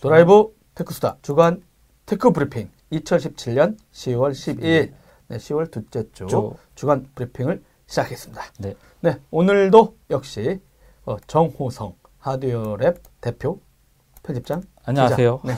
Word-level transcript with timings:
도라이브 0.00 0.54
테크수다 0.76 1.16
주간 1.22 1.60
tech 2.06 2.30
브리핑 2.30 2.70
2017년 2.92 3.76
10월 3.92 4.30
12일 4.30 4.92
네, 5.26 5.36
10월 5.36 5.70
둘째 5.70 6.04
주 6.12 6.26
주. 6.26 6.52
주간 6.76 7.06
브리핑을 7.14 7.62
시작했습니다. 7.86 8.42
네. 8.60 8.76
네, 9.00 9.18
오늘도 9.32 9.96
역시 10.10 10.60
어, 11.04 11.16
정호성 11.26 11.94
하드웨어랩 12.22 12.98
대표 13.20 13.60
편집장 14.22 14.62
안녕하세요. 14.84 15.40
네. 15.44 15.54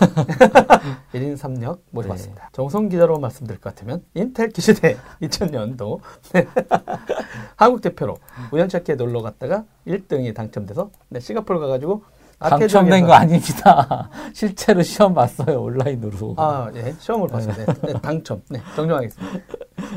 1인 1.12 1.36
3역 1.36 1.80
모셔봤습니다. 1.90 2.48
정성 2.52 2.88
기자로 2.88 3.18
말씀드릴 3.18 3.60
것 3.60 3.74
같으면 3.74 4.04
인텔 4.14 4.48
기시대 4.48 4.96
2000년도 5.20 6.00
한국 7.56 7.82
대표로 7.82 8.16
우연찮게 8.52 8.94
놀러 8.94 9.20
갔다가 9.20 9.64
1등이 9.86 10.34
당첨돼서 10.34 10.90
네, 11.10 11.20
싱가포르 11.20 11.60
가가지고 11.60 12.02
당첨된 12.48 13.06
거 13.06 13.12
아닙니다. 13.12 14.08
실제로 14.32 14.82
시험 14.82 15.12
봤어요 15.14 15.62
온라인으로. 15.62 16.34
아, 16.38 16.70
예, 16.74 16.94
시험을 16.98 17.28
봤어요. 17.28 17.54
네, 17.54 17.66
네, 17.82 17.92
당첨. 18.00 18.42
네, 18.48 18.60
정정하겠습니다. 18.74 19.38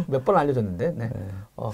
몇 0.08 0.24
번 0.26 0.38
알려줬는데, 0.38 0.92
네. 0.92 1.10
어, 1.56 1.72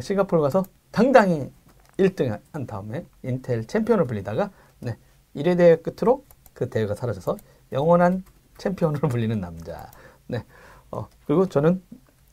싱가포르 0.00 0.42
가서 0.42 0.64
당당히 0.90 1.50
1등 1.98 2.38
한 2.52 2.66
다음에 2.66 3.04
인텔 3.22 3.66
챔피언을 3.66 4.06
불리다가, 4.06 4.50
네, 4.80 4.96
1회 5.36 5.56
대회 5.56 5.76
끝으로 5.76 6.24
그 6.52 6.68
대회가 6.68 6.94
사라져서 6.94 7.36
영원한 7.72 8.24
챔피언으로 8.58 9.06
불리는 9.08 9.40
남자. 9.40 9.88
네, 10.26 10.44
어, 10.90 11.06
그리고 11.26 11.46
저는 11.48 11.80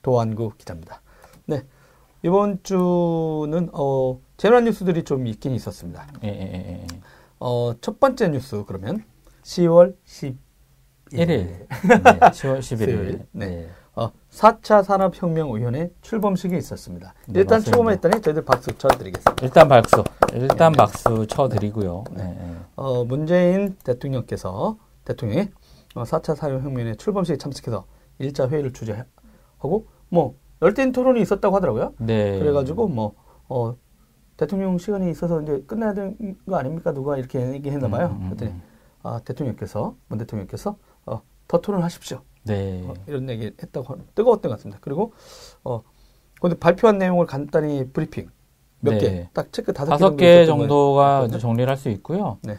도안구 0.01 0.53
기자입니다. 0.57 1.01
네, 1.45 1.61
이번 2.23 2.59
주는, 2.63 3.69
어, 3.73 4.19
재난 4.37 4.63
뉴스들이 4.63 5.03
좀 5.03 5.27
있긴 5.27 5.53
있었습니다. 5.53 6.07
예, 6.23 6.27
예, 6.29 6.31
예, 6.33 6.81
예. 6.81 6.87
어, 7.47 7.75
첫 7.79 7.99
번째 7.99 8.29
뉴스, 8.29 8.63
그러면 8.65 9.03
10월 9.43 9.95
10일. 10.03 10.35
1일. 11.11 11.27
네, 11.27 11.67
10월 11.69 12.57
11일. 12.57 12.61
수요일. 12.61 13.25
네. 13.33 13.45
네. 13.47 13.69
어, 13.93 14.09
4차 14.31 14.83
산업혁명위원회 14.83 15.91
출범식이 16.01 16.57
있었습니다. 16.57 17.13
네, 17.27 17.41
일단 17.41 17.57
맞습니다. 17.57 17.71
출범했더니 17.71 18.21
저희들 18.23 18.45
박수 18.45 18.75
쳐드리겠습니다. 18.75 19.45
일단 19.45 19.67
박수. 19.67 20.03
일단 20.33 20.71
박수 20.71 21.27
쳐드리고요. 21.27 22.05
네. 22.13 22.23
네. 22.23 22.55
어, 22.77 23.05
문재인 23.05 23.75
대통령께서, 23.83 24.79
대통령이 25.03 25.49
어, 25.93 26.01
4차 26.01 26.35
산업혁명위원회 26.35 26.95
출범식에 26.95 27.37
참석해서 27.37 27.85
1차 28.21 28.49
회의를 28.49 28.73
주재하고, 28.73 29.85
뭐, 30.09 30.33
열띤 30.63 30.93
토론이 30.93 31.21
있었다고 31.21 31.55
하더라고요. 31.57 31.93
네. 31.99 32.39
그래가지고, 32.39 32.87
뭐, 32.87 33.13
어, 33.47 33.75
대통령 34.37 34.77
시간이 34.77 35.09
있어서 35.11 35.41
이제 35.41 35.63
끝나야 35.65 35.93
되는 35.93 36.37
거 36.47 36.57
아닙니까? 36.57 36.93
누가 36.93 37.17
이렇게 37.17 37.53
얘기했나 37.53 37.87
봐요. 37.89 38.07
음, 38.07 38.15
음, 38.15 38.21
음. 38.21 38.35
그랬더니, 38.35 38.61
아, 39.03 39.19
대통령께서, 39.23 39.95
문 40.07 40.19
대통령께서, 40.19 40.77
어, 41.05 41.21
더 41.47 41.61
토론하십시오. 41.61 42.21
네. 42.45 42.83
어, 42.85 42.93
이런 43.07 43.27
얘기 43.29 43.45
했다고 43.45 43.93
하는 43.93 44.05
뜨거웠던 44.15 44.49
것 44.49 44.57
같습니다. 44.57 44.79
그리고 44.81 45.13
어 45.63 45.81
근데 46.39 46.57
발표한 46.57 46.97
내용을 46.97 47.25
간단히 47.25 47.89
브리핑 47.91 48.29
몇 48.81 48.91
네. 48.91 48.99
개딱 48.99 49.51
체크 49.51 49.73
다섯 49.73 49.91
개 49.91 49.93
다섯 49.93 50.05
정도 50.09 50.17
개 50.17 50.45
정도가 50.45 51.27
정리를 51.39 51.67
할 51.67 51.77
수 51.77 51.89
있고요. 51.89 52.37
네. 52.43 52.57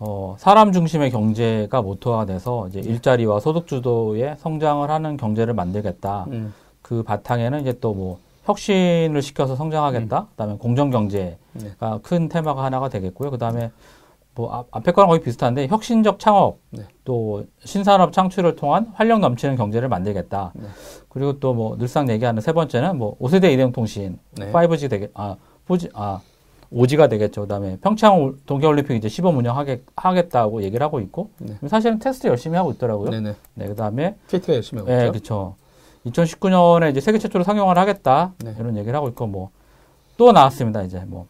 어, 0.00 0.36
사람 0.38 0.72
중심의 0.72 1.10
경제가 1.10 1.82
모토가 1.82 2.26
돼서 2.26 2.68
이제 2.68 2.80
일자리와 2.80 3.40
소득 3.40 3.66
주도의 3.66 4.36
성장을 4.38 4.88
하는 4.90 5.16
경제를 5.16 5.54
만들겠다. 5.54 6.26
음, 6.30 6.52
그 6.82 7.02
바탕에는 7.02 7.60
이제 7.60 7.78
또 7.80 7.94
뭐 7.94 8.18
혁신을 8.48 9.20
시켜서 9.22 9.54
성장하겠다. 9.56 10.28
그다음에 10.30 10.56
공정 10.58 10.90
경제가 10.90 11.36
네. 11.52 11.70
큰 12.02 12.28
테마가 12.28 12.64
하나가 12.64 12.88
되겠고요. 12.88 13.30
그다음에 13.30 13.70
뭐 14.34 14.50
앞, 14.52 14.68
앞에 14.70 14.92
거랑 14.92 15.08
거의 15.08 15.20
비슷한데 15.20 15.66
혁신적 15.66 16.18
창업, 16.18 16.58
네. 16.70 16.84
또 17.04 17.44
신산업 17.64 18.12
창출을 18.12 18.56
통한 18.56 18.86
활력 18.94 19.18
넘치는 19.20 19.56
경제를 19.56 19.88
만들겠다. 19.88 20.52
네. 20.54 20.66
그리고 21.08 21.38
또 21.40 21.52
뭐 21.52 21.76
늘상 21.76 22.08
얘기하는 22.08 22.40
세 22.40 22.52
번째는 22.52 22.96
뭐 22.96 23.18
5세대 23.18 23.52
이동 23.52 23.72
통신, 23.72 24.18
네. 24.38 24.50
5G 24.52 24.88
되게 24.88 25.10
아 25.14 25.36
4G 25.68 25.90
아 25.92 26.20
5G가 26.72 27.10
되겠죠. 27.10 27.42
그다음에 27.42 27.76
평창 27.82 28.36
동계올림픽 28.46 28.96
이제 28.96 29.08
시범 29.08 29.36
운영하겠 29.38 29.82
하겠다고 29.96 30.62
얘기를 30.62 30.84
하고 30.84 31.00
있고 31.00 31.30
네. 31.38 31.56
사실은 31.68 31.98
테스트 31.98 32.28
열심히 32.28 32.56
하고 32.56 32.70
있더라고요. 32.72 33.10
네네 33.10 33.34
네, 33.54 33.66
그다음에 33.66 34.16
KT가 34.28 34.54
열심히 34.54 34.80
하고 34.80 34.90
네, 34.90 34.98
있죠. 35.00 35.12
그렇죠. 35.12 35.54
2019년에 36.06 36.90
이제 36.90 37.00
세계 37.00 37.18
최초로 37.18 37.44
상용을 37.44 37.78
하겠다 37.78 38.32
네. 38.44 38.54
이런 38.58 38.76
얘기를 38.76 38.96
하고 38.96 39.08
있고 39.08 39.26
뭐 39.26 39.50
또 40.18 40.32
나왔습니다. 40.32 40.82
이제 40.82 40.98
뭐 41.06 41.26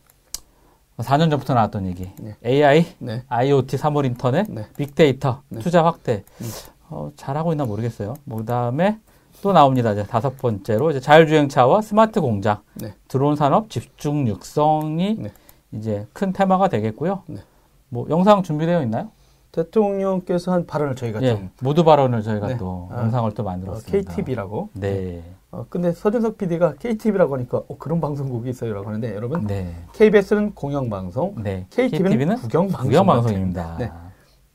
4년 0.96 1.30
전부터 1.30 1.54
나왔던 1.54 1.86
얘기 1.86 2.10
네. 2.18 2.34
AI, 2.44 2.86
네. 2.98 3.22
IoT, 3.28 3.76
3월 3.76 4.04
인터넷, 4.06 4.50
네. 4.50 4.66
빅데이터 4.76 5.42
네. 5.50 5.60
투자 5.60 5.84
확대 5.84 6.24
음. 6.40 6.46
어, 6.88 7.10
잘하고 7.14 7.52
있나 7.52 7.66
모르겠어요. 7.66 8.14
뭐 8.24 8.38
그다음에 8.38 8.98
또 9.42 9.52
나옵니다. 9.52 9.92
이제 9.92 10.02
다섯 10.04 10.36
번째로 10.38 10.90
이제 10.90 11.00
자율주행차와 11.00 11.82
스마트 11.82 12.20
공장, 12.20 12.62
네. 12.74 12.94
드론 13.06 13.36
산업 13.36 13.70
집중 13.70 14.26
육성이 14.26 15.16
네. 15.18 15.32
이제 15.72 16.06
큰 16.14 16.32
테마가 16.32 16.68
되겠고요. 16.68 17.22
네. 17.26 17.42
뭐 17.90 18.06
영상 18.08 18.42
준비되어 18.42 18.82
있나요? 18.82 19.10
대통령께서 19.52 20.52
한 20.52 20.66
발언을 20.66 20.94
저희가 20.94 21.22
예, 21.22 21.30
좀 21.34 21.50
모두 21.60 21.84
발언을 21.84 22.22
저희가 22.22 22.48
네. 22.48 22.58
또 22.58 22.88
아, 22.92 23.02
영상을 23.02 23.32
또 23.32 23.42
어, 23.42 23.46
만들었습니다. 23.46 24.12
KTV라고. 24.14 24.70
네, 24.74 25.22
어, 25.50 25.66
근데 25.68 25.92
서준석 25.92 26.36
PD가 26.36 26.74
KTV라고 26.74 27.34
하니까 27.36 27.58
어, 27.68 27.78
그런 27.78 28.00
방송국이 28.00 28.50
있어요라고 28.50 28.86
하는데 28.88 29.14
여러분 29.14 29.46
네, 29.46 29.74
KBS는 29.94 30.54
공영방송, 30.54 31.42
네. 31.42 31.66
KTV는 31.70 32.36
국영방송. 32.36 32.82
국영방송입니다. 32.82 33.76
네. 33.78 33.90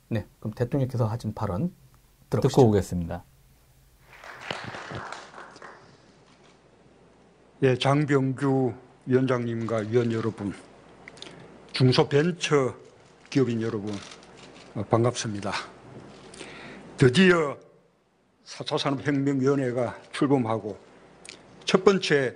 네, 0.09 0.25
그럼 0.39 0.53
대통령께서 0.53 1.07
하신 1.07 1.33
발언 1.33 1.71
듣고 2.29 2.41
들어보시죠. 2.41 2.67
오겠습니다. 2.67 3.23
예, 7.63 7.77
장병규 7.77 8.73
위원장님과 9.05 9.77
위원 9.89 10.11
여러분, 10.11 10.53
중소벤처 11.71 12.75
기업인 13.29 13.61
여러분, 13.61 13.89
어, 13.91 13.95
반갑습니다. 14.81 15.53
드디어 16.97 17.57
4차 18.43 18.79
산업혁명위원회가 18.79 19.99
출범하고 20.11 20.79
첫 21.63 21.83
번째 21.83 22.35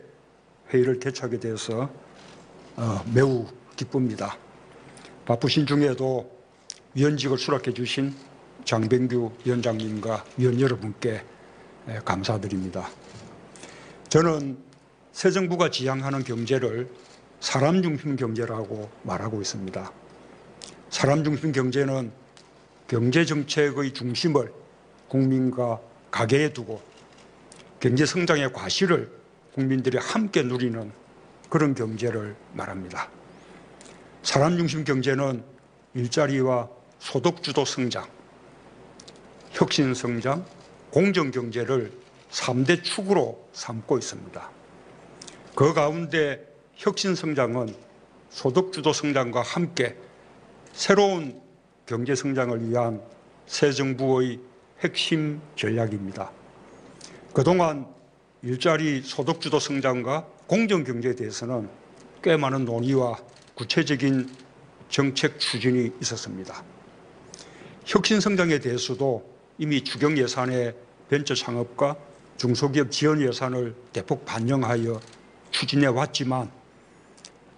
회의를 0.72 1.00
개최하게 1.00 1.40
돼서 1.40 1.90
어, 2.76 3.04
매우 3.12 3.48
기쁩니다. 3.76 4.38
바쁘신 5.26 5.66
중에도 5.66 6.32
위원직을 6.94 7.40
수락해 7.40 7.74
주신 7.74 8.16
장병규 8.66 9.32
위원장님과 9.44 10.24
위원 10.38 10.62
여러분께 10.62 11.24
예, 11.90 12.00
감사드립니다. 12.06 12.88
저는 14.10 14.60
새 15.12 15.32
정부가 15.32 15.72
지향하는 15.72 16.24
경제를 16.24 16.88
사람 17.40 17.82
중심 17.82 18.16
경제라고 18.16 18.92
말하고 19.02 19.42
있습니다. 19.42 19.92
사람 20.92 21.24
중심 21.24 21.52
경제는 21.52 22.27
경제 22.88 23.26
정책의 23.26 23.94
중심을 23.94 24.54
국민과 25.10 25.82
가게에 26.10 26.54
두고 26.54 26.82
경제 27.82 28.06
성장의 28.06 28.54
과실을 28.54 29.12
국민들이 29.54 29.98
함께 29.98 30.42
누리는 30.42 30.92
그런 31.50 31.76
경제를 31.76 32.36
말합니다. 32.54 33.10
사람 34.24 34.58
중심 34.58 34.86
경제는 34.86 35.44
일자리와 35.96 36.70
소득 37.00 37.44
주도 37.44 37.66
성장, 37.66 38.08
혁신 39.52 39.94
성장, 39.94 40.46
공정 40.90 41.32
경제를 41.32 41.92
3대 42.32 42.84
축으로 42.84 43.50
삼고 43.52 43.98
있습니다. 43.98 44.50
그 45.56 45.74
가운데 45.74 46.46
혁신 46.76 47.16
성장은 47.16 47.76
소득 48.30 48.72
주도 48.72 48.94
성장과 48.94 49.42
함께 49.42 49.98
새로운 50.72 51.47
경제 51.88 52.16
성장을 52.16 52.70
위한 52.70 53.02
새 53.46 53.72
정부의 53.72 54.40
핵심 54.82 55.40
전략입니다. 55.56 56.30
그동안 57.34 57.88
일자리 58.42 59.02
소득 59.02 59.40
주도 59.40 59.58
성장과 59.58 60.28
공정 60.48 60.84
경제에 60.84 61.16
대해서는 61.16 61.70
꽤 62.22 62.36
많은 62.36 62.66
논의와 62.66 63.18
구체적인 63.56 64.30
정책 64.90 65.40
추진이 65.40 65.94
있었습니다. 66.02 66.62
혁신 67.86 68.20
성장에 68.20 68.60
대해서도 68.60 69.24
이미 69.58 69.82
주경 69.82 70.18
예산의 70.18 70.76
벤처 71.08 71.36
창업과 71.36 71.96
중소기업 72.36 72.92
지원 72.92 73.22
예산을 73.22 73.74
대폭 73.94 74.26
반영하여 74.26 75.00
추진해 75.52 75.88
왔지만 75.88 76.52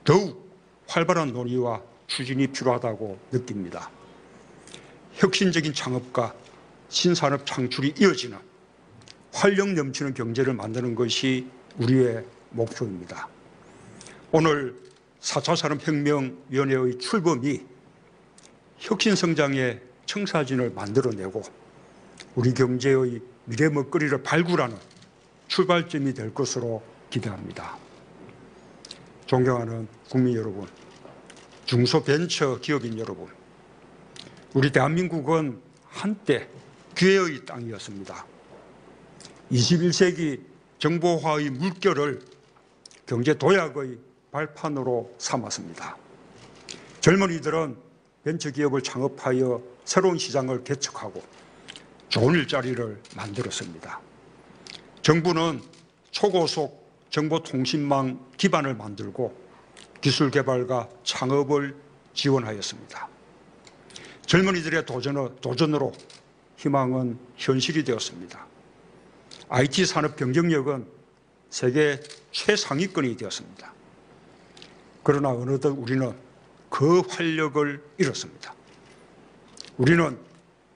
더욱 0.03 0.55
활발한 0.87 1.33
논의와 1.33 1.81
추진이 2.05 2.47
필요하다고 2.47 3.17
느낍니다. 3.31 3.89
혁신적인 5.19 5.73
창업과 5.73 6.33
신산업 6.87 7.45
창출이 7.45 7.95
이어지는 7.99 8.37
활력 9.33 9.73
넘치는 9.73 10.13
경제를 10.13 10.53
만드는 10.53 10.95
것이 10.95 11.45
우리의 11.77 12.23
목표입니다. 12.51 13.27
오늘 14.31 14.75
4차 15.19 15.57
산업혁명위원회의 15.57 16.99
출범이 16.99 17.61
혁신성장의 18.77 19.81
청사진을 20.05 20.69
만들어내고 20.69 21.43
우리 22.35 22.53
경제의 22.53 23.21
미래 23.43 23.67
먹거리를 23.67 24.23
발굴하는 24.23 24.77
출발점이 25.49 26.13
될 26.13 26.33
것으로 26.33 26.81
기대합니다. 27.09 27.77
존경하는 29.25 29.85
국민 30.09 30.37
여러분, 30.37 30.65
중소벤처 31.65 32.59
기업인 32.61 32.97
여러분, 32.97 33.27
우리 34.53 34.71
대한민국은 34.71 35.61
한때 35.85 36.49
기회의 36.95 37.45
땅이었습니다. 37.45 38.25
21세기 39.51 40.41
정보화의 40.79 41.51
물결을 41.51 42.19
경제 43.05 43.35
도약의 43.35 43.97
발판으로 44.31 45.13
삼았습니다. 45.19 45.95
젊은이들은 47.01 47.77
벤처기업을 48.23 48.81
창업하여 48.81 49.61
새로운 49.85 50.17
시장을 50.17 50.63
개척하고 50.63 51.21
좋은 52.09 52.33
일자리를 52.33 53.01
만들었습니다. 53.15 54.01
정부는 55.03 55.61
초고속 56.09 56.89
정보통신망 57.11 58.31
기반을 58.37 58.73
만들고 58.73 59.35
기술 60.01 60.31
개발과 60.31 60.89
창업을 61.03 61.75
지원하였습니다. 62.13 63.18
젊은이들의 64.29 64.85
도전으로 64.85 65.91
희망은 66.57 67.17
현실이 67.35 67.83
되었습니다. 67.83 68.45
IT 69.49 69.87
산업 69.87 70.15
경쟁력은 70.17 70.85
세계 71.49 71.99
최상위권이 72.31 73.17
되었습니다. 73.17 73.73
그러나 75.01 75.29
어느덧 75.29 75.69
우리는 75.69 76.13
그 76.69 76.99
활력을 76.99 77.81
잃었습니다. 77.97 78.53
우리는 79.77 80.19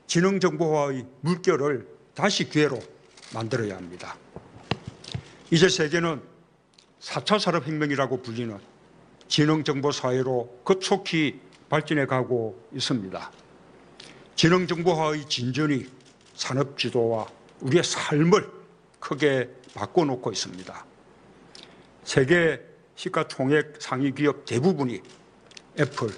지능정보화의 0.07 1.05
물결을 1.21 1.87
다시 2.15 2.49
기회로 2.49 2.79
만들어야 3.35 3.77
합니다. 3.77 4.17
이제 5.51 5.69
세계는 5.69 6.23
4차 7.01 7.37
산업혁명이라고 7.37 8.23
불리는 8.23 8.57
지능정보사회로 9.27 10.61
급속히 10.63 11.39
발전해 11.69 12.07
가고 12.07 12.59
있습니다. 12.73 13.42
지능정보화의 14.35 15.25
진전이 15.29 15.85
산업지도와 16.35 17.27
우리의 17.61 17.83
삶을 17.83 18.49
크게 18.99 19.49
바꿔놓고 19.73 20.31
있습니다. 20.31 20.85
세계 22.03 22.61
시가총액 22.95 23.75
상위 23.79 24.11
기업 24.13 24.45
대부분이 24.45 25.01
애플, 25.79 26.09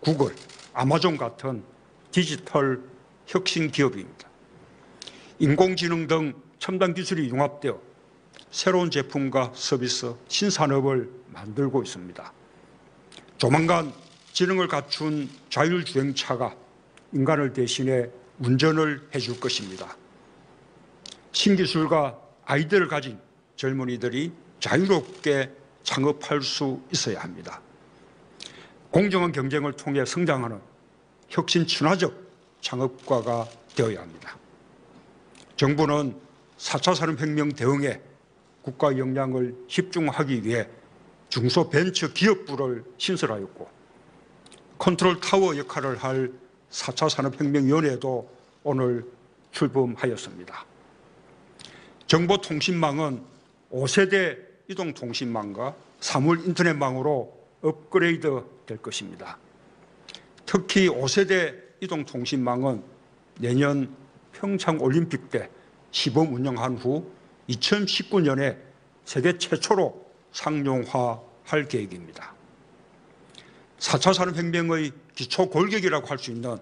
구글, 0.00 0.34
아마존 0.72 1.16
같은 1.16 1.62
디지털 2.10 2.82
혁신 3.26 3.70
기업입니다. 3.70 4.28
인공지능 5.38 6.06
등 6.06 6.34
첨단 6.58 6.94
기술이 6.94 7.28
융합되어 7.28 7.80
새로운 8.50 8.90
제품과 8.90 9.52
서비스, 9.54 10.14
신산업을 10.28 11.10
만들고 11.28 11.82
있습니다. 11.82 12.32
조만간 13.38 13.92
지능을 14.32 14.68
갖춘 14.68 15.28
자율주행차가 15.50 16.54
인간을 17.12 17.52
대신해 17.52 18.08
운전을 18.38 19.08
해줄 19.14 19.38
것입니다. 19.38 19.96
신기술과 21.32 22.18
아이디어를 22.44 22.88
가진 22.88 23.18
젊은이들이 23.56 24.32
자유롭게 24.60 25.50
창업할 25.82 26.42
수 26.42 26.80
있어야 26.92 27.20
합니다. 27.20 27.60
공정한 28.90 29.32
경쟁을 29.32 29.72
통해 29.72 30.04
성장하는 30.04 30.60
혁신 31.28 31.66
친화적 31.66 32.14
창업과가 32.60 33.48
되어야 33.74 34.00
합니다. 34.00 34.36
정부는 35.56 36.14
4차 36.58 36.94
산업혁명 36.94 37.50
대응에 37.52 38.00
국가 38.62 38.96
역량을 38.96 39.56
집중하기 39.68 40.44
위해 40.44 40.68
중소벤처 41.28 42.12
기업부를 42.12 42.84
신설하였고 42.98 43.68
컨트롤 44.78 45.20
타워 45.20 45.56
역할을 45.56 45.96
할 45.96 46.32
4차 46.72 47.08
산업혁명위원회도 47.08 48.28
오늘 48.64 49.06
출범하였습니다. 49.52 50.64
정보통신망은 52.06 53.22
5세대 53.70 54.38
이동통신망과 54.68 55.74
사물 56.00 56.44
인터넷망으로 56.46 57.40
업그레이드 57.62 58.42
될 58.66 58.78
것입니다. 58.78 59.38
특히 60.46 60.88
5세대 60.88 61.54
이동통신망은 61.80 62.82
내년 63.38 63.94
평창 64.32 64.80
올림픽 64.80 65.30
때 65.30 65.48
시범 65.90 66.34
운영한 66.34 66.78
후 66.78 67.10
2019년에 67.48 68.56
세계 69.04 69.36
최초로 69.36 70.06
상용화할 70.32 71.68
계획입니다. 71.68 72.34
4차 73.82 74.14
산업혁명의 74.14 74.92
기초 75.14 75.50
골격이라고 75.50 76.06
할 76.06 76.18
수 76.18 76.30
있는 76.30 76.56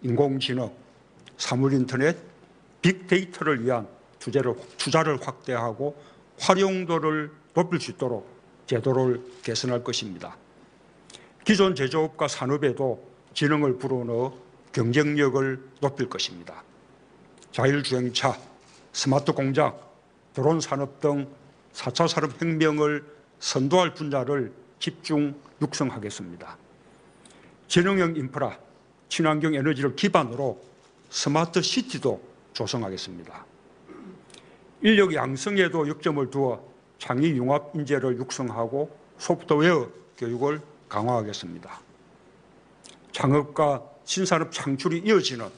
인공지능, 0.00 0.70
사물인터넷, 1.36 2.16
빅데이터를 2.80 3.62
위한 3.62 3.86
투자를, 4.18 4.54
투자를 4.78 5.20
확대하고 5.20 5.94
활용도를 6.40 7.30
높일 7.54 7.78
수 7.78 7.90
있도록 7.90 8.26
제도를 8.66 9.22
개선할 9.42 9.84
것입니다. 9.84 10.36
기존 11.44 11.74
제조업과 11.74 12.26
산업에도 12.28 13.06
지능을 13.34 13.76
불어넣어 13.78 14.34
경쟁력을 14.72 15.62
높일 15.80 16.08
것입니다. 16.08 16.64
자율주행차, 17.52 18.38
스마트 18.92 19.32
공장, 19.32 19.78
드론 20.32 20.60
산업 20.60 21.00
등 21.00 21.28
4차 21.74 22.08
산업혁명을 22.08 23.04
선도할 23.40 23.92
분야를 23.92 24.61
집중 24.82 25.32
육성하겠습니다. 25.60 26.56
지능형 27.68 28.16
인프라, 28.16 28.58
친환경 29.08 29.54
에너지를 29.54 29.94
기반으로 29.94 30.60
smart 31.08 31.62
city도 31.62 32.20
조성하겠습니다. 32.52 33.46
인력 34.80 35.14
양성에도 35.14 35.86
역점을 35.86 36.28
두어 36.30 36.68
창의 36.98 37.30
융합 37.30 37.70
인재를 37.76 38.16
육성하고 38.16 38.90
소프트웨어 39.18 39.88
교육을 40.18 40.60
강화하겠습니다. 40.88 41.80
창업과 43.12 43.84
신산업 44.04 44.50
창출이 44.50 45.02
이어지는 45.04 45.48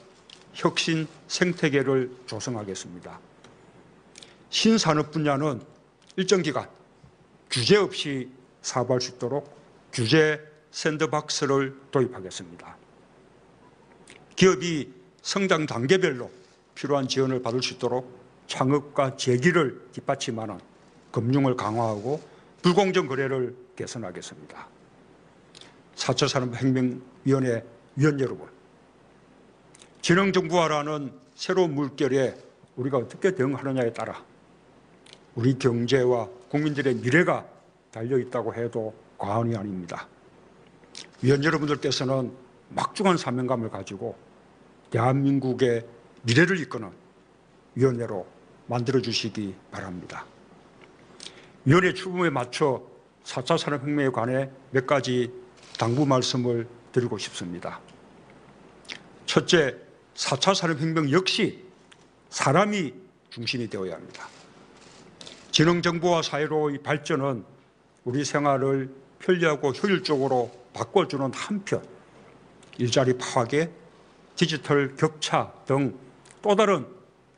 혁신 0.53 1.07
생태계를 1.27 2.15
조성하겠습니다. 2.27 3.19
신산업 4.51 5.09
분야는 5.09 5.61
일정 6.15 6.43
기간 6.43 6.69
규제 7.49 7.75
없이 7.77 8.29
사업할 8.65 8.99
수 8.99 9.11
있도록 9.11 9.55
규제 9.93 10.41
샌드박스를 10.71 11.79
도입하겠습니다. 11.91 12.75
기업이 14.35 14.91
성장 15.21 15.65
단계별로 15.65 16.29
필요한 16.73 17.07
지원을 17.07 17.41
받을 17.41 17.61
수 17.61 17.75
있도록 17.75 18.19
창업과 18.47 19.15
재기를 19.15 19.89
뒷받침하는 19.93 20.59
금융을 21.11 21.55
강화하고 21.55 22.21
불공정 22.61 23.07
거래를 23.07 23.55
개선하겠습니다. 23.75 24.67
4차 25.95 26.27
산업혁명위원회 26.27 27.63
위원 27.95 28.19
여러분, 28.19 28.49
지능정부화라는 30.01 31.13
새로운 31.35 31.75
물결에 31.75 32.35
우리가 32.75 32.97
어떻게 32.97 33.33
대응하느냐에 33.33 33.93
따라 33.93 34.21
우리 35.35 35.57
경제와 35.57 36.27
국민들의 36.49 36.95
미래가 36.95 37.54
달려 37.95 38.17
있다고 38.17 38.53
해도 38.53 38.93
과언이 39.17 39.55
아닙니다. 39.55 40.05
위원 41.21 41.41
여러분들께서는 41.41 42.29
막중한 42.67 43.15
사명감을 43.15 43.69
가지고 43.69 44.17
대한민국의 44.89 45.85
미래를 46.23 46.59
이끄는 46.59 46.91
위원회로 47.75 48.27
만들어 48.67 49.01
주시기 49.01 49.55
바랍니다. 49.71 50.25
위원회 51.63 51.93
출범에 51.93 52.29
맞춰 52.29 52.83
4차 53.23 53.57
산업혁명에 53.57 54.09
관해 54.09 54.49
몇 54.71 54.85
가지 54.85 55.31
당부 55.79 56.05
말씀을 56.05 56.67
드리고 56.91 57.17
싶습니다. 57.17 57.79
첫째, 59.25 59.77
4차 60.15 60.53
산업혁명 60.53 61.11
역시 61.11 61.63
사람이 62.29 62.93
중심이 63.29 63.69
되어야 63.69 63.93
합니다. 63.95 64.27
지능정보화 65.51 66.23
사회로의 66.23 66.79
발전은 66.79 67.54
우리 68.05 68.23
생활을 68.23 68.89
편리하고 69.19 69.71
효율적으로 69.71 70.51
바꿔주는 70.73 71.31
한편 71.33 71.85
일자리 72.77 73.17
파괴, 73.17 73.69
디지털 74.35 74.95
격차 74.95 75.51
등 75.65 76.05
또 76.45 76.55
다른 76.55 76.85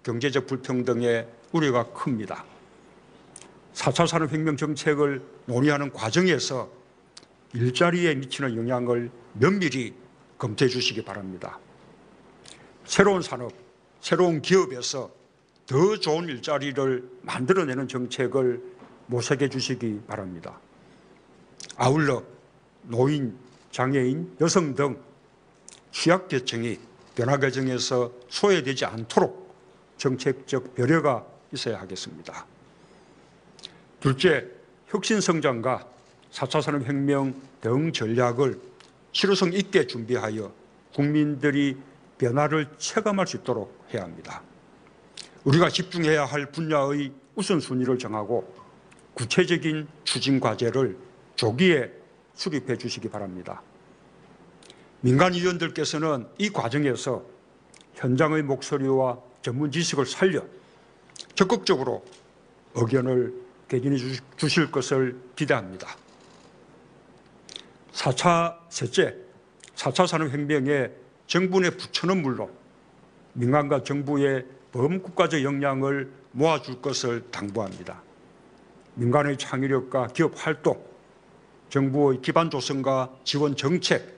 경제적 0.03 0.47
불평등의 0.47 1.29
우려가 1.53 1.85
큽니다. 1.93 2.43
4차 3.73 4.05
산업혁명 4.05 4.57
정책을 4.57 5.21
논의하는 5.45 5.93
과정에서 5.93 6.69
일자리에 7.53 8.15
미치는 8.15 8.57
영향을 8.57 9.09
면밀히 9.31 9.93
검토해 10.37 10.67
주시기 10.67 11.05
바랍니다. 11.05 11.57
새로운 12.83 13.21
산업, 13.21 13.53
새로운 14.01 14.41
기업에서 14.41 15.09
더 15.65 15.97
좋은 15.97 16.27
일자리를 16.27 17.09
만들어내는 17.21 17.87
정책을 17.87 18.61
모색해 19.07 19.49
주시기 19.49 20.01
바랍니다. 20.07 20.59
아울러 21.75 22.23
노인, 22.83 23.37
장애인, 23.71 24.37
여성 24.39 24.75
등 24.75 24.97
취약계층이 25.91 26.79
변화 27.15 27.37
과정에서 27.37 28.11
소외되지 28.29 28.85
않도록 28.85 29.55
정책적 29.97 30.75
배려가 30.75 31.25
있어야 31.51 31.79
하겠습니다. 31.79 32.45
둘째, 33.99 34.45
혁신성장과 34.87 35.87
4차 36.31 36.61
산업혁명 36.61 37.33
등 37.61 37.91
전략을 37.91 38.59
실효성 39.11 39.53
있게 39.53 39.87
준비하여 39.87 40.53
국민들이 40.93 41.77
변화를 42.17 42.67
체감할 42.77 43.27
수 43.27 43.37
있도록 43.37 43.85
해야 43.93 44.03
합니다. 44.03 44.41
우리가 45.43 45.69
집중해야 45.69 46.25
할 46.25 46.51
분야의 46.51 47.11
우선순위를 47.35 47.97
정하고 47.97 48.66
구체적인 49.17 49.87
추진 50.03 50.39
과제를 50.39 50.95
조기에 51.35 51.91
수립해 52.35 52.77
주시기 52.77 53.09
바랍니다. 53.09 53.63
민간위원들께서는 55.01 56.27
이 56.37 56.51
과정에서 56.51 57.23
현장의 57.95 58.43
목소리와 58.43 59.17
전문 59.41 59.71
지식을 59.71 60.05
살려 60.05 60.43
적극적으로 61.33 62.05
의견을 62.75 63.33
개진해 63.67 63.97
주실 64.37 64.69
것을 64.69 65.19
기대합니다. 65.35 65.97
4차, 67.93 68.55
셋째, 68.69 69.15
4차 69.75 70.05
산업혁명에 70.05 70.91
정부 71.25 71.59
내 71.59 71.71
부처는 71.71 72.21
물론 72.21 72.51
민간과 73.33 73.81
정부의 73.81 74.45
범국가적 74.71 75.41
역량을 75.41 76.11
모아줄 76.33 76.81
것을 76.83 77.23
당부합니다. 77.31 78.06
민간의 78.97 79.37
창의력과 79.37 80.07
기업 80.07 80.33
활동, 80.35 80.83
정부의 81.69 82.21
기반 82.21 82.49
조성과 82.49 83.15
지원 83.23 83.55
정책, 83.55 84.17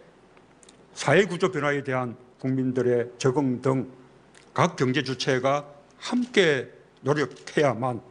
사회 0.93 1.25
구조 1.25 1.51
변화에 1.51 1.83
대한 1.83 2.17
국민들의 2.39 3.11
적응 3.17 3.61
등 3.61 3.99
각 4.59 4.75
경제 4.75 5.03
주체가 5.03 5.65
함께 5.97 6.69
노력해야만 6.99 8.01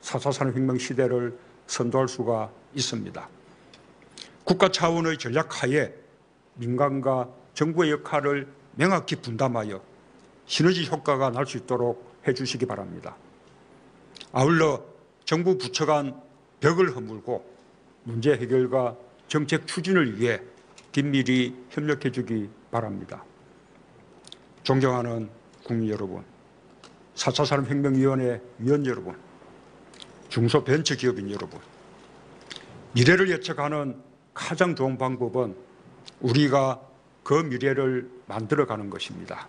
4차 0.00 0.32
산업혁명 0.32 0.78
시대를 0.78 1.36
선도할 1.66 2.06
수가 2.06 2.52
있습니다. 2.74 3.28
국가 4.44 4.68
차원의 4.68 5.18
전략 5.18 5.62
하에 5.62 5.92
민간과 6.54 7.28
정부의 7.54 7.90
역할을 7.90 8.46
명확히 8.76 9.16
분담하여 9.16 9.82
시너지 10.46 10.86
효과가 10.86 11.30
날 11.30 11.46
수 11.46 11.56
있도록 11.56 12.14
해주시기 12.28 12.66
바랍니다. 12.66 13.16
아울러 14.32 14.84
정부 15.28 15.58
부처 15.58 15.84
간 15.84 16.18
벽을 16.58 16.96
허물고 16.96 17.44
문제 18.04 18.32
해결과 18.32 18.96
정책 19.26 19.66
추진을 19.66 20.18
위해 20.18 20.40
긴밀히 20.90 21.54
협력해 21.68 22.10
주기 22.12 22.48
바랍니다. 22.70 23.22
존경하는 24.62 25.28
국민 25.64 25.90
여러분, 25.90 26.24
4차 27.14 27.44
산업혁명위원회 27.44 28.40
위원 28.58 28.86
여러분, 28.86 29.14
중소벤처기업인 30.30 31.30
여러분, 31.30 31.60
미래를 32.94 33.28
예측하는 33.28 34.00
가장 34.32 34.74
좋은 34.74 34.96
방법은 34.96 35.54
우리가 36.20 36.80
그 37.22 37.34
미래를 37.34 38.10
만들어가는 38.28 38.88
것입니다. 38.88 39.46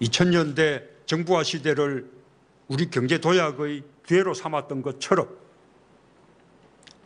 2000년대 0.00 0.84
정부화 1.04 1.42
시대를 1.42 2.10
우리 2.68 2.88
경제 2.88 3.18
도약의 3.18 3.91
기회로 4.06 4.34
삼았던 4.34 4.82
것처럼 4.82 5.28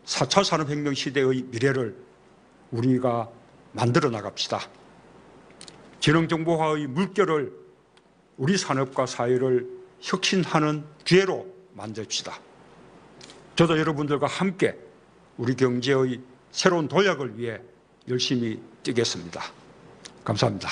4차 0.04 0.44
산업혁명 0.44 0.94
시대의 0.94 1.42
미래를 1.50 1.96
우리가 2.70 3.28
만들어 3.72 4.08
나갑시다. 4.10 4.60
지능정보화의 6.00 6.86
물결을 6.86 7.52
우리 8.36 8.56
산업과 8.56 9.06
사회를 9.06 9.68
혁신하는 10.00 10.84
기회로 11.04 11.46
만듭시다. 11.72 12.38
저도 13.56 13.78
여러분들과 13.78 14.26
함께 14.26 14.78
우리 15.36 15.54
경제의 15.54 16.20
새로운 16.52 16.88
도약을 16.88 17.38
위해 17.38 17.60
열심히 18.08 18.60
뛰겠습니다. 18.82 19.42
감사합니다. 20.24 20.70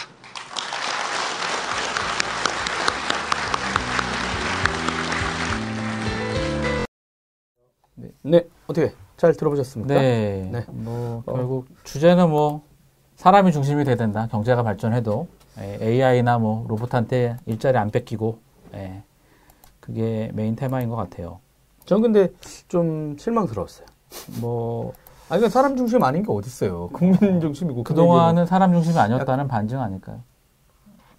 네, 8.26 8.40
네, 8.40 8.48
어떻게 8.66 8.94
잘 9.18 9.34
들어보셨습니까? 9.34 9.94
네. 9.94 10.48
네. 10.50 10.64
뭐 10.68 11.22
어. 11.26 11.32
결국 11.34 11.66
주제는 11.84 12.30
뭐 12.30 12.62
사람이 13.16 13.52
중심이 13.52 13.84
돼야 13.84 13.96
된다. 13.96 14.26
경제가 14.30 14.62
발전해도 14.62 15.28
AI나 15.58 16.38
뭐 16.38 16.64
로봇한테 16.66 17.36
일자리 17.44 17.76
안 17.76 17.90
뺏기고 17.90 18.38
예. 18.74 19.02
그게 19.78 20.30
메인 20.32 20.56
테마인 20.56 20.88
것 20.88 20.96
같아요. 20.96 21.38
전 21.84 22.00
근데 22.00 22.28
좀 22.68 23.14
실망스러웠어요. 23.18 23.86
뭐 24.40 24.94
아, 25.28 25.36
이건 25.36 25.50
사람 25.50 25.76
중심 25.76 26.02
아닌 26.02 26.22
게 26.22 26.32
어딨어요. 26.32 26.88
국민 26.92 27.40
중심이고. 27.40 27.84
그 27.84 27.94
동안은 27.94 28.46
사람 28.46 28.72
중심이 28.72 28.98
아니었다는 28.98 29.48
반증 29.48 29.80
아닐까요? 29.80 30.20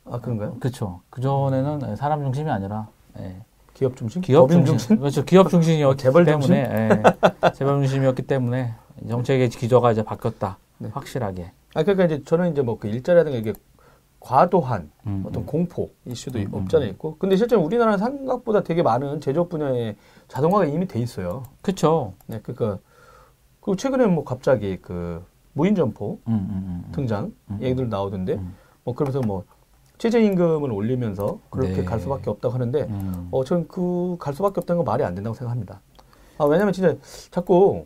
아, 0.05 0.19
그런가요? 0.19 0.57
그렇죠. 0.59 1.01
그 1.11 1.21
전에는 1.21 1.95
사람 1.97 2.23
중심이 2.23 2.49
아니라 2.49 2.87
예. 3.19 3.43
기업 3.75 3.95
중심? 3.97 4.21
기업 4.21 4.49
중심, 4.49 4.65
중심? 4.77 4.97
그렇죠. 4.99 5.23
기업 5.25 5.49
중심이었기 5.49 6.01
재벌 6.01 6.25
중심? 6.25 6.55
때문에 6.55 6.89
예. 7.43 7.51
재벌 7.53 7.81
중심이었기 7.81 8.23
때문에 8.23 8.73
정책의 9.07 9.49
기조가 9.49 9.91
이제 9.91 10.01
바뀌었다. 10.01 10.57
네. 10.77 10.89
확실하게. 10.93 11.51
아, 11.75 11.83
그러니까 11.83 12.05
이제 12.05 12.23
저는 12.23 12.51
이제 12.53 12.61
뭐 12.61 12.77
그 12.79 12.87
일자리라든가 12.87 13.37
이게 13.37 13.53
과도한 14.21 14.89
음, 15.07 15.23
어떤 15.27 15.43
음. 15.43 15.45
공포 15.45 15.89
이슈도 16.05 16.39
음, 16.39 16.47
음, 16.53 16.61
없잖아요 16.61 16.89
있고. 16.91 17.17
근데 17.19 17.35
실제 17.35 17.57
우리나라는 17.57 17.99
생각보다 17.99 18.63
되게 18.63 18.81
많은 18.81 19.19
제조업 19.19 19.49
분야에 19.49 19.97
자동화가 20.29 20.65
이미 20.65 20.87
돼 20.87 20.99
있어요. 20.99 21.43
그렇죠. 21.61 22.13
네, 22.27 22.39
그러니까 22.41 22.79
그리고 23.59 23.75
최근에 23.75 24.07
뭐 24.07 24.23
갑자기 24.23 24.77
그 24.81 25.21
무인 25.51 25.75
점포 25.75 26.19
음, 26.29 26.33
음, 26.33 26.83
음. 26.87 26.91
등장 26.93 27.33
음. 27.51 27.59
얘기들 27.61 27.89
나오던데 27.89 28.35
음. 28.35 28.55
뭐 28.85 28.95
그러면서 28.95 29.19
뭐 29.19 29.43
최저임금을 29.97 30.71
올리면서 30.71 31.39
그렇게 31.49 31.77
네. 31.77 31.83
갈 31.85 31.99
수밖에 31.99 32.29
없다고 32.29 32.53
하는데 32.53 32.81
음. 32.83 33.27
어, 33.31 33.43
전그갈 33.43 34.33
수밖에 34.33 34.59
없다는 34.59 34.77
건 34.77 34.85
말이 34.85 35.03
안 35.03 35.15
된다고 35.15 35.33
생각합니다. 35.35 35.81
아, 36.37 36.45
왜냐면 36.45 36.73
진짜 36.73 36.95
자꾸 37.31 37.85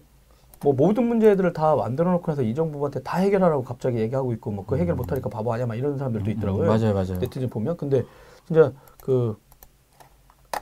뭐 0.62 0.74
모든 0.74 1.06
문제들을 1.06 1.54
다 1.54 1.76
만들어 1.76 2.12
놓고 2.12 2.32
나서 2.32 2.42
이 2.42 2.54
정부한테 2.54 3.02
다 3.02 3.18
해결하라고 3.20 3.64
갑자기 3.64 4.00
얘기하고 4.00 4.34
있고 4.34 4.52
뭐 4.52 4.66
그 4.66 4.78
해결 4.78 4.96
못 4.96 5.12
하니까 5.12 5.30
바보 5.30 5.54
아니야 5.54 5.66
막 5.68 5.76
이런 5.76 5.98
사람들도 5.98 6.30
있더라고요. 6.32 6.64
음, 6.64 6.68
맞아요, 6.68 6.94
맞아요. 6.94 7.20
네티즌 7.20 7.50
보면 7.50 7.78
근데 7.78 8.04
진짜 8.46 8.74
그 9.02 9.38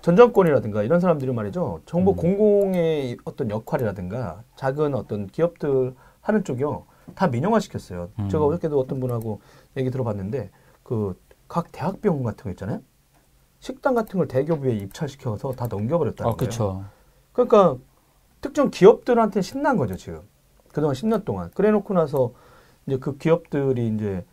전정권이라든가 0.01 0.83
이런 0.83 0.99
사람들이 0.99 1.31
말이죠. 1.31 1.81
정보 1.85 2.11
음. 2.11 2.15
공공의 2.15 3.17
어떤 3.25 3.49
역할이라든가 3.49 4.43
작은 4.55 4.93
어떤 4.95 5.27
기업들 5.27 5.95
하는 6.21 6.43
쪽이요. 6.43 6.83
다 7.15 7.27
민영화 7.27 7.59
시켰어요. 7.59 8.09
음. 8.19 8.29
제가 8.29 8.45
어저께도 8.45 8.79
어떤 8.79 8.99
분하고 8.99 9.39
얘기 9.77 9.89
들어봤는데 9.89 10.51
그 10.83 11.17
각 11.47 11.71
대학병원 11.71 12.23
같은 12.23 12.43
거 12.43 12.49
있잖아요. 12.51 12.81
식당 13.59 13.95
같은 13.95 14.17
걸 14.17 14.27
대기업에 14.27 14.75
입찰시켜서 14.75 15.51
다 15.53 15.67
넘겨버렸다는 15.67 16.31
아, 16.31 16.35
거예요. 16.35 16.37
그렇죠. 16.37 16.85
그러니까 17.33 17.77
특정 18.41 18.69
기업들한테 18.69 19.41
신난 19.41 19.77
거죠 19.77 19.95
지금 19.95 20.21
그동안 20.71 20.95
10년 20.95 21.25
동안 21.25 21.49
그래놓고 21.51 21.93
나서 21.93 22.33
이제 22.85 22.97
그 22.97 23.17
기업들이 23.17 23.87
이제 23.87 24.25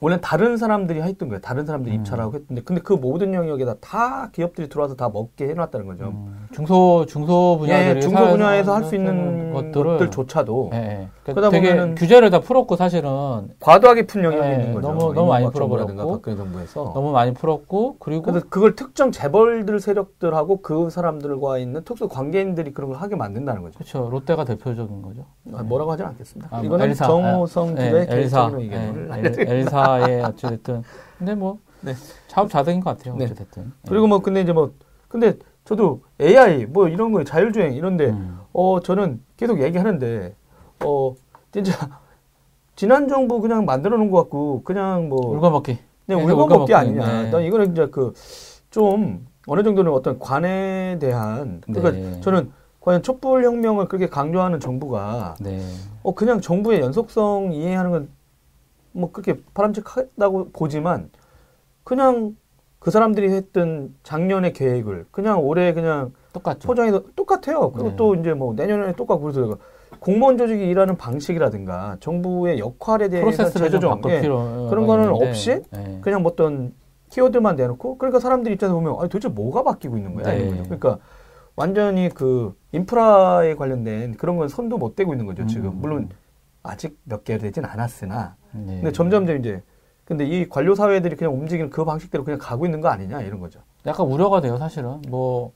원래 0.00 0.20
다른 0.20 0.56
사람들이 0.56 1.02
했던 1.02 1.28
거예요 1.28 1.40
다른 1.40 1.66
사람들이 1.66 1.96
음. 1.96 2.00
입찰하고 2.00 2.34
했는데 2.34 2.62
근데 2.62 2.80
그 2.82 2.92
모든 2.92 3.34
영역에다 3.34 3.74
다 3.80 4.30
기업들이 4.30 4.68
들어와서 4.68 4.94
다 4.94 5.08
먹게 5.08 5.48
해놨다는 5.48 5.86
거죠. 5.86 6.08
음, 6.08 6.47
중소 6.62 7.06
중소 7.06 7.56
분야들이 7.60 7.96
예, 7.98 8.00
중소 8.00 8.26
분야에서 8.30 8.74
할 8.74 8.82
수 8.88 8.96
있는 8.96 9.52
것들을 9.52 9.98
것들조차도 9.98 10.70
예, 10.72 10.76
예. 10.78 11.08
그러니까 11.22 11.34
그러다 11.34 11.50
보면은 11.50 11.94
규제를 11.94 12.30
다 12.30 12.40
풀었고 12.40 12.74
사실은 12.74 13.48
과도하게 13.60 14.06
푼 14.08 14.24
영역이 14.24 14.44
예, 14.48 14.52
있는 14.54 14.74
거죠. 14.74 14.88
너무- 14.88 15.14
너무 15.14 15.28
많이 15.28 15.48
풀어버렸고 15.50 15.94
박근혜 16.14 16.36
정부에서. 16.36 16.92
너무 16.94 17.12
많이 17.12 17.32
풀었고 17.32 17.96
그리고 18.00 18.32
그걸 18.50 18.74
특정 18.74 19.12
재벌들 19.12 19.78
세력들하고 19.78 20.60
그 20.62 20.90
사람들과 20.90 21.58
있는 21.58 21.84
특수 21.84 22.08
관계인들이 22.08 22.72
그런 22.72 22.90
걸 22.90 22.98
하게 23.00 23.14
만든다는 23.14 23.62
거죠. 23.62 23.74
그렇죠. 23.78 24.08
롯데가 24.10 24.44
대표적인 24.44 25.00
거죠. 25.02 25.26
아, 25.54 25.62
뭐라고 25.62 25.92
하진 25.92 26.06
않겠습니다. 26.06 26.48
아, 26.50 26.56
뭐 26.56 26.64
이거는 26.66 26.86
엘사, 26.86 27.06
정호성 27.06 27.68
예, 27.78 27.84
기자의 27.84 28.06
엘사, 28.10 28.50
개인적인 28.50 28.60
예, 28.60 28.64
의견을 28.64 29.04
엘- 29.04 29.12
알려드립니다. 29.12 29.54
엘사의 29.54 30.22
어쨌든 30.24 30.82
근데 31.18 31.34
뭐 31.36 31.58
네. 31.82 31.94
자업자득인 32.26 32.80
것 32.80 32.96
같아요. 32.98 33.14
네. 33.16 33.26
예. 33.26 33.62
그리고 33.88 34.08
뭐 34.08 34.18
근데 34.18 34.40
이제 34.40 34.52
뭐 34.52 34.72
근데 35.08 35.34
저도 35.68 36.00
AI 36.20 36.64
뭐 36.66 36.88
이런 36.88 37.12
거 37.12 37.22
자율주행 37.24 37.74
이런데 37.74 38.06
음. 38.06 38.38
어 38.54 38.80
저는 38.80 39.20
계속 39.36 39.60
얘기하는데 39.62 40.34
어 40.84 41.14
진짜 41.52 41.72
지난 42.74 43.06
정부 43.08 43.40
그냥 43.40 43.66
만들어 43.66 43.98
놓은 43.98 44.10
것 44.10 44.22
같고 44.22 44.62
그냥 44.64 45.08
뭐 45.10 45.18
울거먹기. 45.34 45.78
그냥 46.06 46.24
울거먹기, 46.24 46.72
아니냐. 46.74 47.22
네. 47.24 47.30
난 47.30 47.42
이거는 47.42 47.72
이제 47.72 47.86
그좀 47.88 49.26
어느 49.46 49.62
정도는 49.62 49.92
어떤 49.92 50.18
관에 50.18 50.96
대한 50.98 51.60
그러니까 51.66 51.90
네. 51.90 52.20
저는 52.22 52.50
과연 52.80 53.02
촛불 53.02 53.44
혁명을 53.44 53.88
그렇게 53.88 54.08
강조하는 54.08 54.60
정부가 54.60 55.36
네. 55.38 55.60
어 56.02 56.14
그냥 56.14 56.40
정부의 56.40 56.80
연속성 56.80 57.52
이해하는 57.52 57.90
건 57.90 58.18
뭐 58.92 59.12
그렇게 59.12 59.40
바람직하다고 59.54 60.50
보지만 60.52 61.10
그냥 61.84 62.36
그 62.78 62.90
사람들이 62.90 63.30
했던 63.30 63.94
작년의 64.02 64.52
계획을 64.52 65.06
그냥 65.10 65.42
올해 65.42 65.72
그냥 65.72 66.12
똑같죠. 66.32 66.66
포장해서 66.66 67.02
똑같아요. 67.16 67.72
그리고 67.72 67.90
네. 67.90 67.96
또 67.96 68.14
이제 68.14 68.34
뭐 68.34 68.54
내년에 68.54 68.92
똑같고 68.92 69.22
그래서 69.22 69.58
공무원 69.98 70.38
조직이 70.38 70.64
일하는 70.64 70.96
방식이라든가 70.96 71.96
정부의 72.00 72.58
역할에 72.58 73.08
대해서 73.08 73.50
재조정 73.50 74.00
예. 74.06 74.20
그런 74.20 74.86
거는 74.86 75.08
없이 75.08 75.62
네. 75.70 75.98
그냥 76.02 76.22
뭐 76.22 76.32
어떤 76.32 76.72
키워드만 77.10 77.56
내놓고 77.56 77.98
그러니까 77.98 78.20
사람들 78.20 78.52
입장에서 78.52 78.74
보면 78.74 78.96
아니 79.00 79.08
도대체 79.08 79.28
뭐가 79.28 79.62
바뀌고 79.64 79.96
있는 79.96 80.14
거야 80.14 80.32
네. 80.32 80.40
이런 80.40 80.50
거죠. 80.50 80.62
그러니까 80.64 80.98
완전히 81.56 82.10
그 82.10 82.54
인프라에 82.72 83.54
관련된 83.56 84.16
그런 84.16 84.36
건 84.36 84.48
손도 84.48 84.78
못 84.78 84.94
대고 84.94 85.14
있는 85.14 85.26
거죠 85.26 85.46
지금 85.46 85.70
음. 85.70 85.78
물론 85.80 86.08
아직 86.62 86.98
몇 87.04 87.24
개월 87.24 87.40
되진 87.40 87.64
않았으나 87.64 88.36
네. 88.52 88.74
근데 88.76 88.92
점점점 88.92 89.38
이제 89.38 89.62
근데 90.08 90.24
이 90.24 90.48
관료 90.48 90.74
사회들이 90.74 91.16
그냥 91.16 91.34
움직이는 91.34 91.68
그 91.68 91.84
방식대로 91.84 92.24
그냥 92.24 92.38
가고 92.40 92.64
있는 92.64 92.80
거 92.80 92.88
아니냐 92.88 93.20
이런 93.20 93.40
거죠. 93.40 93.60
약간 93.86 94.06
우려가 94.06 94.40
돼요, 94.40 94.56
사실은. 94.56 95.02
뭐, 95.06 95.52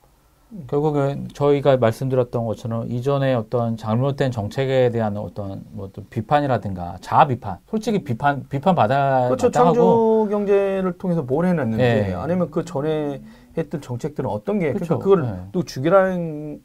결국은 0.67 1.27
저희가 1.33 1.79
말씀드렸던 1.79 2.45
것처럼 2.45 2.93
이전에 2.93 3.33
어떤 3.33 3.79
잘못된 3.79 4.31
정책에 4.31 4.91
대한 4.91 5.17
어떤 5.17 5.65
뭐 5.71 5.89
또 5.95 6.05
비판이라든가 6.05 6.99
자아 7.01 7.27
비판, 7.29 7.61
솔직히 7.67 8.05
비판, 8.05 8.47
비판 8.51 8.75
받아야 8.75 9.29
그렇죠. 9.29 9.51
창조 9.51 10.29
경제를 10.31 10.99
통해서 10.99 11.23
뭘 11.23 11.47
해놨는지 11.47 11.83
네. 11.83 12.13
아니면 12.13 12.51
그 12.51 12.63
전에 12.67 13.23
했던 13.57 13.81
정책들은 13.81 14.29
어떤 14.29 14.59
게 14.59 14.75
그렇죠. 14.75 14.99
그걸 14.99 15.23
네. 15.23 15.45
또 15.53 15.63
죽이라는 15.63 16.63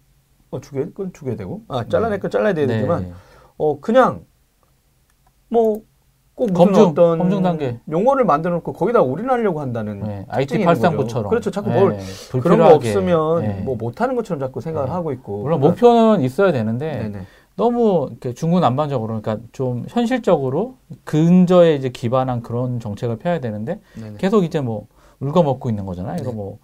어 0.52 0.60
죽여 0.60 0.84
그건 0.88 1.14
죽여야 1.14 1.38
되고 1.38 1.62
아 1.70 1.86
잘라낼 1.88 2.20
건 2.20 2.30
잘라야 2.30 2.54
네. 2.54 2.68
되지만 2.68 3.14
어 3.58 3.80
그냥 3.80 4.26
뭐 5.48 5.84
꼭 6.38 6.52
무슨 6.52 6.66
검증, 6.66 6.84
어떤 6.90 7.18
검증 7.18 7.42
단계. 7.42 7.80
용어를 7.90 8.24
만들어 8.24 8.54
놓고 8.54 8.74
거기다 8.74 9.02
올인하려고 9.02 9.60
한다는 9.60 10.02
네. 10.02 10.26
IT. 10.30 10.60
839처럼. 10.60 11.30
그렇죠. 11.30 11.50
자꾸 11.50 11.72
뭘 11.72 11.98
그런 12.30 12.60
거 12.60 12.66
불필요하게. 12.68 12.76
없으면 12.76 13.42
네. 13.42 13.62
뭐 13.66 13.76
못하는 13.76 14.16
것처럼 14.16 14.40
자꾸 14.40 14.62
생각을 14.62 14.88
네. 14.88 14.94
하고 14.94 15.12
있고 15.14 15.42
물론 15.42 15.60
그러니까- 15.60 15.84
목표는 15.88 16.22
있어야 16.24 16.52
되는데. 16.52 17.26
너무 17.56 18.10
이렇게 18.12 18.36
중구난방적으로 18.36 19.20
그러니까 19.20 19.44
좀 19.52 19.86
현실적으로 19.90 20.76
근저에 21.06 21.74
이제 21.74 21.90
기반한 21.90 22.44
그런 22.44 22.80
정책을 22.80 23.18
펴야 23.18 23.40
되는데. 23.40 23.82
계속 24.20 24.44
이제 24.44 24.62
뭐 24.62 24.86
울거먹고 25.20 25.70
있는 25.70 25.88
거잖아요. 25.88 26.18
이거 26.22 26.30
네. 26.30 26.36
뭐 26.36 26.60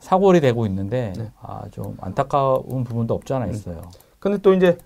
사골이 0.00 0.42
되고 0.42 0.66
있는데 0.66 1.14
네. 1.16 1.30
아좀 1.40 1.96
안타까운 2.02 2.84
부분도 2.84 3.14
없지 3.14 3.32
않아 3.32 3.46
있어요. 3.46 3.80
근데 4.18 4.36
또 4.42 4.52
이제 4.52 4.76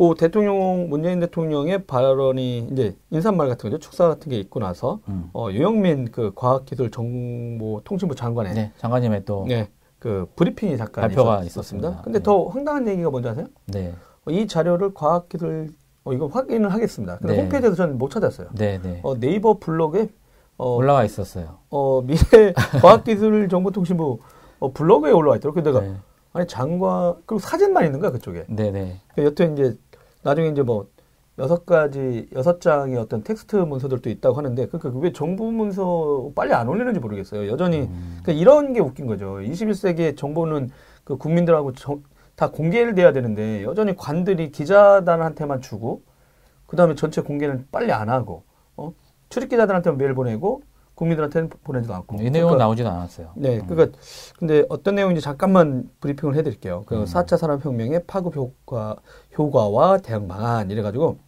그 0.00 0.14
대통령 0.16 0.88
문재인 0.88 1.20
대통령의 1.20 1.84
발언이 1.84 2.68
이제 2.72 2.96
인사말 3.10 3.48
같은 3.48 3.68
거죠 3.68 3.78
축사 3.78 4.08
같은 4.08 4.30
게 4.30 4.38
있고 4.38 4.58
나서 4.58 5.00
음. 5.08 5.28
어 5.34 5.50
유영민 5.50 6.10
그 6.10 6.32
과학기술정보통신부 6.34 8.14
장관의 8.14 8.54
네, 8.54 8.72
장관님의 8.78 9.26
또 9.26 9.44
네. 9.46 9.56
네, 9.56 9.70
그 9.98 10.26
브리핑이 10.36 10.78
잠깐 10.78 11.02
발표가 11.02 11.42
있었, 11.42 11.62
습니 11.62 11.80
있었습니다. 11.80 12.00
근데 12.02 12.20
네. 12.20 12.22
더 12.22 12.46
황당한 12.46 12.88
얘기가 12.88 13.10
뭔지 13.10 13.28
아세요? 13.28 13.44
네, 13.66 13.92
어, 14.24 14.30
이 14.30 14.46
자료를 14.46 14.94
과학기술 14.94 15.68
어 16.04 16.14
이거 16.14 16.28
확인을 16.28 16.72
하겠습니다. 16.72 17.18
근데 17.18 17.34
네. 17.34 17.42
홈페이지에서 17.42 17.76
저는 17.76 17.98
못 17.98 18.10
찾았어요. 18.10 18.48
네, 18.54 18.80
네. 18.82 19.00
어, 19.02 19.20
네이버 19.20 19.58
블로그에 19.58 20.08
어, 20.56 20.76
올라와 20.76 21.04
있었어요. 21.04 21.58
어 21.68 22.00
미래 22.00 22.54
과학기술정보통신부 22.80 24.18
어, 24.60 24.72
블로그에 24.72 25.10
올라와 25.10 25.36
있더라고요. 25.36 25.62
내가 25.62 25.80
네, 25.80 25.94
아니 26.32 26.46
장관 26.46 27.16
그리고 27.26 27.38
사진만 27.38 27.84
있는 27.84 28.00
거야 28.00 28.10
그쪽에. 28.12 28.46
네, 28.48 28.70
네. 28.70 28.98
여튼 29.18 29.52
이제 29.52 29.76
나중에 30.22 30.48
이제 30.48 30.62
뭐 30.62 30.88
여섯 31.38 31.64
가지 31.64 32.28
여섯 32.34 32.60
장의 32.60 32.96
어떤 32.98 33.22
텍스트 33.22 33.56
문서들도 33.56 34.10
있다고 34.10 34.36
하는데 34.36 34.66
그러니까 34.66 34.90
왜 35.00 35.12
정부 35.12 35.50
문서 35.52 36.30
빨리 36.34 36.52
안 36.52 36.68
올리는지 36.68 37.00
모르겠어요. 37.00 37.48
여전히 37.50 37.82
음. 37.82 38.18
그러니까 38.22 38.32
이런 38.32 38.72
게 38.72 38.80
웃긴 38.80 39.06
거죠. 39.06 39.36
21세기의 39.38 40.16
정보는 40.16 40.70
그 41.04 41.16
국민들하고 41.16 41.72
정- 41.72 42.02
다 42.36 42.50
공개를 42.50 42.94
돼야 42.94 43.12
되는데 43.12 43.62
여전히 43.64 43.96
관들이 43.96 44.50
기자단한테만 44.50 45.60
주고 45.62 46.02
그다음에 46.66 46.94
전체 46.94 47.20
공개는 47.22 47.66
빨리 47.72 47.92
안 47.92 48.08
하고 48.08 48.44
어? 48.76 48.92
출입 49.28 49.48
기자들한테만 49.48 49.96
메일 49.98 50.14
보내고 50.14 50.62
국민들한테는 51.00 51.48
보내지도 51.64 51.94
않고 51.94 52.16
이 52.16 52.30
내용은 52.30 52.54
그러니까 52.54 52.64
나오지도 52.64 52.88
않았어요. 52.90 53.32
네, 53.36 53.58
그러니까 53.66 53.98
근데 54.38 54.66
어떤 54.68 54.96
내용인지 54.96 55.22
잠깐만 55.22 55.88
브리핑을 56.00 56.36
해드릴게요. 56.36 56.84
그 56.86 56.96
음. 56.96 57.04
4차 57.04 57.38
산업혁명의 57.38 58.04
파급 58.06 58.36
효과 58.36 58.96
효과와 59.38 59.98
대응 59.98 60.28
방안 60.28 60.70
이래가지고 60.70 61.18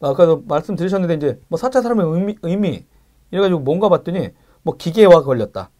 아까도 0.00 0.42
말씀드리셨는데 0.46 1.14
이제 1.14 1.40
뭐 1.48 1.58
4차 1.58 1.82
산업의 1.82 2.06
의미, 2.06 2.36
의미 2.42 2.86
이래가지고 3.32 3.60
뭔가 3.60 3.88
봤더니 3.88 4.30
뭐 4.62 4.76
기계화 4.76 5.22
걸렸다. 5.22 5.70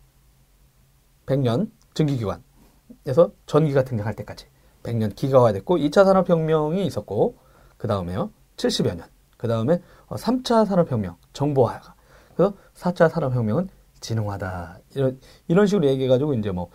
100년 1.26 1.70
증기기관에서 1.94 3.30
전기 3.46 3.72
같은 3.72 3.96
게 3.96 4.02
할 4.02 4.14
때까지 4.14 4.46
100년 4.82 5.14
기가화 5.14 5.52
됐고 5.52 5.76
2차 5.76 6.04
산업혁명이 6.04 6.84
있었고 6.84 7.36
그 7.76 7.86
다음에요 7.86 8.32
70여 8.56 8.96
년. 8.96 9.06
그 9.36 9.46
다음에 9.46 9.80
3차 10.08 10.66
산업혁명 10.66 11.16
정보화가 11.32 11.94
그래서 12.40 12.54
4차 12.74 13.10
산업혁명은 13.10 13.68
진흥화다. 14.00 14.78
이런, 14.94 15.20
이런 15.46 15.66
식으로 15.66 15.86
얘기해가지고, 15.86 16.32
이제 16.34 16.50
뭐, 16.50 16.70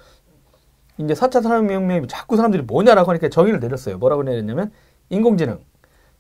이제 1.00 1.14
4차 1.14 1.42
산업혁명이 1.42 2.08
자꾸 2.08 2.38
사람들이 2.38 2.64
뭐냐라고 2.64 3.10
하니까 3.10 3.30
정의를 3.30 3.60
내렸어요. 3.60 3.98
뭐라고 3.98 4.22
내렸냐면, 4.22 4.72
인공지능, 5.10 5.60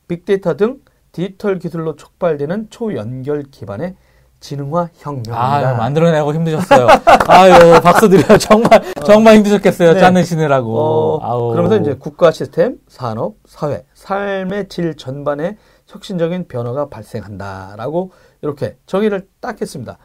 빅데이터 0.08 0.56
등 0.56 0.82
디지털 1.12 1.60
기술로 1.60 1.96
촉발되는 1.96 2.68
초연결 2.72 3.44
기반의 3.52 3.96
진흥화 4.40 4.90
혁명이다. 4.96 5.36
아, 5.36 5.74
만들어내고 5.76 6.34
힘드셨어요. 6.34 6.88
아유, 7.28 7.80
박수 7.82 8.10
드려요. 8.10 8.38
정말, 8.38 8.84
정말 9.06 9.36
힘드셨겠어요. 9.38 9.94
네. 9.94 10.00
짜내시느라고. 10.00 11.20
어. 11.24 11.52
그러면서 11.52 11.78
이제 11.78 11.96
국가 11.96 12.32
시스템, 12.32 12.78
산업, 12.88 13.36
사회, 13.46 13.86
삶의 13.94 14.70
질 14.70 14.96
전반에 14.98 15.58
혁신적인 15.88 16.48
변화가 16.48 16.90
발생한다라고 16.90 18.12
이렇게 18.41 18.78
정의를 18.86 19.28
딱 19.39 19.60
했습니다. 19.60 19.98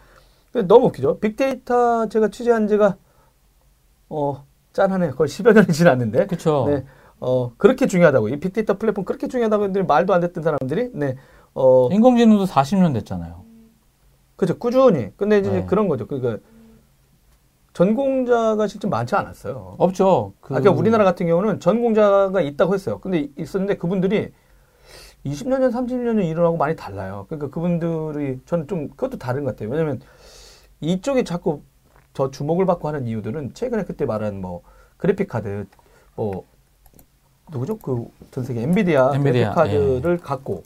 너무 0.67 0.87
웃기죠? 0.87 1.19
빅데이터 1.21 2.09
제가 2.09 2.29
취재한 2.29 2.67
지가 2.67 2.97
어 4.09 4.45
짠하네요. 4.73 5.15
거의 5.15 5.29
10여 5.29 5.55
년이 5.55 5.69
지났는데 5.69 6.27
그쵸. 6.27 6.67
네. 6.69 6.85
어 7.21 7.53
그렇게 7.57 7.87
중요하다고 7.87 8.29
이 8.31 8.41
빅데이터 8.41 8.79
플랫폼 8.79 9.05
그렇게 9.05 9.29
중요하다고 9.29 9.65
했는데 9.65 9.87
말도 9.87 10.15
안 10.15 10.21
됐던 10.21 10.43
사람들이 10.43 10.91
네. 10.95 11.17
어 11.55 11.89
인공지능도 11.93 12.47
40년 12.47 12.95
됐잖아요. 12.95 13.45
그죠 14.37 14.59
꾸준히. 14.59 15.11
근데 15.17 15.39
이제 15.39 15.51
네. 15.51 15.67
그런 15.67 15.87
거죠. 15.87 16.07
그러니까 16.07 16.39
전공자가 17.73 18.67
실제 18.67 18.89
많지 18.89 19.15
않았어요. 19.15 19.77
없죠. 19.79 20.33
그... 20.41 20.55
아까 20.57 20.71
우리나라 20.71 21.05
같은 21.05 21.27
경우는 21.27 21.61
전공자가 21.61 22.41
있다고 22.41 22.75
했어요. 22.75 22.99
근데 23.01 23.29
있었는데 23.37 23.77
그분들이 23.77 24.33
20년 25.25 25.61
전, 25.61 25.71
30년 25.87 26.17
전 26.17 26.23
일어나고 26.23 26.57
많이 26.57 26.77
달라요. 26.77 27.27
그러니까 27.29 27.51
그분들이 27.51 28.41
저는 28.47 28.67
좀 28.69 28.89
그것도 28.91 29.19
다른 29.19 29.45
것 29.45 29.51
같아요. 29.57 29.71
왜냐면 29.71 30.01
이쪽이 30.81 31.25
자꾸 31.25 31.63
저 32.15 32.31
주목을 32.31 32.67
받고 32.67 32.89
하는 32.89 33.07
이유들은 33.07 33.55
최근에 33.55 33.85
그때 33.85 34.05
말한 34.07 34.41
뭐 34.41 34.63
그래픽 34.97 35.29
카드 35.29 35.67
뭐 36.17 36.45
누구죠? 37.51 37.79
그 37.79 38.09
전 38.31 38.45
세계 38.45 38.63
엔비디아, 38.63 39.13
엔비디아, 39.15 39.53
그래픽 39.53 39.55
카드를 39.55 40.19
갖고 40.19 40.63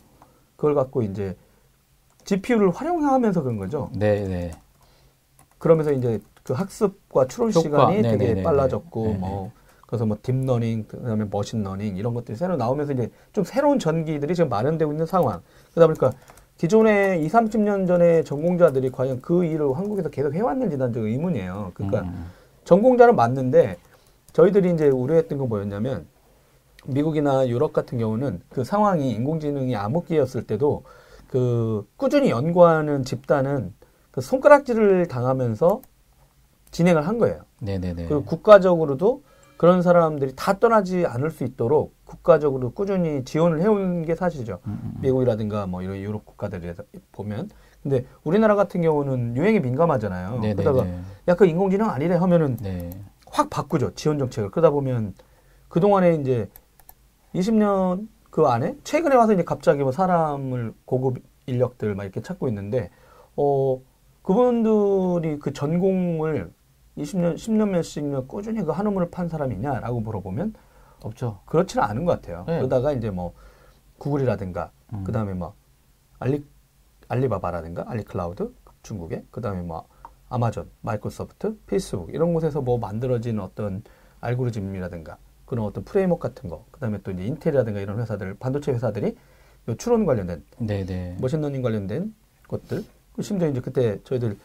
그걸 0.56 0.74
갖고 0.74 1.02
이제 1.02 1.36
GPU를 2.24 2.70
활용하면서 2.70 3.42
그런 3.42 3.58
거죠. 3.58 3.90
네, 3.94 4.26
네. 4.28 4.50
그러면서 5.58 5.92
이제 5.92 6.20
그 6.42 6.52
학습과 6.52 7.26
추론 7.26 7.48
효과, 7.48 7.60
시간이 7.60 8.02
되게 8.02 8.16
네네네네. 8.18 8.42
빨라졌고 8.42 9.04
네네. 9.04 9.18
뭐 9.18 9.52
그래서 9.94 10.06
뭐 10.06 10.16
deep 10.20 10.42
learning 10.42 10.86
그다음에 10.88 11.24
machine 11.30 11.61
learning 11.61 11.96
이런 11.96 12.14
것들이 12.14 12.36
새로 12.36 12.56
나오면서 12.56 12.94
이제 12.94 13.10
좀 13.32 13.44
새로운 13.44 13.78
전기들이 13.78 14.34
지금 14.34 14.48
마련되고 14.48 14.90
있는 14.92 15.06
상황. 15.06 15.40
그러다 15.72 15.86
보니까 15.86 16.10
기존에 16.56 17.18
2, 17.18 17.28
30년 17.28 17.86
전에 17.86 18.24
전공자들이 18.24 18.90
과연 18.90 19.20
그 19.22 19.44
일을 19.44 19.72
한국에서 19.76 20.08
계속 20.08 20.34
해왔는지 20.34 20.76
난 20.78 20.92
좀 20.92 21.06
의문이에요. 21.06 21.70
그러니까 21.74 22.00
음. 22.02 22.26
전공자는 22.64 23.14
맞는데 23.14 23.76
저희들이 24.32 24.72
이제 24.72 24.88
우려했던 24.88 25.38
건 25.38 25.48
뭐였냐면 25.48 26.06
미국이나 26.86 27.46
유럽 27.46 27.72
같은 27.72 27.96
경우는 27.96 28.42
그 28.48 28.64
상황이 28.64 29.12
인공지능이 29.12 29.76
암흑기였을 29.76 30.42
때도 30.44 30.82
그 31.28 31.86
꾸준히 31.96 32.30
연구하는 32.30 33.04
집단은 33.04 33.72
그 34.10 34.20
손가락질을 34.20 35.06
당하면서 35.06 35.82
진행을 36.72 37.06
한 37.06 37.18
거예요. 37.18 37.42
네네네. 37.60 38.06
그리고 38.06 38.24
국가적으로도 38.24 39.22
그런 39.56 39.82
사람들이 39.82 40.32
다 40.34 40.58
떠나지 40.58 41.06
않을 41.06 41.30
수 41.30 41.44
있도록 41.44 41.94
국가적으로 42.04 42.72
꾸준히 42.72 43.24
지원을 43.24 43.60
해온 43.60 44.04
게 44.04 44.14
사실이죠. 44.14 44.58
음, 44.66 44.78
음. 44.82 44.94
미국이라든가 45.00 45.66
뭐 45.66 45.82
이런 45.82 45.96
유럽 45.98 46.24
국가들에 46.24 46.74
보면. 47.12 47.48
근데 47.82 48.06
우리나라 48.24 48.54
같은 48.54 48.80
경우는 48.80 49.36
유행에 49.36 49.60
민감하잖아요. 49.60 50.40
네, 50.40 50.48
네, 50.48 50.54
그러다가 50.54 50.84
네. 50.84 50.98
야, 51.28 51.34
그 51.34 51.46
인공지능 51.46 51.88
아니래 51.88 52.16
하면은 52.16 52.56
네. 52.56 52.90
확 53.26 53.50
바꾸죠. 53.50 53.94
지원 53.94 54.18
정책을. 54.18 54.50
그러다 54.50 54.70
보면 54.70 55.14
그 55.68 55.80
동안에 55.80 56.14
이제 56.14 56.48
20년 57.34 58.08
그 58.30 58.46
안에 58.46 58.76
최근에 58.84 59.14
와서 59.14 59.32
이제 59.32 59.44
갑자기 59.44 59.82
뭐 59.82 59.92
사람을 59.92 60.72
고급 60.84 61.18
인력들 61.46 61.94
막 61.94 62.04
이렇게 62.04 62.22
찾고 62.22 62.48
있는데 62.48 62.90
어 63.36 63.80
그분들이 64.22 65.38
그 65.38 65.52
전공을 65.52 66.50
20년 66.98 67.34
10년 67.34 67.70
몇십 67.70 68.04
년 68.04 68.26
꾸준히 68.28 68.62
그 68.62 68.70
한우물을 68.70 69.10
판 69.10 69.28
사람이냐라고 69.28 70.00
물어보면 70.00 70.54
없죠. 71.02 71.40
그렇지는 71.46 71.84
않은 71.84 72.04
것 72.04 72.12
같아요. 72.12 72.44
네. 72.46 72.58
그러다가 72.58 72.92
이제 72.92 73.10
뭐 73.10 73.34
구글이라든가 73.98 74.70
음. 74.92 75.04
그다음에 75.04 75.34
뭐 75.34 75.54
알리 76.18 76.44
알리바바라든가 77.08 77.84
알리클라우드 77.88 78.54
중국에 78.82 79.24
그다음에 79.30 79.62
뭐 79.62 79.86
아마존, 80.28 80.70
마이크로소프트, 80.80 81.58
페이스북 81.66 82.12
이런 82.14 82.32
곳에서 82.32 82.60
뭐 82.62 82.78
만들어진 82.78 83.38
어떤 83.40 83.82
알고리즘이라든가 84.20 85.18
그런 85.44 85.66
어떤 85.66 85.84
framework 85.84 86.26
같은 86.28 86.48
거 86.48 86.64
그다음에 86.70 86.98
또 87.02 87.10
이제 87.10 87.24
인텔이라든가 87.24 87.80
이런 87.80 88.00
회사들 88.00 88.34
반도체 88.38 88.72
회사들이 88.72 89.16
요 89.68 89.74
추론 89.76 90.06
관련된 90.06 90.44
네, 90.58 90.84
네. 90.84 91.16
machine 91.20 91.40
learning 91.40 91.62
관련된 91.62 92.14
것들 92.48 92.84
그 93.12 93.22
심지어 93.22 93.48
이제 93.48 93.60
그때 93.60 94.02
저희들 94.04 94.38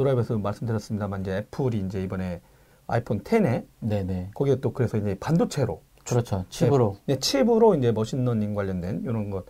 도라이브에서 0.00 0.38
말씀드렸습니다만 0.38 1.20
이제 1.20 1.36
애플이 1.36 1.78
이제 1.80 2.02
이번에 2.02 2.40
아이폰 2.86 3.20
10에 3.22 3.64
네, 3.80 4.02
네. 4.02 4.30
거기에 4.34 4.56
또 4.60 4.72
그래서 4.72 4.96
이제 4.96 5.14
반도체로 5.20 5.82
그렇죠. 6.08 6.44
칩으로. 6.48 6.96
네, 7.06 7.18
칩으로 7.18 7.74
이제 7.74 7.92
machine 7.92 8.21
learning 8.21 8.54
관련된 8.54 9.02
이런 9.04 9.28
것 9.30 9.44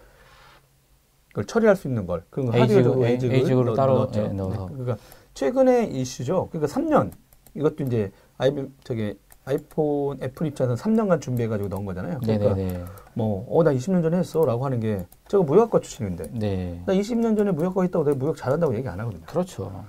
그걸 1.28 1.44
처리할 1.46 1.76
수 1.76 1.86
있는 1.86 2.06
걸 2.06 2.24
그런 2.30 2.46
거 2.50 2.60
하드웨어적으로 2.60 3.06
에이- 3.06 3.12
ASIC을 3.12 3.34
ASIC으로 3.36 3.64
넣- 3.70 3.74
따로, 3.76 3.94
넣었죠. 3.94 4.20
예, 4.24 4.28
넣어서. 4.28 4.66
네, 4.68 4.74
그러니까 4.76 4.96
최근의 5.34 5.94
이슈죠. 5.94 6.48
그러니까 6.50 6.74
3년 6.74 7.12
이것도 7.54 7.84
이제 7.84 8.10
아이 8.36 8.52
저기 8.82 9.16
아이폰 9.44 10.20
애플 10.22 10.48
입장에서 10.48 10.74
3년간 10.82 11.20
준비해가지고 11.20 11.68
넣은 11.68 11.84
거잖아요. 11.84 12.18
네, 12.26 12.36
그러니까 12.36 12.54
네, 12.56 12.72
네. 12.78 12.84
뭐 13.14 13.46
어 13.48 13.62
나 13.62 13.72
20년 13.72 14.02
전에 14.02 14.18
했어라고 14.18 14.64
하는 14.64 14.80
게 14.80 15.06
제가 15.28 15.44
무역과 15.44 15.80
출신인데 15.80 16.30
네. 16.32 16.82
나 16.84 16.92
20년 16.92 17.36
전에 17.36 17.52
무역과 17.52 17.82
했다고 17.82 18.04
내가 18.04 18.16
무역 18.18 18.36
잘한다고 18.36 18.74
얘기 18.76 18.86
안 18.88 18.98
하거든요. 19.00 19.24
그렇죠. 19.26 19.84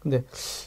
근데 0.00 0.24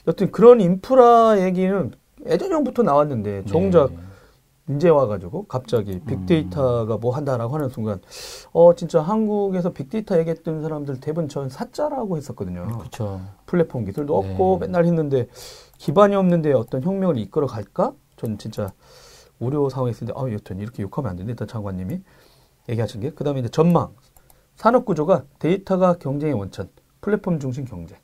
여튼 0.08 0.32
그런 0.32 0.62
인프라 0.62 1.39
얘기는 1.41 1.91
예전부터 2.26 2.84
나왔는데 2.84 3.46
정작 3.46 3.91
네. 3.91 4.76
이제 4.76 4.88
와가지고 4.88 5.48
갑자기 5.48 6.00
빅데이터가 6.06 6.98
뭐 6.98 7.13
한다라고 7.13 7.54
하는 7.56 7.67
순간 7.67 8.00
어 8.54 8.74
진짜 8.76 9.02
한국에서 9.02 9.72
빅데이터 9.74 10.17
얘기했던 10.19 10.62
사람들 10.62 11.02
대부분 11.02 11.28
전 11.28 11.50
사자라고 11.50 12.15
했었거든요. 12.15 12.65
그렇죠. 12.78 13.19
플랫폼 13.46 13.84
기술도 13.84 14.22
네. 14.24 14.32
없고 14.32 14.60
맨날 14.60 14.86
했는데 14.86 15.28
기반이 15.80 16.15
없는데 16.15 16.54
어떤 16.54 16.82
혁명을 16.82 17.17
이끌어 17.17 17.46
갈까? 17.46 17.91
저는 18.15 18.38
진짜 18.38 18.72
우려 19.39 19.67
상황에 19.67 19.91
있는데 19.91 20.13
아 20.15 20.32
여튼 20.32 20.60
이렇게 20.60 20.82
욕하면 20.84 21.10
안 21.10 21.15
되는데 21.17 21.32
일단 21.34 21.48
장관님이 21.48 22.00
얘기하신 22.69 23.02
게 23.02 23.10
그 23.12 23.26
다음에 23.26 23.41
이제 23.41 23.50
전망 23.50 23.89
산업 24.56 24.86
구조가 24.86 25.26
데이터가 25.39 25.96
경쟁의 25.98 26.36
원천 26.36 26.69
플랫폼 27.02 27.39
중심 27.39 27.65
경쟁 27.65 27.98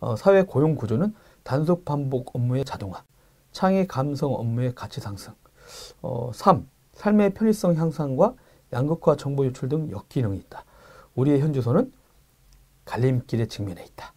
어, 0.00 0.16
사회 0.16 0.42
고용 0.42 0.74
구조는 0.74 1.14
단속 1.42 1.84
반복 1.84 2.34
업무의 2.34 2.64
자동화 2.64 3.02
창의 3.52 3.86
감성 3.86 4.34
업무의 4.34 4.74
가치 4.74 5.00
상승 5.00 5.32
어, 6.02 6.30
3. 6.34 6.66
삶의 6.94 7.34
편의성 7.34 7.74
향상과 7.76 8.34
양극화 8.72 9.16
정보 9.16 9.46
유출 9.46 9.68
등 9.68 9.90
역기능이 9.90 10.36
있다. 10.38 10.64
우리의 11.14 11.40
현주소는 11.40 11.92
갈림길에 12.84 13.46
직면해 13.46 13.84
있다. 13.84 14.12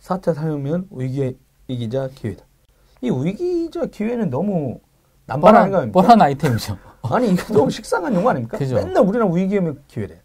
4차 0.00 0.34
산업혁명은 0.34 0.88
위기의 0.90 1.36
위기자 1.68 2.08
기회다. 2.08 2.44
이 3.00 3.10
위기자 3.10 3.86
기회는 3.86 4.30
너무 4.30 4.80
남발 5.26 5.56
아닌가 5.56 5.78
뻔한, 5.78 5.80
아닙니까? 5.80 6.00
뻔한 6.00 6.22
아이템이죠. 6.22 6.78
아니 7.02 7.30
이거 7.32 7.52
너무 7.54 7.70
식상한 7.70 8.14
용어 8.14 8.30
아닙니까? 8.30 8.56
그죠. 8.58 8.76
맨날 8.76 9.02
우리나라 9.02 9.30
위기의 9.32 9.74
기회래. 9.88 10.20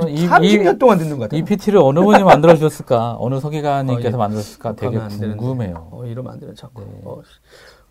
저는 0.00 0.08
이, 0.12 0.26
30년 0.26 0.76
이, 0.76 0.78
동안 0.78 0.98
듣는 0.98 1.18
것 1.18 1.24
같아요. 1.24 1.40
이 1.40 1.44
PT를 1.44 1.78
어느 1.80 2.00
분이 2.00 2.22
만들어주셨을까? 2.22 3.16
어느 3.20 3.40
서기관님께서 3.40 4.08
어, 4.08 4.12
예. 4.12 4.16
만들었을까? 4.16 4.76
되게 4.76 4.98
안 4.98 5.08
되는데. 5.08 5.36
궁금해요. 5.36 5.88
어, 5.90 6.04
이러면 6.06 6.32
안 6.32 6.40
되는 6.40 6.54
자꾸. 6.54 6.82
네. 6.82 7.00
어, 7.04 7.22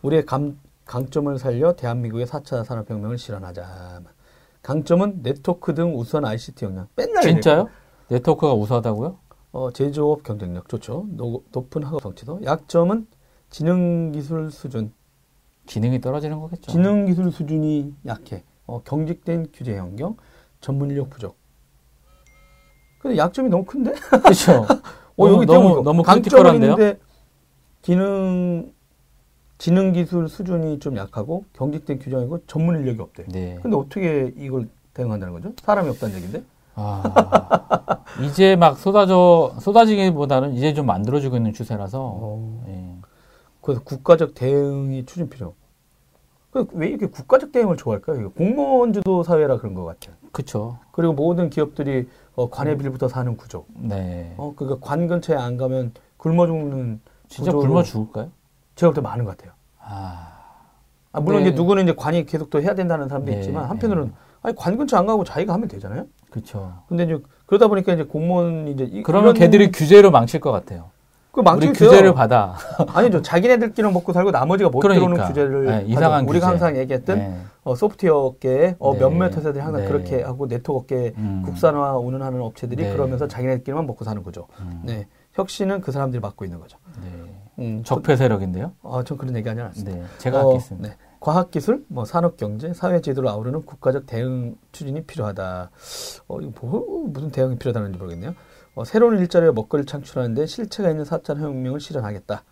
우리의 0.02 0.26
감, 0.26 0.60
강점을 0.86 1.38
살려 1.38 1.74
대한민국의 1.74 2.26
4차 2.26 2.64
산업혁명을 2.64 3.18
실현하자. 3.18 4.02
강점은 4.62 5.22
네트워크 5.24 5.74
등 5.74 5.98
우수한 5.98 6.26
ICT 6.26 6.66
역량. 6.66 6.88
맨날 6.96 7.24
진짜요? 7.24 7.70
네트워크가 8.10 8.54
우수하다고요? 8.54 9.18
어, 9.54 9.72
제조업 9.72 10.24
경쟁력 10.24 10.70
좋죠. 10.70 11.06
노, 11.10 11.44
높은 11.52 11.84
학업 11.84 12.02
성취도. 12.02 12.42
약점은 12.44 13.08
지능 13.50 14.12
기술 14.12 14.52
수준. 14.52 14.94
기능이 15.66 16.02
떨어지는 16.02 16.40
거겠죠. 16.40 16.72
지능 16.72 17.06
기술 17.06 17.32
수준이 17.32 17.94
약해. 18.06 18.44
어, 18.66 18.82
경직된 18.84 19.48
규제 19.54 19.78
환경, 19.78 20.16
전문 20.60 20.90
인력 20.90 21.10
부족. 21.10 21.40
근데 23.02 23.18
약점이 23.18 23.50
너무 23.50 23.66
큰데? 23.66 23.94
그렇죠. 23.94 24.66
어, 25.18 25.28
여기 25.28 25.46
너무, 25.46 25.82
너무? 25.84 26.04
있는데 26.56 27.00
기능 27.82 28.72
지능 29.58 29.92
기술 29.94 30.28
수준이 30.28 30.80
좀 30.80 30.98
약하고 30.98 31.46
경직된 31.54 32.00
규정이고 32.00 32.46
전문 32.48 32.80
인력이 32.80 33.02
없대. 33.02 33.26
네. 33.28 33.60
근데 33.62 33.78
어떻게 33.78 34.34
이걸 34.38 34.68
대응한다는 34.94 35.34
거죠? 35.34 35.54
사람이 35.62 35.90
없다는 35.90 36.16
얘기인데. 36.16 36.44
아, 36.76 38.04
이제 38.26 38.56
막 38.56 38.78
쏟아져, 38.78 39.54
쏟아지기보다는 39.60 40.54
이제 40.54 40.74
좀 40.74 40.86
만들어지고 40.86 41.38
있는 41.38 41.54
추세라서. 41.54 42.40
예. 42.68 42.92
그래서 43.62 43.84
국가적 43.84 44.34
대응이 44.34 45.06
추진 45.06 45.30
필요. 45.30 45.54
그왜 46.52 46.90
이렇게 46.90 47.06
국가적 47.08 47.52
대응을 47.52 47.78
좋아할까요? 47.78 48.20
이거 48.20 48.30
공무원 48.30 48.94
주도 48.94 49.24
사회라 49.24 49.58
그런 49.58 49.74
것 49.74 49.86
같아요. 49.86 50.16
그쵸. 50.32 50.80
그리고 50.92 51.14
모든 51.14 51.50
기업들이 51.50 52.08
어, 52.36 52.50
관에 52.50 52.78
빌부터 52.78 53.08
사는 53.08 53.36
구조. 53.38 53.65
네. 53.76 54.34
어, 54.38 54.54
그러니까 54.56 54.86
관 54.86 55.08
근처에 55.08 55.36
안 55.36 55.58
가면 55.58 55.94
굶어 56.17 56.48
죽는 56.48 57.02
진짜 57.28 57.52
굶어 57.52 57.84
죽을까요? 57.84 58.30
제가 58.76 58.91
볼 58.91 58.96
때 58.96 59.02
많은 59.02 59.26
것 59.26 59.38
같아요. 59.38 59.54
아, 59.80 60.28
아, 61.12 61.20
물론 61.20 61.44
네. 61.44 61.50
이제 61.50 61.56
누구는 61.58 61.84
이제 61.84 61.94
관이 61.96 62.26
계속 62.26 62.50
또 62.50 62.62
해야 62.62 62.74
된다는 62.76 63.08
사람도 63.10 63.32
네, 63.32 63.39
있지만 63.39 63.65
한편으로는 63.65 64.13
아니 64.41 64.56
관 64.56 64.78
근처 64.78 64.98
안 64.98 65.06
가고 65.06 65.24
자기가 65.24 65.54
하면 65.54 65.67
되잖아요. 65.67 66.06
그쵸. 66.30 66.74
근데 66.88 67.04
이제 67.04 67.20
그러다 67.46 67.67
보니까 67.67 67.94
이제 67.94 68.04
공무원 68.04 68.67
이제 68.70 68.86
이, 68.86 69.04
그러면 69.04 69.34
걔들이 69.34 69.72
규제로 69.72 70.10
망칠 70.12 70.39
것 70.39 70.52
같아요. 70.52 70.89
그 71.32 71.39
망치겠어요. 71.39 71.89
규제를 71.89 72.13
받아. 72.13 72.56
아니죠. 72.94 73.22
자기네들끼리는 73.22 73.94
먹고 73.94 74.12
살고 74.12 74.32
나머지가 74.32 74.70
못 74.70 74.80
그러니까. 74.80 75.06
들어오는 75.06 75.28
규제를 75.28 75.65
네. 75.65 75.86
이상한 75.88 76.28
우리가 76.28 76.48
규제. 76.48 76.60
항상 76.65 76.78
얘기했던 76.78 77.17
네. 77.17 77.41
어, 77.63 77.76
소프트웨어 77.76 78.17
업계 78.17 78.76
어, 78.80 78.94
네. 78.94 79.00
몇몇 79.00 79.36
회사들이 79.36 79.63
항상 79.63 79.82
네. 79.82 79.88
그렇게 79.88 80.22
하고 80.24 80.48
네트워크 80.48 80.82
업계 80.82 81.13
음. 81.17 81.44
국산화 81.46 81.98
운운하는 81.98 82.41
업체들이 82.41 82.84
네. 82.84 82.91
그러면서 82.91 83.28
자기네들끼리만 83.28 83.86
먹고 83.88 84.04
사는 84.04 84.22
거죠. 84.24 84.48
음. 84.60 84.82
네. 84.84 85.08
혁신은 85.34 85.80
그 85.80 85.94
사람들이 85.94 86.20
맡고 86.20 86.44
있는 86.44 86.60
거죠. 86.60 86.78
네. 87.02 87.10
음, 87.60 87.84
적폐 87.86 88.17
세력인데요. 88.17 88.74
아, 88.84 89.02
전 89.06 89.17
그런 89.17 89.36
얘기 89.36 89.48
하지 89.48 89.62
않았습니다. 89.62 89.98
네. 89.98 90.04
제가 90.17 90.46
어, 90.46 90.50
하겠습니다. 90.50 90.89
네. 90.89 90.96
과학기술, 91.22 91.86
뭐 91.88 92.04
산업경제, 92.04 92.74
사회제도를 92.74 93.30
아우르는 93.30 93.62
국가적 93.62 94.08
대응 94.08 94.56
추진이 94.72 95.04
필요하다. 95.04 95.70
어, 96.28 96.41
이거 96.41 96.52
뭐, 96.62 97.06
무슨 97.08 97.30
대응이 97.30 97.58
필요하다는지 97.58 98.00
모르겠네요. 98.00 98.34
어, 98.75 98.86
새로운 98.86 99.19
일자리와 99.19 99.51
먹거리를 99.53 99.86
창출하는데 99.86 100.45
실체가 100.45 100.89
있는 100.89 101.03
4차 101.03 101.38
혁명을 101.38 101.79
실현하겠다. 101.79 102.43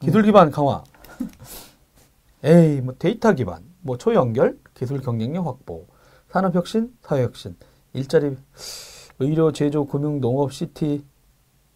기술 0.00 0.22
기반 0.22 0.50
강화. 0.50 0.82
에이, 2.42 2.80
뭐 2.80 2.94
데이터 2.98 3.32
기반, 3.32 3.62
뭐 3.80 3.96
초연결, 3.96 4.58
기술 4.74 5.00
경쟁력 5.00 5.46
확보, 5.46 5.86
산업 6.28 6.54
혁신, 6.54 6.94
사회 7.00 7.22
혁신, 7.22 7.56
일자리, 7.92 8.36
의료, 9.18 9.52
제조, 9.52 9.86
금융, 9.86 10.20
농업, 10.20 10.52
city, 10.52 11.04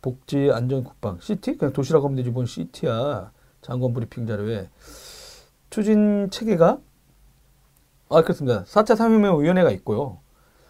복지, 0.02 0.50
안전, 0.52 0.84
국방. 0.84 1.18
city? 1.20 1.56
그냥 1.56 1.72
도시라고 1.72 2.06
하면 2.06 2.16
되지, 2.16 2.30
뭔 2.30 2.46
city야. 2.46 3.32
장관 3.62 3.92
브리핑 3.92 4.26
자료에. 4.26 4.68
추진 5.70 6.30
체계가 6.30 6.78
아 8.10 8.22
그렇습니다. 8.22 8.64
4차 8.64 8.96
산업혁명 8.96 9.42
위원회가 9.42 9.70
있고요. 9.72 10.20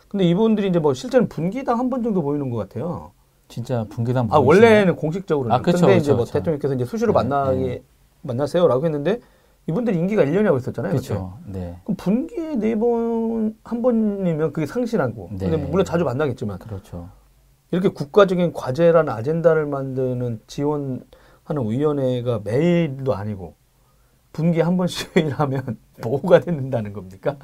근데 0.08 0.24
이분들이 0.24 0.68
이제 0.68 0.78
뭐 0.78 0.94
실제는 0.94 1.28
분기당 1.28 1.78
한 1.78 1.90
번 1.90 2.02
정도 2.02 2.22
모이는 2.22 2.48
것 2.50 2.56
같아요. 2.56 3.12
진짜 3.48 3.84
분기당 3.88 4.28
아? 4.30 4.38
원래는 4.38 4.96
공식적으로는. 4.96 5.54
아, 5.54 5.60
그쵸, 5.62 5.78
근데 5.78 5.94
그쵸, 5.94 6.02
이제 6.02 6.12
뭐 6.12 6.24
그쵸. 6.24 6.32
대통령께서 6.34 6.74
이제 6.74 6.84
수시로 6.84 7.12
네, 7.12 7.14
만나게 7.14 7.56
네. 7.58 7.82
만나세요라고 8.22 8.84
했는데 8.84 9.20
이분들이 9.66 9.98
임기가 9.98 10.24
1년이라고 10.24 10.56
했었잖아요. 10.56 10.92
그렇죠. 10.92 11.38
네. 11.46 11.78
그럼 11.84 11.96
분기에 11.96 12.56
네 12.56 12.74
번 12.74 13.54
한 13.64 13.82
번이면 13.82 14.52
그게 14.52 14.66
상실하고. 14.66 15.28
네. 15.32 15.50
근데 15.50 15.56
물론 15.66 15.84
자주 15.84 16.04
만나겠지만 16.04 16.58
그렇죠. 16.58 17.08
이렇게 17.70 17.88
국가적인 17.88 18.52
과제라는 18.54 19.12
아젠다를 19.12 19.66
만드는 19.66 20.40
지원하는 20.46 21.04
위원회가 21.66 22.40
매일도 22.44 23.14
아니고 23.14 23.54
분기에 24.32 24.62
한 24.62 24.76
번씩 24.78 25.16
회의를 25.16 25.34
하면 25.38 25.78
뭐가 26.02 26.40
된다는 26.40 26.92
겁니까? 26.94 27.36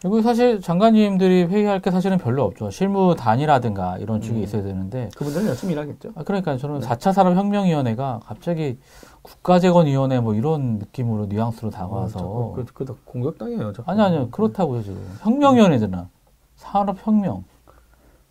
그리고 0.00 0.22
사실 0.22 0.60
장관님들이 0.60 1.44
회의할 1.44 1.80
게 1.80 1.90
사실은 1.90 2.18
별로 2.18 2.44
없죠. 2.44 2.70
실무 2.70 3.16
단이라든가 3.16 3.98
이런 3.98 4.20
쪽이 4.20 4.38
음. 4.38 4.42
있어야 4.44 4.62
되는데. 4.62 5.08
그분들은 5.16 5.46
열심히 5.46 5.72
일하겠죠. 5.72 6.12
아, 6.14 6.22
그러니까 6.22 6.56
저는 6.56 6.80
네. 6.80 6.86
4차 6.86 7.12
산업혁명위원회가 7.12 8.20
갑자기 8.24 8.78
국가재건위원회 9.22 10.20
뭐 10.20 10.34
이런 10.34 10.78
느낌으로 10.78 11.26
뉘앙스로 11.26 11.70
다가와서. 11.70 12.20
어, 12.20 12.54
저, 12.56 12.64
그, 12.72 12.84
그, 12.84 12.96
공격당해요. 13.04 13.72
저. 13.72 13.82
아니, 13.86 14.00
아니요. 14.00 14.28
그렇다고요, 14.30 14.82
지금. 14.84 15.04
혁명위원회잖아. 15.20 16.08
산업혁명. 16.54 17.44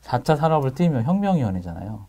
4차 0.04 0.38
산업을 0.38 0.74
띄면 0.74 1.04
혁명위원회잖아요. 1.04 2.06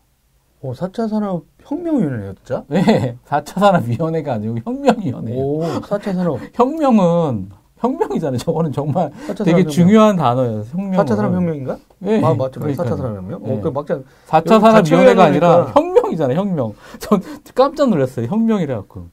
오, 0.61 0.73
4차 0.73 1.09
산업 1.09 1.45
혁명위원회예요, 1.63 2.33
진짜? 2.35 2.63
왜? 2.69 3.17
4차 3.27 3.59
산업위원회가 3.59 4.33
아니고 4.33 4.59
혁명위원회. 4.63 5.33
오, 5.35 5.61
4차 5.81 6.13
산업. 6.13 6.39
혁명은 6.53 7.49
혁명이잖아요. 7.79 8.37
저거는 8.37 8.71
정말 8.71 9.11
4차 9.27 9.45
되게. 9.45 9.65
중요한 9.65 10.15
단어예요. 10.15 10.63
혁명. 10.71 11.05
4차 11.05 11.15
산업혁명인가? 11.15 11.77
네. 11.99 12.23
아, 12.23 12.33
맞죠. 12.33 12.59
그러니까요. 12.59 12.87
4차 12.87 12.97
산업혁명? 12.97 13.43
네. 13.43 13.53
어, 13.57 13.61
그 13.61 13.67
막장. 13.69 14.03
4차 14.27 14.51
여기 14.51 14.61
같이 14.61 14.89
산업위원회가 14.89 15.23
아니라. 15.23 15.65
혁명이잖아요. 15.75 16.37
혁명. 16.37 16.73
전 16.99 17.21
깜짝 17.55 17.89
놀랐어요. 17.89 18.27
혁명이라 18.27 18.75
갖고. 18.75 19.07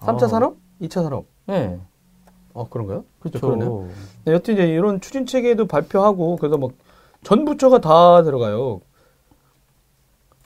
3차 0.00 0.28
산업? 0.28 0.56
2차 0.80 1.02
산업? 1.02 1.26
네. 1.46 1.78
어, 2.54 2.68
그런가요? 2.68 3.04
그렇죠. 3.20 3.40
그러네요. 3.40 3.88
네, 4.24 4.32
여튼 4.32 4.54
이제 4.54 4.66
이런 4.68 5.00
추진 5.00 5.26
체계도 5.26 5.66
발표하고, 5.66 6.36
그래서 6.36 6.58
막, 6.58 6.72
전 7.22 7.44
부처가 7.44 7.80
다 7.80 8.22
들어가요. 8.22 8.80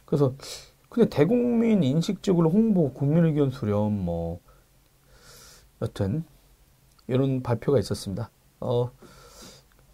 그래서, 0.04 0.34
근데 0.88 1.08
대국민 1.08 1.82
인식적으로 1.82 2.48
홍보, 2.50 2.92
국민 2.92 3.24
의견 3.24 3.50
수렴, 3.50 3.92
뭐, 4.04 4.38
여튼, 5.82 6.24
이런 7.08 7.42
발표가 7.42 7.78
있었습니다. 7.78 8.30
어, 8.60 8.90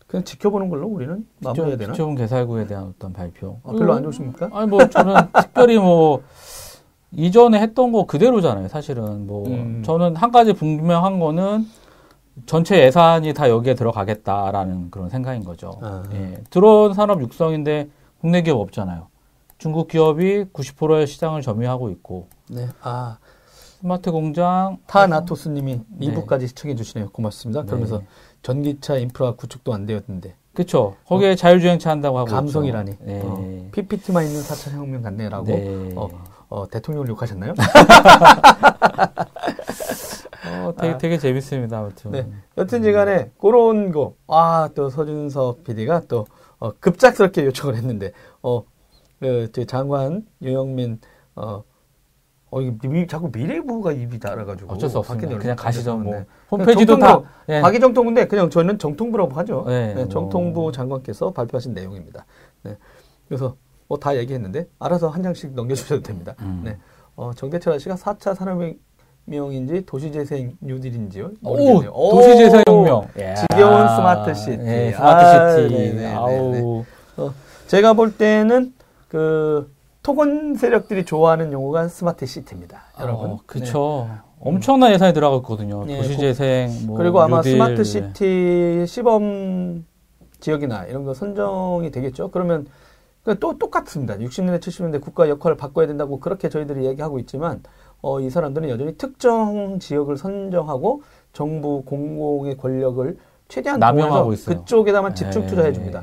그냥 0.06 0.24
지켜보는 0.24 0.68
걸로 0.68 0.88
우리는 0.88 1.26
마무리해야 1.40 1.76
되나? 1.76 1.92
기초분 1.92 2.14
개살구에 2.16 2.66
대한 2.66 2.92
어떤 2.94 3.12
발표. 3.12 3.60
아, 3.64 3.72
별로 3.72 3.94
안 3.94 4.02
좋으십니까? 4.02 4.50
아니 4.52 4.68
뭐 4.68 4.86
저는 4.88 5.14
특별히 5.40 5.78
뭐 5.78 6.22
이전에 7.12 7.60
했던 7.60 7.92
거 7.92 8.06
그대로잖아요. 8.06 8.68
사실은 8.68 9.26
뭐 9.26 9.46
음. 9.48 9.82
저는 9.84 10.16
한 10.16 10.30
가지 10.30 10.52
분명한 10.52 11.18
거는 11.18 11.66
전체 12.46 12.82
예산이 12.82 13.34
다 13.34 13.48
여기에 13.48 13.74
들어가겠다라는 13.74 14.90
그런 14.90 15.10
생각인 15.10 15.44
거죠. 15.44 15.78
아. 15.82 16.02
예. 16.12 16.42
드론 16.50 16.94
산업 16.94 17.20
육성인데 17.20 17.88
국내 18.20 18.42
기업 18.42 18.60
없잖아요. 18.60 19.08
중국 19.58 19.88
기업이 19.88 20.46
90%의 20.52 21.06
시장을 21.06 21.40
점유하고 21.42 21.90
있고 21.90 22.28
네. 22.50 22.68
아, 22.82 23.18
스마트 23.82 24.10
공장 24.12 24.78
타 24.86 25.08
나토스님이 25.08 25.80
네. 25.98 26.06
2부까지 26.06 26.46
시청해 26.46 26.76
주시네요. 26.76 27.10
고맙습니다. 27.10 27.64
그러면서 27.64 27.98
네. 27.98 28.06
전기차 28.42 28.96
인프라 28.96 29.32
구축도 29.32 29.74
안 29.74 29.86
되었는데 29.86 30.36
그쵸. 30.54 30.94
거기에 31.04 31.34
자율주행차 31.34 31.90
한다고 31.90 32.18
하고 32.18 32.30
감성이라니. 32.30 32.92
네. 33.00 33.20
어, 33.24 33.68
PPT만 33.72 34.24
있는 34.24 34.40
4차 34.40 34.70
혁명 34.70 35.02
같네라고 35.02 35.46
네. 35.46 35.92
어, 35.96 36.08
어, 36.48 36.68
대통령을 36.68 37.08
욕하셨나요? 37.08 37.54
어, 40.64 40.74
되게, 40.78 40.98
되게 40.98 41.18
재밌습니다. 41.18 41.80
아무튼. 41.80 42.12
네. 42.12 42.30
여튼지 42.58 42.92
간에 42.92 43.32
그런 43.40 43.90
거. 43.90 44.14
아, 44.28 44.68
또 44.76 44.90
서준석 44.90 45.64
PD가 45.64 46.02
또 46.06 46.26
어, 46.60 46.70
급작스럽게 46.78 47.46
요청을 47.46 47.74
했는데 47.74 48.12
어, 48.42 48.62
그, 49.18 49.50
저 49.52 49.64
장관 49.64 50.24
유영민 50.40 51.00
어, 51.34 51.64
어, 52.52 52.60
미, 52.60 53.06
자꾸 53.06 53.30
미래부가 53.32 53.92
입이 53.92 54.20
달아가지고 54.20 54.74
어쩔 54.74 54.90
수 54.90 54.98
없습니다. 54.98 55.38
그냥 55.38 55.56
거 55.56 55.62
가시죠. 55.62 55.96
뭐 55.96 56.14
네. 56.14 56.26
홈페이지도 56.50 56.98
다 56.98 57.06
정통부, 57.12 57.28
예. 57.48 57.60
박이정통부인데 57.62 58.26
그냥 58.26 58.50
저는 58.50 58.78
정통부라고 58.78 59.32
하죠. 59.32 59.64
네, 59.66 59.88
네, 59.88 59.94
뭐. 59.94 60.08
정통부 60.10 60.70
장관께서 60.70 61.30
발표하신 61.30 61.72
내용입니다. 61.72 62.26
네. 62.62 62.76
그래서 63.26 63.56
뭐 63.88 63.96
다 63.98 64.14
얘기했는데 64.18 64.66
알아서 64.78 65.08
한 65.08 65.22
장씩 65.22 65.54
넘겨주셔도 65.54 66.02
됩니다. 66.02 66.34
음. 66.40 66.60
네. 66.62 66.76
어, 67.16 67.32
정대철 67.34 67.72
아씨가 67.72 67.94
4차 67.94 68.34
산업혁명인지 68.34 69.86
도시재생 69.86 70.58
뉴딜인지요? 70.60 71.30
오, 71.42 71.56
모르겠네요. 71.56 71.90
오, 71.90 72.10
도시재생혁명. 72.10 73.08
예. 73.18 73.34
지겨운 73.34 73.88
스마트 73.96 74.34
시티. 74.34 74.62
예, 74.62 74.92
아, 74.94 74.98
스마트 74.98 75.62
시티. 75.62 75.74
네네 75.74 75.92
네네. 75.94 76.14
아우. 76.14 76.84
제가 77.66 77.94
볼 77.94 78.14
때는 78.14 78.74
그 79.08 79.71
토건 80.02 80.54
세력들이 80.54 81.04
좋아하는 81.04 81.52
용어가 81.52 81.88
스마트 81.88 82.26
시티입니다. 82.26 82.82
여러분. 83.00 83.30
어, 83.30 83.38
그쵸. 83.46 84.08
엄청난 84.40 84.92
예산이 84.92 85.14
들어갔거든요. 85.14 85.84
네, 85.84 85.98
도시재생, 85.98 86.86
뭐. 86.86 86.96
그리고 86.98 87.20
아마 87.20 87.38
뉴딜, 87.38 87.52
스마트 87.52 87.76
네. 87.76 87.84
시티 87.84 88.84
시범 88.88 89.86
지역이나 90.40 90.86
이런 90.86 91.04
거 91.04 91.14
선정이 91.14 91.92
되겠죠. 91.92 92.32
그러면 92.32 92.66
그또 93.22 93.56
똑같습니다. 93.58 94.16
60년대, 94.16 94.58
70년대 94.60 95.00
국가 95.00 95.28
역할을 95.28 95.56
바꿔야 95.56 95.86
된다고 95.86 96.18
그렇게 96.18 96.48
저희들이 96.48 96.84
얘기하고 96.86 97.20
있지만 97.20 97.62
어, 98.00 98.18
이 98.18 98.28
사람들은 98.30 98.68
여전히 98.68 98.96
특정 98.96 99.78
지역을 99.78 100.16
선정하고 100.16 101.02
정부 101.32 101.82
공공의 101.84 102.56
권력을 102.56 103.16
최대한 103.46 103.78
남용하고 103.78 104.32
있어요. 104.32 104.58
그쪽에다만 104.58 105.14
집중 105.14 105.42
예. 105.42 105.46
투자해 105.46 105.72
줍니다. 105.72 106.02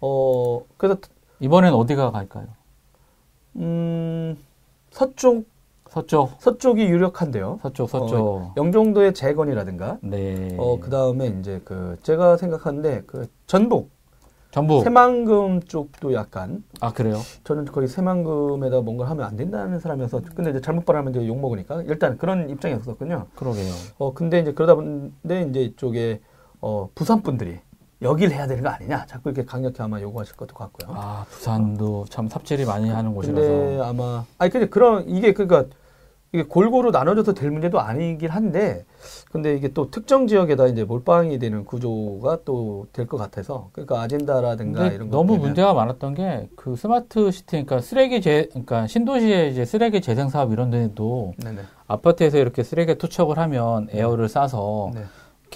어, 0.00 0.62
그래서 0.76 0.98
이번엔 1.38 1.72
어디가 1.72 2.10
갈까요? 2.10 2.46
음, 3.56 4.36
서쪽 4.90 5.46
서쪽, 5.88 6.32
서쪽이 6.40 6.84
유력한데요. 6.84 7.60
서쪽, 7.62 7.88
서쪽. 7.88 8.52
영종도의 8.56 9.14
재건이라든가 9.14 9.98
네. 10.02 10.54
어, 10.58 10.78
그다음에 10.78 11.28
이제 11.40 11.60
그 11.64 11.96
제가 12.02 12.36
생각하는데 12.36 13.04
그 13.06 13.28
전북 13.46 13.90
전부. 14.50 14.82
새만금 14.82 15.62
쪽도 15.62 16.12
약간 16.14 16.64
아, 16.80 16.92
그래요? 16.92 17.16
저는 17.44 17.66
거의 17.66 17.88
새만금에다 17.88 18.80
뭔가 18.80 19.04
하면 19.10 19.26
안 19.26 19.36
된다는 19.36 19.78
사람이어서 19.78 20.22
근데 20.34 20.50
이제 20.50 20.60
잘못 20.60 20.84
말하면 20.86 21.14
이제 21.14 21.26
욕 21.26 21.38
먹으니까 21.38 21.82
일단 21.82 22.16
그런 22.18 22.48
입장이었었거든요. 22.50 23.26
그러게요. 23.34 23.72
어 23.98 24.12
근데 24.12 24.40
이제 24.40 24.52
그러다 24.52 24.74
보는데 24.74 25.42
이제 25.42 25.60
이쪽에 25.62 26.20
어 26.60 26.88
부산 26.94 27.22
분들이 27.22 27.58
여길 28.02 28.30
해야 28.30 28.46
되는 28.46 28.62
거 28.62 28.68
아니냐 28.68 29.06
자꾸 29.06 29.30
이렇게 29.30 29.44
강력히 29.44 29.80
아마 29.82 30.00
요구하실 30.00 30.36
것도 30.36 30.54
같고요. 30.54 30.94
아, 30.96 31.24
부산도 31.30 32.06
참 32.10 32.28
삽질이 32.28 32.64
많이 32.66 32.90
하는 32.90 33.14
곳이라서. 33.14 33.40
근데 33.40 33.80
아마 33.82 34.24
아니 34.38 34.50
근데 34.50 34.68
그런 34.68 35.08
이게 35.08 35.32
그러니까 35.32 35.64
이게 36.32 36.42
골고루 36.42 36.90
나눠져서 36.90 37.32
될 37.34 37.50
문제도 37.50 37.80
아니긴 37.80 38.28
한데 38.30 38.84
근데 39.30 39.54
이게 39.56 39.68
또 39.68 39.90
특정 39.90 40.26
지역에다 40.26 40.66
이제 40.66 40.84
몰빵이 40.84 41.38
되는 41.38 41.64
구조가 41.64 42.40
또 42.44 42.86
될 42.92 43.06
것 43.06 43.16
같아서 43.16 43.70
그러니까 43.72 44.02
아젠다라든가 44.02 44.88
이런 44.88 45.08
것 45.08 45.16
너무 45.16 45.38
문제가 45.38 45.72
많았던 45.72 46.14
게 46.14 46.48
그 46.56 46.76
스마트 46.76 47.30
시티, 47.30 47.46
그러니까 47.64 47.80
쓰레기 47.80 48.20
재, 48.20 48.48
그러니까 48.50 48.86
신도시의 48.88 49.52
이제 49.52 49.64
쓰레기 49.64 50.00
재생 50.02 50.28
사업 50.28 50.52
이런 50.52 50.70
데도 50.70 51.32
아파트에서 51.86 52.36
이렇게 52.38 52.62
쓰레기 52.62 52.96
투척을 52.96 53.38
하면 53.38 53.88
air를 53.90 54.28
쏴서 54.28 54.90
네. 54.94 55.04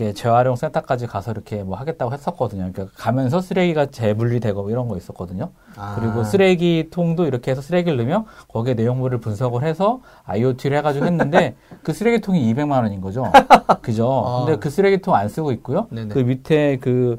이렇게 0.01 0.15
재활용 0.15 0.57
센터까지 0.57 1.07
가서 1.07 1.31
이렇게 1.31 1.63
뭐 1.63 1.77
하겠다고 1.77 2.13
했었거든요. 2.13 2.71
그러니까 2.73 2.87
가면서 2.97 3.41
쓰레기가 3.41 3.87
재분리되고 3.87 4.63
뭐 4.63 4.71
이런 4.71 4.89
거 4.89 4.97
있었거든요. 4.97 5.51
아. 5.77 5.97
그리고 5.99 6.25
쓰레기통도 6.25 7.27
이렇게 7.27 7.51
해서 7.51 7.61
쓰레기를 7.61 7.99
넣으면 7.99 8.25
거기에 8.49 8.75
내용물을 8.75 9.19
분석을 9.19 9.63
해서 9.63 10.01
IoT를 10.25 10.79
해가지고 10.79 11.05
했는데 11.05 11.55
그 11.85 11.93
쓰레기통이 11.93 12.53
200만 12.55 12.83
원인 12.83 13.01
거죠. 13.01 13.31
그죠? 13.83 14.25
아. 14.27 14.45
근데 14.45 14.59
그 14.59 14.71
쓰레기통 14.71 15.15
안 15.15 15.29
쓰고 15.29 15.53
있고요. 15.53 15.87
네네. 15.91 16.09
그 16.09 16.21
밑에 16.21 16.79
그, 16.81 17.19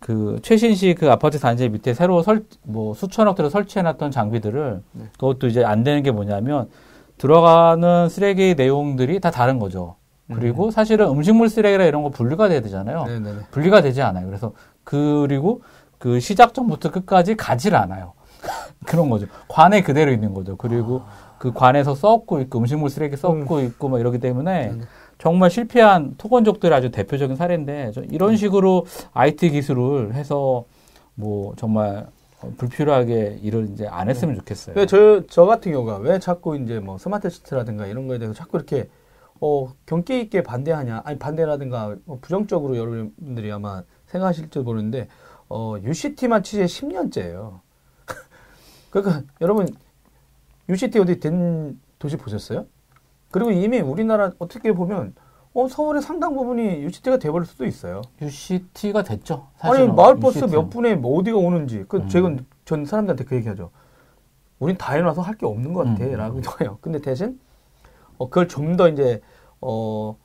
그 0.00 0.40
최신식 0.42 0.98
그 0.98 1.10
아파트 1.10 1.38
단지 1.38 1.68
밑에 1.68 1.94
새로 1.94 2.22
설, 2.22 2.44
뭐 2.64 2.94
수천억 2.94 3.36
들어 3.36 3.48
설치해놨던 3.48 4.10
장비들을 4.10 4.82
네. 4.92 5.04
그것도 5.12 5.46
이제 5.46 5.64
안 5.64 5.84
되는 5.84 6.02
게 6.02 6.10
뭐냐면 6.10 6.68
들어가는 7.16 8.08
쓰레기 8.08 8.54
내용들이 8.56 9.20
다 9.20 9.30
다른 9.30 9.58
거죠. 9.58 9.96
그리고 10.34 10.70
사실은 10.70 11.08
음식물 11.08 11.48
쓰레기라 11.48 11.84
이런 11.84 12.02
거 12.02 12.10
분리가 12.10 12.48
돼야 12.48 12.60
되잖아요. 12.60 13.04
네네네. 13.04 13.40
분리가 13.50 13.80
되지 13.80 14.02
않아요. 14.02 14.26
그래서 14.26 14.52
그리고 14.84 15.62
그 15.98 16.20
시작 16.20 16.54
전부터 16.54 16.90
끝까지 16.90 17.36
가지를 17.36 17.78
않아요. 17.78 18.12
그런 18.86 19.10
거죠. 19.10 19.26
관에 19.48 19.82
그대로 19.82 20.12
있는 20.12 20.34
거죠. 20.34 20.56
그리고 20.56 21.02
그 21.38 21.52
관에서 21.52 21.94
썩고 21.94 22.40
있고 22.42 22.58
음식물 22.58 22.90
쓰레기 22.90 23.16
썩고 23.16 23.60
있고 23.60 23.88
막 23.88 23.98
이러기 24.00 24.18
때문에 24.18 24.68
네네. 24.68 24.84
정말 25.18 25.50
실패한 25.50 26.14
토건족들의 26.16 26.76
아주 26.76 26.90
대표적인 26.90 27.36
사례인데 27.36 27.92
저 27.94 28.02
이런 28.02 28.36
식으로 28.36 28.86
IT 29.14 29.50
기술을 29.50 30.14
해서 30.14 30.64
뭐 31.14 31.54
정말 31.56 32.06
어, 32.40 32.52
불필요하게 32.56 33.40
일을 33.42 33.70
이제 33.72 33.86
안 33.88 34.08
했으면 34.08 34.36
좋겠어요. 34.36 34.76
왜 34.76 34.86
저, 34.86 35.22
저 35.28 35.44
같은 35.44 35.72
경우가 35.72 35.96
왜 35.98 36.20
자꾸 36.20 36.56
이제 36.56 36.78
뭐 36.78 36.98
스마트 36.98 37.30
시티라든가 37.30 37.86
이런 37.86 38.06
거에 38.06 38.18
대해서 38.18 38.32
자꾸 38.34 38.58
이렇게 38.58 38.88
어, 39.40 39.72
경계 39.86 40.20
있게 40.20 40.42
반대하냐, 40.42 41.02
아니 41.04 41.18
반대라든가 41.18 41.96
뭐 42.04 42.18
부정적으로 42.20 42.76
여러분들이 42.76 43.50
아마 43.52 43.82
생각하실지 44.06 44.60
모르는데 44.60 45.08
어, 45.48 45.76
UCT만 45.82 46.42
취재 46.42 46.64
10년째예요. 46.64 47.60
그러니까 48.90 49.22
여러분 49.40 49.68
UCT 50.68 50.98
어디 50.98 51.20
된 51.20 51.80
도시 51.98 52.16
보셨어요? 52.16 52.66
그리고 53.30 53.50
이미 53.50 53.80
우리나라 53.80 54.32
어떻게 54.38 54.72
보면 54.72 55.14
어, 55.54 55.66
서울의 55.68 56.02
상당 56.02 56.34
부분이 56.34 56.82
UCT가 56.82 57.18
돼버릴 57.18 57.46
수도 57.46 57.64
있어요. 57.66 58.02
UCT가 58.20 59.02
됐죠. 59.02 59.48
아니 59.60 59.72
사실은. 59.74 59.94
마을버스 59.94 60.38
UCT. 60.38 60.52
몇 60.54 60.68
분에 60.70 60.94
뭐 60.94 61.18
어디가 61.18 61.36
오는지 61.38 61.84
그 61.88 61.98
음. 61.98 62.08
제가 62.08 62.36
전 62.64 62.84
사람들한테 62.84 63.24
그 63.24 63.34
얘기하죠. 63.36 63.70
우린 64.58 64.76
다 64.76 64.92
해놔서 64.94 65.22
할 65.22 65.36
게 65.36 65.46
없는 65.46 65.72
것 65.72 65.86
음. 65.86 65.94
같아라고 65.96 66.40
해요. 66.60 66.78
근데 66.80 67.00
대신 67.00 67.38
어, 68.18 68.28
그걸 68.28 68.48
좀 68.48 68.76
더 68.76 68.88
이제 68.88 69.20
어 69.60 70.16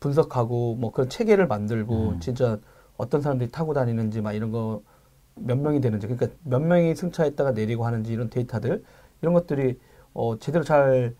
분석하고 0.00 0.76
뭐 0.76 0.92
그런 0.92 1.08
체계를 1.08 1.46
만들고 1.46 2.10
음. 2.10 2.20
진짜 2.20 2.58
어떤 2.96 3.20
사람들이 3.22 3.50
타고 3.50 3.74
다니는지 3.74 4.20
막 4.20 4.32
이런 4.32 4.50
거 4.50 4.82
몇 5.36 5.58
명이 5.58 5.80
되는지 5.80 6.06
그러니까 6.06 6.28
몇 6.44 6.60
명이 6.62 6.94
승차했다가 6.94 7.50
내리고 7.50 7.84
하는지 7.84 8.12
이런 8.12 8.30
데이터들 8.30 8.84
이런 9.20 9.34
것들이 9.34 9.80
어 10.12 10.38
제대로 10.38 10.62
잘 10.62 11.16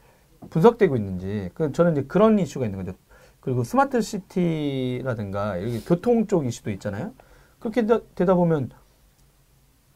분석되고 0.51 0.95
있는지 0.95 1.51
그 1.55 1.73
저는 1.73 1.93
이제 1.93 2.05
그런 2.05 2.39
이슈가 2.39 2.65
있는 2.67 2.85
거죠. 2.85 2.97
그리고 3.41 3.65
스마트 3.65 4.01
시티라든가 4.01 5.61
여기 5.65 5.85
교통 5.85 6.29
쪽 6.29 6.47
이슈도 6.47 6.71
있잖아요. 6.71 7.13
그렇게 7.59 7.87
되- 7.87 8.03
되다 8.15 8.35
보면 8.37 8.71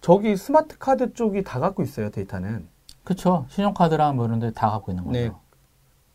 저기 0.01 0.37
스마트 0.37 0.77
카드 0.79 1.12
쪽이 1.12 1.44
다 1.44 1.61
갖고 1.61 1.83
있어요 1.85 2.11
데이터는. 2.11 2.68
그쵸. 3.05 3.47
신용카드랑 3.51 4.16
뭐 4.16 4.27
이런 4.27 4.40
데 4.40 4.51
다 4.51 4.68
갖고 4.71 4.90
있는 4.90 5.05
거죠. 5.05 5.18
네. 5.18 5.31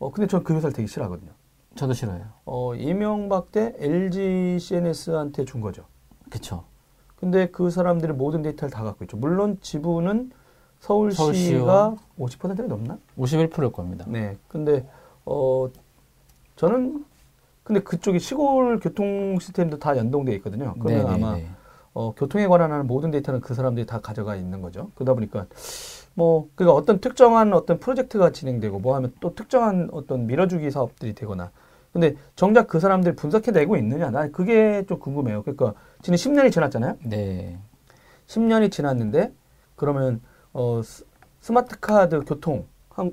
어 0.03 0.11
근데 0.11 0.27
전 0.27 0.43
그 0.43 0.53
회사를 0.53 0.73
되게 0.73 0.85
싫어하거든요. 0.85 1.31
저도 1.75 1.93
싫어요. 1.93 2.25
어 2.45 2.75
이명박 2.75 3.51
때 3.53 3.73
LG 3.79 4.57
CNS한테 4.59 5.45
준 5.45 5.61
거죠. 5.61 5.85
그쵸. 6.29 6.65
근데 7.15 7.47
그 7.49 7.69
사람들이 7.69 8.11
모든 8.11 8.41
데이터를 8.41 8.69
다 8.69 8.83
갖고 8.83 9.05
있죠. 9.05 9.15
물론 9.15 9.57
지분은 9.61 10.31
서울시가 10.81 11.23
서울시와 11.23 11.95
50%가 12.19 12.63
넘나? 12.63 12.97
51%일 13.17 13.71
겁니다. 13.71 14.03
네. 14.09 14.35
근데 14.49 14.85
어 15.25 15.69
저는 16.57 17.05
근데 17.63 17.79
그쪽이 17.79 18.19
시골 18.19 18.79
교통 18.81 19.39
시스템도 19.39 19.79
다 19.79 19.95
연동돼 19.95 20.33
있거든요. 20.35 20.75
그러면 20.79 20.97
네, 20.97 21.03
네, 21.03 21.09
아마 21.15 21.35
네. 21.37 21.47
어, 21.93 22.13
교통에 22.13 22.47
관한 22.47 22.85
모든 22.87 23.09
데이터는 23.11 23.39
그 23.39 23.53
사람들이 23.53 23.85
다 23.85 24.01
가져가 24.01 24.35
있는 24.35 24.61
거죠. 24.61 24.89
그러다 24.95 25.13
보니까 25.13 25.45
뭐 26.15 26.49
그러니까 26.55 26.75
어떤 26.75 26.99
특정한 26.99 27.53
어떤 27.53 27.79
프로젝트가 27.79 28.31
진행되고 28.31 28.79
뭐 28.79 28.95
하면 28.95 29.13
또 29.19 29.33
특정한 29.33 29.89
어떤 29.91 30.27
밀어주기 30.27 30.69
사업들이 30.71 31.13
되거나 31.13 31.51
근데 31.91 32.15
정작 32.35 32.67
그 32.67 32.79
사람들이 32.79 33.15
분석해내고 33.15 33.77
있느냐 33.77 34.09
난 34.09 34.31
그게 34.31 34.85
좀 34.87 34.99
궁금해요. 34.99 35.43
그러니까 35.43 35.73
지금 36.01 36.15
10년이 36.17 36.51
지났잖아요. 36.51 36.97
네. 37.05 37.59
10년이 38.27 38.71
지났는데 38.71 39.31
그러면 39.75 40.21
어 40.53 40.81
스, 40.83 41.05
스마트 41.41 41.79
카드 41.79 42.19
교통 42.21 42.65
한 42.89 43.11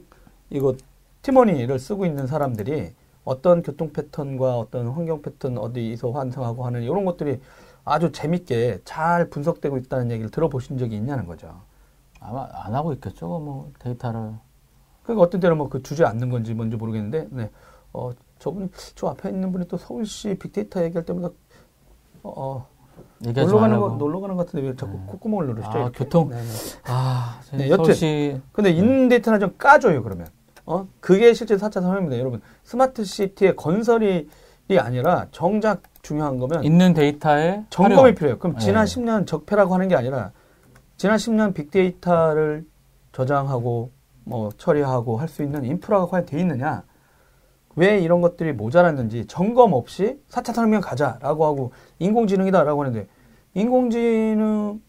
이거 0.51 0.75
티머니를 1.23 1.79
쓰고 1.79 2.07
있는 2.07 2.27
사람들이 2.27 2.93
어떤 3.25 3.63
교통 3.63 3.93
패턴과 3.93 4.59
어떤 4.59 4.89
환경 4.89 5.21
패턴 5.23 5.59
어디서 5.59 6.11
환승하고 6.11 6.65
하는 6.65 6.83
이런 6.83 7.05
것들이 7.05 7.41
아주 7.85 8.13
재밌게 8.13 8.81
잘 8.85 9.29
분석되고 9.29 9.77
있다는 9.77 10.11
얘기를 10.11 10.31
들어보신 10.31 10.79
적이 10.79 10.97
있냐는 10.97 11.27
거죠. 11.27 11.61
아마 12.21 12.49
안 12.53 12.75
하고 12.75 12.93
있겠죠. 12.93 13.27
뭐 13.27 13.73
데이터를. 13.79 14.35
그러니까 15.03 15.23
어떤 15.25 15.41
때는 15.41 15.57
뭐 15.57 15.69
그 15.69 15.83
주제 15.83 16.05
않는 16.05 16.29
건지 16.31 16.55
뭔지 16.55 16.77
모르겠는데, 16.77 17.29
네. 17.31 17.51
어, 17.93 18.11
저분이, 18.39 18.69
저 18.95 19.09
앞에 19.09 19.31
있는 19.31 19.51
분이 19.53 19.67
또 19.69 19.77
서울시 19.77 20.37
빅데이터 20.39 20.83
얘기할 20.85 21.05
때마다, 21.05 21.29
어, 22.23 22.33
어 22.37 22.67
놀러 23.19 23.59
가는 23.59 23.81
거. 23.81 23.89
놀러 23.91 24.21
가는 24.21 24.37
것 24.37 24.47
같은데 24.47 24.69
왜 24.69 24.77
자꾸 24.77 24.93
네. 24.93 25.03
콧구멍을 25.07 25.47
누르시죠? 25.47 25.79
아? 25.79 25.91
교통. 25.95 26.29
네, 26.29 26.37
네. 26.37 26.43
아, 26.85 27.41
네, 27.53 27.69
여튼. 27.71 27.85
서울시 27.87 28.41
근데 28.53 28.71
있는 28.71 29.09
데이터나 29.09 29.39
좀 29.39 29.55
까줘요, 29.59 30.03
그러면. 30.03 30.27
어? 30.67 30.87
그게 31.01 31.33
실제 31.35 31.57
4차 31.57 31.75
산업입니다. 31.81 32.19
여러분, 32.19 32.41
스마트 32.63 33.05
시티의 33.05 33.57
건설이 33.57 34.29
아니라 34.79 35.27
정작 35.33 35.83
중요한 36.03 36.39
거면 36.39 36.63
있는 36.63 36.95
데이터에 36.95 37.65
점검이 37.71 37.97
활용. 37.97 38.15
필요해요. 38.15 38.39
그럼 38.39 38.57
지난 38.59 38.87
네. 38.87 38.95
10년 38.95 39.27
적폐라고 39.27 39.75
하는 39.75 39.89
게 39.89 39.97
아니라 39.97 40.31
지난 41.01 41.17
10년 41.17 41.55
빅데이터를 41.55 42.67
저장하고 43.13 43.91
뭐 44.25 44.51
처리하고 44.59 45.17
할 45.17 45.29
수 45.29 45.43
있는 45.43 45.65
인프라가 45.65 46.05
과연 46.05 46.27
돼 46.27 46.39
있느냐? 46.41 46.83
왜 47.75 47.99
이런 48.01 48.21
것들이 48.21 48.53
모자랐는지 48.53 49.25
점검 49.27 49.73
없이 49.73 50.21
4차 50.29 50.53
산업이면 50.53 50.83
가자라고 50.83 51.47
하고 51.47 51.73
인공지능이다라고 52.01 52.83
하는데 52.83 53.07
인공지능 53.55 54.83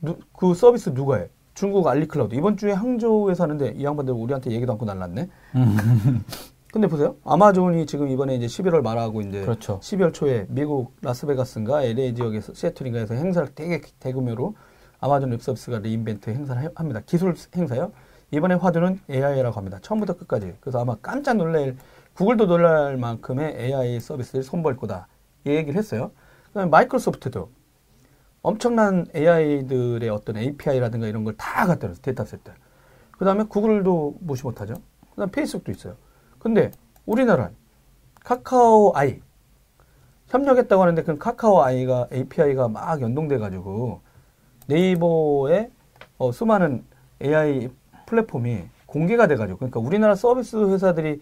누- 0.00 0.16
그 0.32 0.54
서비스 0.54 0.94
누가 0.94 1.16
해? 1.16 1.28
중국 1.52 1.86
알리클라우드 1.86 2.34
이번 2.34 2.56
주에 2.56 2.72
항저우에 2.72 3.34
사는데 3.34 3.74
이 3.76 3.84
양반들 3.84 4.14
우리한테 4.14 4.52
얘기도 4.52 4.72
않고 4.72 4.86
날랐네. 4.86 5.28
근데 6.72 6.86
보세요. 6.88 7.16
아마존이 7.24 7.84
지금 7.84 8.08
이번에 8.08 8.36
이제 8.36 8.46
11월 8.46 8.80
말하고 8.80 9.20
이제 9.20 9.42
그렇죠. 9.42 9.80
12월 9.80 10.14
초에 10.14 10.46
미국 10.48 10.96
라스베가스인가 11.02 11.82
LA 11.84 12.14
지역에서 12.14 12.54
시애틀인가에서 12.54 13.12
행사를 13.12 13.54
되게 13.54 13.82
대규모로 14.00 14.54
Amazon 15.04 15.32
Web 15.32 15.42
Services가 15.42 15.80
re:Invent 15.80 16.30
행사를 16.30 16.62
해- 16.62 16.70
합니다. 16.74 17.02
기술 17.04 17.34
행사요. 17.54 17.92
이번에 18.30 18.54
화두는 18.54 19.00
AI라고 19.10 19.54
합니다. 19.54 19.78
처음부터 19.82 20.16
끝까지. 20.16 20.54
그래서 20.60 20.80
아마 20.80 20.96
깜짝 21.02 21.34
놀랄 21.36 21.76
구글도 22.14 22.46
놀랄 22.46 22.96
만큼의 22.96 23.54
AI 23.58 24.00
서비스를 24.00 24.42
선보일 24.42 24.78
거다. 24.78 25.06
이 25.44 25.50
얘기를 25.50 25.76
했어요. 25.76 26.10
그다음에 26.48 26.70
마이크로소프트도 26.70 27.50
엄청난 28.40 29.06
AI들의 29.14 30.08
어떤 30.08 30.38
API라든가 30.38 31.06
이런 31.06 31.22
걸 31.24 31.36
다 31.36 31.66
갖다 31.66 31.86
놨어요. 31.88 32.00
dataset들. 32.00 32.54
그 33.10 33.24
다음에 33.26 33.44
구글도 33.44 34.16
무시 34.20 34.42
못하죠. 34.44 34.72
그 35.10 35.16
다음 35.16 35.28
페이스북도 35.30 35.70
있어요. 35.70 35.96
근데 36.38 36.70
우리나라 37.04 37.50
카카오 38.24 38.92
아이 38.94 39.20
협력했다고 40.28 40.80
하는데 40.82 41.02
그 41.02 41.18
카카오 41.18 41.60
아이가 41.62 42.08
API가 42.10 42.68
막 42.68 43.02
연동돼가지고 43.02 44.00
네이버의 44.66 45.70
어, 46.18 46.32
수많은 46.32 46.84
AI 47.22 47.68
플랫폼이 48.06 48.64
공개가 48.86 49.26
돼가지고 49.26 49.58
그러니까 49.58 49.80
우리나라 49.80 50.14
서비스 50.14 50.56
회사들이 50.56 51.20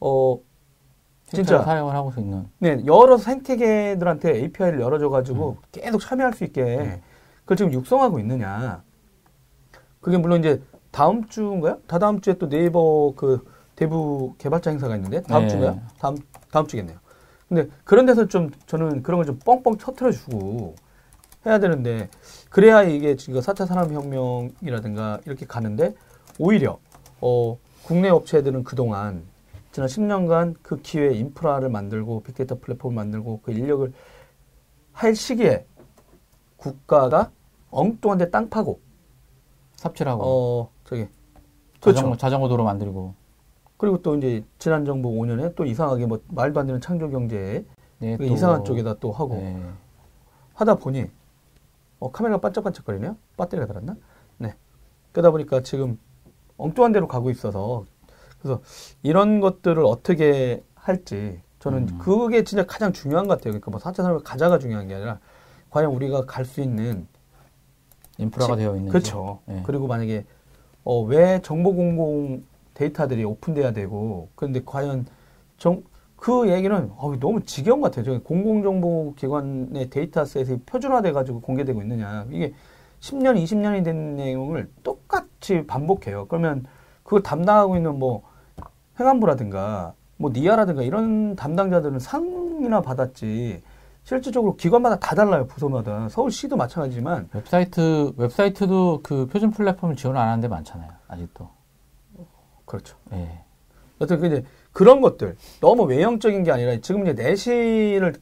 어 0.00 0.38
진짜 1.26 1.62
사용을 1.62 1.94
하고 1.94 2.12
있는. 2.18 2.48
네, 2.58 2.82
여러 2.86 3.16
생태계들한테 3.16 4.36
API를 4.36 4.80
열어줘가지고 4.80 5.58
계속 5.72 6.00
참여할 6.00 6.32
수 6.32 6.44
있게 6.44 7.00
그걸 7.42 7.56
지금 7.56 7.72
육성하고 7.72 8.18
있느냐. 8.20 8.82
그게 10.00 10.16
물론 10.16 10.40
이제 10.40 10.60
다음 10.90 11.26
주인가요? 11.28 11.78
다다음 11.86 12.20
주에 12.20 12.34
또 12.34 12.48
네이버 12.48 13.12
그 13.16 13.44
대부 13.76 14.34
개발자 14.38 14.70
행사가 14.70 14.96
있는데 14.96 15.22
다음 15.22 15.42
네. 15.42 15.48
주인가요? 15.48 15.80
다음 15.98 16.16
다음 16.50 16.66
주겠네요. 16.66 16.98
근데 17.48 17.68
그런 17.84 18.06
데서 18.06 18.26
좀 18.26 18.50
저는 18.66 19.02
그런 19.02 19.18
걸 19.18 19.26
좀 19.26 19.38
뻥뻥 19.44 19.76
터트려 19.76 20.10
주고 20.12 20.74
해야 21.46 21.58
되는데 21.58 22.08
그래야 22.50 22.82
이게 22.82 23.16
지금 23.16 23.40
4차 23.40 23.66
산업혁명이라든가 23.66 25.20
이렇게 25.26 25.46
가는데 25.46 25.94
오히려 26.38 26.78
어 27.20 27.56
국내 27.82 28.08
업체들은 28.08 28.64
그동안 28.64 29.22
지난 29.72 29.88
10년간 29.88 30.56
그 30.62 30.80
기회에 30.82 31.14
인프라를 31.14 31.68
만들고 31.70 32.22
빅데이터 32.22 32.58
플랫폼을 32.58 32.94
만들고 32.94 33.40
그 33.42 33.52
인력을 33.52 33.92
할 34.92 35.14
시기에 35.14 35.64
국가가 36.56 37.30
엉뚱한 37.70 38.18
데 38.18 38.30
땅 38.30 38.50
파고 38.50 38.80
삽질하고. 39.76 40.22
어 40.24 40.70
저기 40.84 41.06
자전거, 41.80 42.08
그렇죠. 42.10 42.16
자전거 42.18 42.48
도로 42.48 42.64
만들고. 42.64 43.14
그리고 43.78 44.02
또 44.02 44.14
이제 44.16 44.44
지난 44.58 44.84
정부 44.84 45.08
5년에 45.10 45.54
또 45.54 45.64
이상하게 45.64 46.04
뭐 46.04 46.20
말도 46.28 46.60
안 46.60 46.66
되는 46.66 46.80
창조 46.82 47.08
경제에 47.08 47.64
네, 47.98 48.16
그 48.18 48.26
또- 48.26 48.34
이상한 48.34 48.62
쪽에다 48.64 48.94
또 49.00 49.10
하고 49.12 49.36
네. 49.36 49.58
하다 50.54 50.74
보니 50.74 51.06
어, 52.00 52.10
카메라가 52.10 52.40
반짝반짝거리네요. 52.40 53.16
배터리가 53.36 53.66
달았나? 53.66 53.96
네. 54.38 54.54
그러다 55.12 55.30
보니까 55.30 55.62
지금 55.62 55.98
엉뚱한 56.56 56.92
데로 56.92 57.06
가고 57.08 57.30
있어서 57.30 57.84
그래서 58.40 58.60
이런 59.02 59.40
것들을 59.40 59.84
어떻게 59.84 60.62
할지 60.74 61.40
저는 61.58 61.88
음. 61.88 61.98
그게 61.98 62.42
진짜 62.42 62.64
가장 62.66 62.92
중요한 62.92 63.28
것 63.28 63.34
같아요. 63.36 63.52
그러니까 63.52 63.70
뭐 63.70 63.80
4차 63.80 63.96
산업을 63.96 64.22
가자가 64.24 64.58
중요한 64.58 64.88
게 64.88 64.94
아니라 64.94 65.20
과연 65.70 65.90
우리가 65.92 66.24
갈 66.24 66.44
수 66.44 66.60
있는 66.62 67.06
인프라가 68.18 68.56
되어 68.56 68.72
있는지. 68.76 68.90
그렇죠. 68.92 69.40
네. 69.46 69.62
그리고 69.66 69.86
만약에 69.86 70.24
어, 70.84 71.00
왜 71.02 71.40
정보 71.42 71.74
공공 71.74 72.44
데이터들이 72.74 73.24
오픈돼야 73.24 73.72
되고 73.72 74.28
그런데 74.34 74.62
과연 74.64 75.06
정, 75.58 75.82
그 76.20 76.50
얘기는 76.50 76.92
어, 76.98 77.16
너무 77.18 77.42
지겨운 77.44 77.80
것 77.80 77.90
같아요. 77.92 78.20
공공정보기관의 78.20 79.88
dataset이 79.88 80.60
표준화돼가지고 80.66 81.40
공개되고 81.40 81.80
있느냐. 81.80 82.26
이게 82.30 82.52
10년, 83.00 83.42
20년이 83.42 83.82
된 83.82 84.16
내용을 84.16 84.70
똑같이 84.82 85.66
반복해요. 85.66 86.26
그러면 86.28 86.66
그걸 87.04 87.22
담당하고 87.22 87.76
있는 87.76 87.98
뭐 87.98 88.22
행안부라든가 89.00 89.94
뭐 90.18 90.30
NIA라든가 90.30 90.82
이런 90.82 91.36
담당자들은 91.36 91.98
상이나 91.98 92.82
받았지. 92.82 93.62
실질적으로 94.04 94.56
기관마다 94.56 94.98
다 94.98 95.14
달라요. 95.14 95.46
부서마다. 95.46 96.10
서울시도 96.10 96.54
마찬가지지만 96.58 97.30
웹사이트, 97.32 98.12
웹사이트도 98.18 99.00
그 99.02 99.26
표준 99.26 99.50
플랫폼을 99.50 99.96
지원 99.96 100.18
안 100.18 100.28
하는 100.28 100.42
데 100.42 100.48
많잖아요. 100.48 100.90
아직도. 101.08 101.48
그렇죠. 102.66 102.98
예. 103.12 103.42
근데 103.98 104.44
그런 104.72 105.00
것들 105.00 105.36
너무 105.60 105.84
외형적인 105.84 106.42
게 106.44 106.52
아니라 106.52 106.76
지금 106.80 107.02
이제 107.06 107.12
내실을 107.12 108.14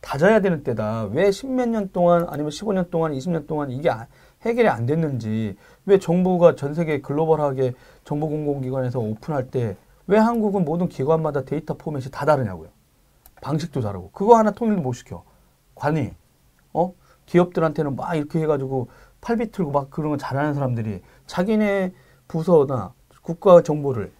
다져야 0.00 0.40
되는 0.40 0.62
때다. 0.62 1.04
왜 1.12 1.30
십몇 1.30 1.68
년 1.68 1.90
동안 1.92 2.26
아니면 2.28 2.50
15년 2.50 2.90
동안 2.90 3.12
20년 3.12 3.46
동안 3.46 3.70
이게 3.70 3.90
아- 3.90 4.06
해결이 4.42 4.68
안 4.68 4.84
됐는지 4.86 5.56
왜 5.86 5.98
정부가 5.98 6.54
전 6.56 6.74
세계 6.74 7.00
글로벌하게 7.00 7.72
정보 8.04 8.28
공공기관에서 8.28 8.98
오픈할 9.00 9.50
때 9.50 9.76
왜 10.06 10.18
한국은 10.18 10.66
모든 10.66 10.88
기관마다 10.90 11.44
데이터 11.44 11.74
포맷이 11.74 12.10
다 12.10 12.26
다르냐고요. 12.26 12.68
방식도 13.40 13.80
다르고 13.80 14.10
그거 14.12 14.36
하나 14.36 14.50
통일도 14.50 14.82
못 14.82 14.92
시켜. 14.92 15.24
관이 15.74 16.12
어 16.74 16.92
기업들한테는 17.24 17.96
막 17.96 18.14
이렇게 18.14 18.40
해가지고 18.40 18.88
팔 19.22 19.38
비 19.38 19.50
틀고 19.50 19.70
막 19.70 19.88
그런 19.90 20.10
거 20.10 20.16
잘하는 20.18 20.52
사람들이 20.52 21.00
자기네 21.26 21.94
부서나 22.28 22.92
국가 23.22 23.62
정보를 23.62 24.12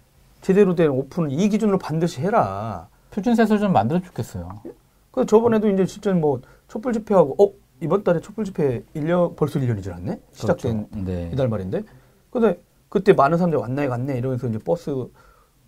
제대로 0.45 0.75
된 0.75 0.91
오픈을 0.91 1.31
이 1.31 1.49
기준으로 1.49 1.79
반드시 1.79 2.21
해라. 2.21 2.87
표준세서 3.09 3.57
좀 3.57 3.73
만들어 3.73 3.99
좋겠어요. 3.99 4.61
그 5.09 5.25
저번에도 5.25 5.67
이제 5.71 5.87
실제 5.87 6.13
뭐 6.13 6.39
촛불 6.67 6.93
집회하고 6.93 7.43
어 7.43 7.51
이번 7.81 8.03
달에 8.03 8.19
촛불 8.19 8.45
집회 8.45 8.83
1년 8.95 9.35
벌써 9.35 9.59
1년이 9.59 9.81
지났네 9.81 10.21
시작된 10.33 10.89
그렇죠. 10.89 11.05
네. 11.05 11.31
이달 11.33 11.47
말인데 11.47 11.81
근데 12.29 12.61
그때 12.89 13.13
많은 13.13 13.39
사람들이 13.39 13.59
왔네 13.59 13.87
갔네 13.87 14.19
이러면서 14.19 14.47
이제 14.47 14.59
버스 14.59 15.07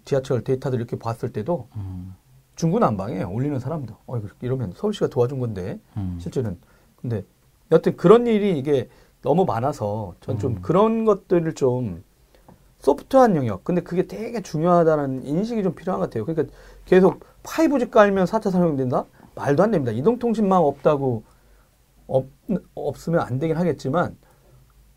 지하철 0.05 0.43
데이터들 0.43 0.77
이렇게 0.77 0.95
봤을 0.99 1.33
때도 1.33 1.69
음, 1.75 2.15
중구난방에 2.55 3.23
올리는 3.23 3.59
사람도 3.59 3.95
어 4.05 4.21
이러면 4.41 4.73
서울시가 4.75 5.07
도와준 5.07 5.39
건데 5.39 5.79
음. 5.95 6.19
실제는 6.21 6.59
근데 7.01 7.23
여튼 7.71 7.97
그런 7.97 8.27
일이 8.27 8.59
이게 8.59 8.89
너무 9.23 9.43
많아서 9.43 10.13
전좀 10.21 10.57
음. 10.57 10.61
그런 10.61 11.03
것들을 11.03 11.55
좀 11.55 12.03
소프트한 12.79 13.35
영역. 13.35 13.63
근데 13.63 13.81
그게 13.81 14.07
되게 14.07 14.41
중요하다는 14.41 15.25
인식이 15.25 15.63
좀 15.63 15.73
필요한 15.73 15.99
것 15.99 16.09
같아요. 16.09 16.25
그러니까 16.25 16.53
계속 16.85 17.19
5G 17.43 17.91
깔면 17.91 18.25
4차 18.25 18.51
산업된다? 18.51 19.05
말도 19.35 19.63
안 19.63 19.71
됩니다. 19.71 19.91
이동통신망 19.91 20.63
없다고 20.63 21.23
없, 22.07 22.27
없으면 22.75 23.21
안 23.21 23.39
되긴 23.39 23.57
하겠지만 23.57 24.17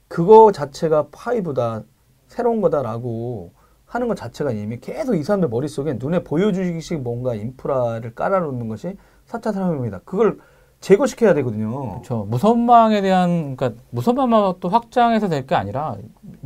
그거 0.08 0.52
자체가 0.52 1.08
5다 1.10 1.84
새로운 2.26 2.60
거다라고 2.60 3.52
하는 3.86 4.08
것 4.08 4.16
자체가 4.16 4.52
이미 4.52 4.78
계속 4.78 5.14
이 5.16 5.22
사람들 5.22 5.48
머릿속에 5.48 5.94
눈에 5.94 6.22
보여주기식 6.22 7.00
뭔가 7.00 7.34
인프라를 7.34 8.14
깔아놓는 8.14 8.68
것이 8.68 8.96
4차 9.26 9.52
산업입니다. 9.52 10.00
그걸 10.04 10.38
제거시켜야 10.80 11.34
되거든요. 11.34 11.90
그렇죠. 11.90 12.26
무선망에 12.30 13.02
대한 13.02 13.56
그러니까 13.56 13.80
무선망만 13.90 14.54
또 14.60 14.68
확장해서 14.68 15.28
될 15.28 15.46
게 15.46 15.54
아니라 15.54 15.96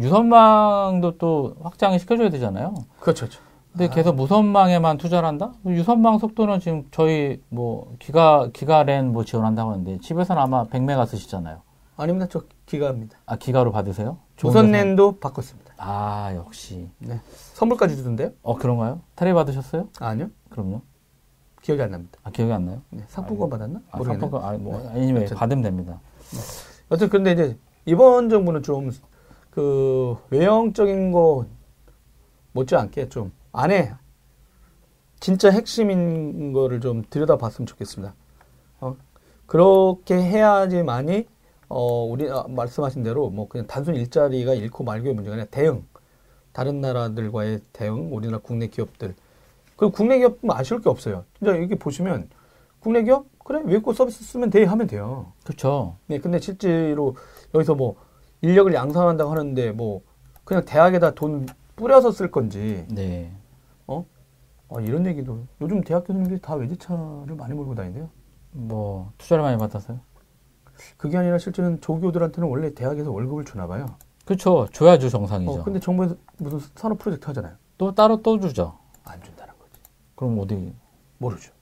유선망도 0.01 1.19
또 1.19 1.55
확장을 1.63 1.99
시켜줘야 1.99 2.31
되잖아요. 2.31 2.75
그렇죠. 3.01 3.27
그렇죠. 3.27 3.41
근데 3.73 3.89
계속 3.89 4.15
무선망에만 4.15 4.99
투자를 4.99 5.27
한다? 5.29 5.53
유선망 5.67 6.19
속도는 6.19 6.61
지금 6.61 6.85
저희 6.93 7.41
뭐 7.49 7.95
기가 7.99 8.49
기가랜 8.53 9.13
뭐 9.13 9.25
지원한다고 9.25 9.73
하는데 9.73 9.99
집에서는 9.99 10.41
아마 10.41 10.65
100메가 10.67 11.07
쓰시잖아요. 11.07 11.61
아닙니다. 11.97 12.27
저 12.31 12.43
기가입니다. 12.67 13.19
아 13.27 13.37
기가로 13.37 13.73
받으세요? 13.73 14.19
조선랜도 14.37 15.19
바꿨습니다. 15.19 15.75
아 15.77 16.33
역시. 16.37 16.89
네. 16.99 17.21
선물까지 17.55 17.97
주던데요? 17.97 18.31
어 18.43 18.57
그런가요? 18.57 19.01
탈의 19.17 19.35
받으셨어요? 19.35 19.89
아니요. 20.01 20.29
그럼요. 20.51 20.81
기억이 21.65 21.81
안 21.83 21.91
납니다. 21.93 22.19
아 22.23 22.31
기억이 22.31 22.53
안 22.53 22.67
나요? 22.67 22.83
네. 22.91 23.05
상품권 23.09 23.49
받았나? 23.49 23.81
아, 23.91 23.97
모르겠네. 23.97 24.21
상품권 24.21 24.49
아니 24.49 24.59
뭐 24.63 24.91
아니면 24.91 25.23
여튼. 25.23 25.37
받으면 25.37 25.63
됩니다. 25.63 26.01
여튼 26.91 27.09
근데 27.09 27.33
이제 27.33 27.59
이번 27.87 28.29
정부는 28.29 28.63
좀 28.63 28.91
그 29.55 30.17
외형적인 30.31 31.13
거 31.13 31.47
못지않게 32.53 33.09
좀 33.09 33.33
안에 33.53 33.95
진짜 35.21 35.51
핵심인 35.51 36.53
거를 36.53 36.81
좀 36.81 37.05
들여다봤으면 37.09 37.67
좋겠습니다. 37.67 38.15
어, 38.81 38.97
그렇게 39.47 40.17
해야지만이 40.17 41.27
어 41.69 42.05
우리 42.05 42.29
아, 42.29 42.45
말씀하신 42.49 43.05
대로 43.05 43.31
뭐 43.31 43.47
그냥 43.49 43.67
단순 43.69 43.95
일자리가 43.95 44.55
잃고 44.55 44.83
말고의 44.83 45.15
문제가 45.15 45.35
아니라 45.35 45.47
대응 45.51 45.87
다른 46.53 46.81
나라들과의 46.81 47.61
대응 47.73 48.13
우리나라 48.15 48.39
국내 48.43 48.67
기업들 48.67 49.15
그리고 49.77 49.93
국내 49.93 50.19
기업 50.19 50.39
뭐 50.41 50.57
아쉬울 50.57 50.81
게 50.81 50.89
없어요. 50.89 51.25
진짜 51.39 51.57
여기 51.61 51.75
보시면 51.75 52.29
국내 52.81 53.03
기업 53.03 53.27
그래 53.45 53.61
외국 53.65 53.95
서비스 53.95 54.25
쓰면 54.25 54.51
돼 54.51 54.65
하면 54.65 54.87
돼요. 54.87 55.33
그렇죠. 55.45 55.97
네, 56.07 56.19
근데 56.19 56.39
실제로 56.39 57.17
여기서 57.55 57.75
뭐 57.75 57.97
인력을 58.41 58.73
양성한다고 58.73 59.31
하는데 59.31 59.73
뭐 59.73 60.03
그냥 60.45 60.65
대학에다 60.65 61.13
돈 61.15 61.47
뿌려서 61.77 62.11
쓸 62.11 62.31
건지 62.31 62.87
네. 62.91 63.33
어? 63.87 64.07
어, 64.69 64.81
이런 64.81 65.07
얘기도 65.07 65.47
요즘 65.61 65.83
대학 65.83 66.07
교수님들이 66.07 66.41
다 66.41 66.55
외제차를 66.55 67.35
많이 67.37 67.55
몰고 67.55 67.75
다니는데요. 67.75 68.09
뭐 68.53 69.13
투자를 69.19 69.43
많이 69.43 69.59
받았어요. 69.59 69.99
그게 70.97 71.17
아니라 71.17 71.39
실제는 71.39 71.81
조교들한테는 71.81 72.49
원래 72.49 72.73
대학에서 72.75 73.11
월급을 73.11 73.45
주나 73.45 73.67
봐요. 73.67 73.87
그렇죠. 74.25 74.67
줘야죠 74.73 75.09
정상이죠. 75.09 75.53
어, 75.53 75.65
근데 75.65 75.81
정부에서 75.81 76.17
무슨 76.39 76.61
산업 76.75 76.99
프로젝트 76.99 77.27
하잖아요. 77.27 77.55
또 77.77 77.95
따로 77.95 78.23
또 78.23 78.41
주죠. 78.41 78.79
안 79.05 79.21
거지. 79.21 79.44
그럼 80.15 80.39
어디 80.41 80.73
모르죠. 81.19 81.53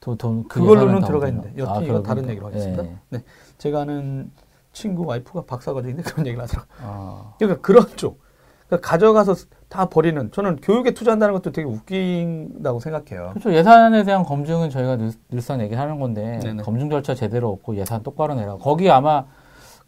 돈, 0.00 0.18
돈그 0.18 0.60
그걸로는 0.60 1.02
들어가? 1.02 1.28
있는데 1.28 1.52
여튼 1.56 1.72
아, 1.72 1.76
이거 1.78 1.86
그럼 1.86 2.02
다른 2.02 2.22
그러니까. 2.22 2.30
얘기로 2.32 2.46
하겠습니다. 2.46 2.84
예. 2.84 2.96
네, 3.10 3.24
제가 3.58 3.82
아는 3.82 4.30
친구 4.72 5.06
와이프가 5.06 5.44
박사과정인데 5.46 6.02
그런 6.04 6.26
얘기를 6.26 6.42
하더라고요. 6.42 6.76
아, 6.82 7.34
그러니까 7.38 7.60
그런 7.62 7.86
쪽. 7.96 8.20
그러니까 8.66 8.88
가져가서 8.88 9.34
다 9.68 9.86
버리는. 9.86 10.30
저는 10.32 10.56
교육에 10.56 10.92
투자한다는 10.92 11.32
것도 11.34 11.52
되게 11.52 11.66
웃긴다고 11.66 12.80
생각해요. 12.80 13.30
그렇죠. 13.30 13.52
예산에 13.54 14.04
대한 14.04 14.24
검증은 14.24 14.70
저희가 14.70 14.96
늘, 14.96 15.12
늘상 15.30 15.60
얘기하는 15.60 15.98
건데 16.00 16.38
네네. 16.42 16.62
검증 16.62 16.90
절차 16.90 17.14
제대로 17.14 17.50
없고 17.50 17.76
예산 17.76 18.02
똑바로 18.02 18.34
내라. 18.34 18.56
거기 18.56 18.90
아마 18.90 19.24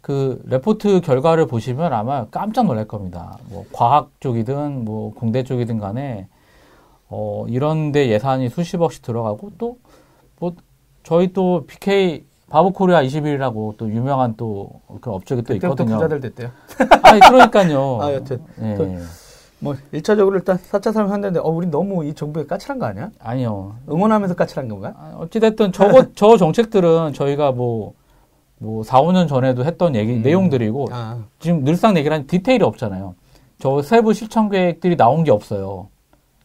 그 0.01 0.41
레포트 0.45 1.01
결과를 1.01 1.47
보시면 1.47 1.91
아마 1.93 2.25
깜짝 2.29 2.65
놀랄 2.65 2.87
겁니다. 2.87 3.37
뭐 3.49 3.65
과학 3.73 4.11
쪽이든 4.19 4.85
뭐 4.85 5.13
공대 5.13 5.43
쪽이든 5.43 5.79
간에 5.79 6.27
어 7.09 7.45
이런데 7.47 8.09
예산이 8.09 8.49
수십억씩 8.49 9.01
들어가고 9.01 9.51
또 9.57 9.77
뭐 10.39 10.53
저희 11.03 11.33
또 11.33 11.65
BK 11.65 12.23
바보코리아 12.49 13.01
21이라고 13.03 13.75
또 13.77 13.89
유명한 13.89 14.35
또 14.35 14.69
그 15.01 15.11
업적이 15.11 15.41
또 15.43 15.53
있거든요. 15.55 15.95
부자들 15.95 16.19
됐대요. 16.19 16.49
아니 17.03 17.19
그러니까요. 17.19 17.99
아, 18.01 18.13
여튼. 18.13 18.41
예. 18.61 18.75
또- 18.75 18.87
뭐 19.59 19.75
1차적으로 19.91 20.35
일단 20.35 20.57
4차 20.57 20.91
산업 20.93 21.09
한다는데 21.11 21.39
어 21.39 21.49
우리 21.49 21.65
너무 21.67 22.05
이 22.05 22.13
정부에 22.13 22.45
까칠한 22.45 22.77
거 22.77 22.85
아니야? 22.85 23.09
아니요. 23.19 23.75
응원하면서 23.89 24.35
까칠한 24.35 24.67
건가? 24.69 24.93
아, 24.95 25.15
어찌 25.17 25.39
됐든 25.39 25.71
저거, 25.71 26.05
저 26.13 26.37
정책들은 26.37 27.13
저희가 27.13 27.51
뭐, 27.53 27.93
뭐, 28.59 28.83
4, 28.83 29.01
5년 29.01 29.27
전에도 29.27 29.65
했던 29.65 29.95
얘기, 29.95 30.13
음. 30.13 30.21
내용들이고, 30.21 30.89
아, 30.91 31.23
지금 31.39 31.63
늘상 31.63 31.97
얘기를 31.97 32.13
하는 32.13 32.27
디테일이 32.27 32.63
없잖아요. 32.63 33.15
저 33.59 33.81
세부 33.81 34.13
실천 34.13 34.49
계획들이 34.49 34.95
나온 34.95 35.23
게 35.23 35.31
없어요. 35.31 35.87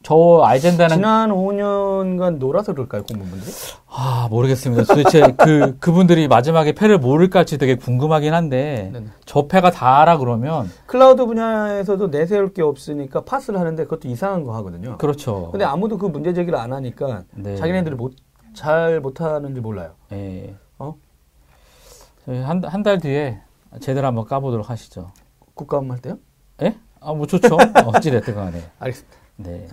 저 0.03 0.42
아젠다는, 0.44 0.96
지난 0.96 1.30
5년간 1.30 2.38
놀아서 2.38 2.72
그럴까요, 2.72 3.05
공무원분들이? 3.05 3.53
아, 3.88 4.26
모르겠습니다. 4.30 4.84
도대체 4.84 5.32
그, 5.38 5.76
그분들이 5.78 6.26
마지막에 6.28 6.72
패를 6.72 6.98
모를까지 6.98 7.59
되게 7.59 7.76
궁금하긴 7.76 8.34
한데, 8.34 8.90
네네. 8.92 9.07
저 9.26 9.46
패가 9.46 9.70
다라 9.70 10.18
그러면, 10.18 10.68
클라우드 10.86 11.24
분야에서도 11.26 12.09
내세울 12.09 12.53
게 12.53 12.62
없으니까 12.62 13.20
파스를 13.24 13.61
하는데 13.61 13.82
그것도 13.84 14.09
이상한 14.09 14.42
거 14.44 14.55
하거든요. 14.57 14.98
그렇죠. 14.98 15.50
근데 15.53 15.64
아무도 15.64 15.98
그 15.98 16.07
문제 16.07 16.32
제기를 16.34 16.59
안 16.59 16.72
하니까 16.72 17.22
네. 17.34 17.57
자기네들이 17.57 17.94
못, 17.94 18.14
잘 18.55 19.00
못하는지 19.00 19.61
몰라요. 19.61 19.92
예. 20.12 20.55
어? 20.78 20.94
저희 22.26 22.40
한, 22.40 22.62
한 22.64 22.82
달 22.82 22.98
뒤에 22.98 23.40
제대로 23.80 24.07
한번 24.09 24.24
까보도록 24.26 24.68
하시죠. 24.68 25.12
국가음 25.55 25.90
할 25.90 25.98
때요? 26.00 26.18
예? 26.62 26.76
아, 27.00 27.12
뭐 27.12 27.26
좋죠. 27.26 27.57
어찌 27.86 28.11
됐든 28.11 28.34
간에. 28.34 28.62
알겠습니다. 28.78 29.16
네. 29.36 29.66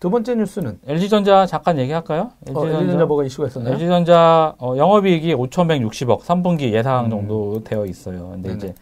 두 0.00 0.10
번째 0.10 0.36
뉴스는 0.36 0.78
LG전자 0.86 1.44
잠깐 1.46 1.76
얘기할까요? 1.78 2.30
어, 2.54 2.66
LG전자 2.66 3.04
뭐가 3.04 3.24
이슈가 3.24 3.48
있었나요? 3.48 3.74
LG전자 3.74 4.54
어, 4.58 4.74
영업이익이 4.76 5.34
5,160억 5.34 6.20
3분기 6.20 6.72
예상 6.72 7.06
음. 7.06 7.10
정도 7.10 7.64
되어 7.64 7.84
있어요. 7.84 8.28
근데 8.30 8.50
네네. 8.50 8.56
이제 8.56 8.74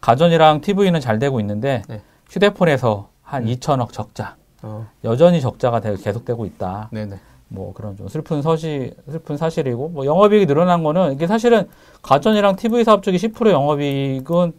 가전이랑 0.00 0.62
TV는 0.62 1.00
잘 1.00 1.18
되고 1.18 1.38
있는데 1.40 1.82
네. 1.88 2.00
휴대폰에서 2.30 3.08
한 3.22 3.42
음. 3.46 3.48
2천억 3.48 3.92
적자. 3.92 4.36
어, 4.62 4.86
여전히 5.04 5.40
적자가 5.42 5.80
되- 5.80 5.96
계속되고 5.96 6.46
있다. 6.46 6.88
네네. 6.90 7.16
뭐 7.48 7.74
그런 7.74 7.94
좀 7.98 8.08
슬픈 8.08 8.40
서시 8.40 8.94
슬픈 9.10 9.36
사실이고 9.36 9.90
뭐 9.90 10.06
영업이익이 10.06 10.46
늘어난 10.46 10.82
거는 10.82 11.12
이게 11.12 11.26
사실은 11.26 11.68
가전이랑 12.00 12.56
TV 12.56 12.82
사업 12.84 13.02
쪽이 13.02 13.18
10% 13.18 13.50
영업이익은 13.50 14.52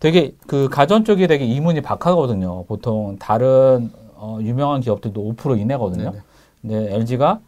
되게 0.00 0.34
그 0.46 0.70
가전 0.70 1.04
쪽이 1.04 1.26
되게 1.26 1.44
이문이 1.44 1.82
박하거든요. 1.82 2.64
보통 2.64 3.18
다른 3.18 3.90
어, 4.16 4.38
유명한 4.40 4.80
기업들도 4.80 5.34
5% 5.34 5.58
이내거든요. 5.58 6.10
네네. 6.10 6.22
근데 6.60 6.94
LG가 6.94 7.40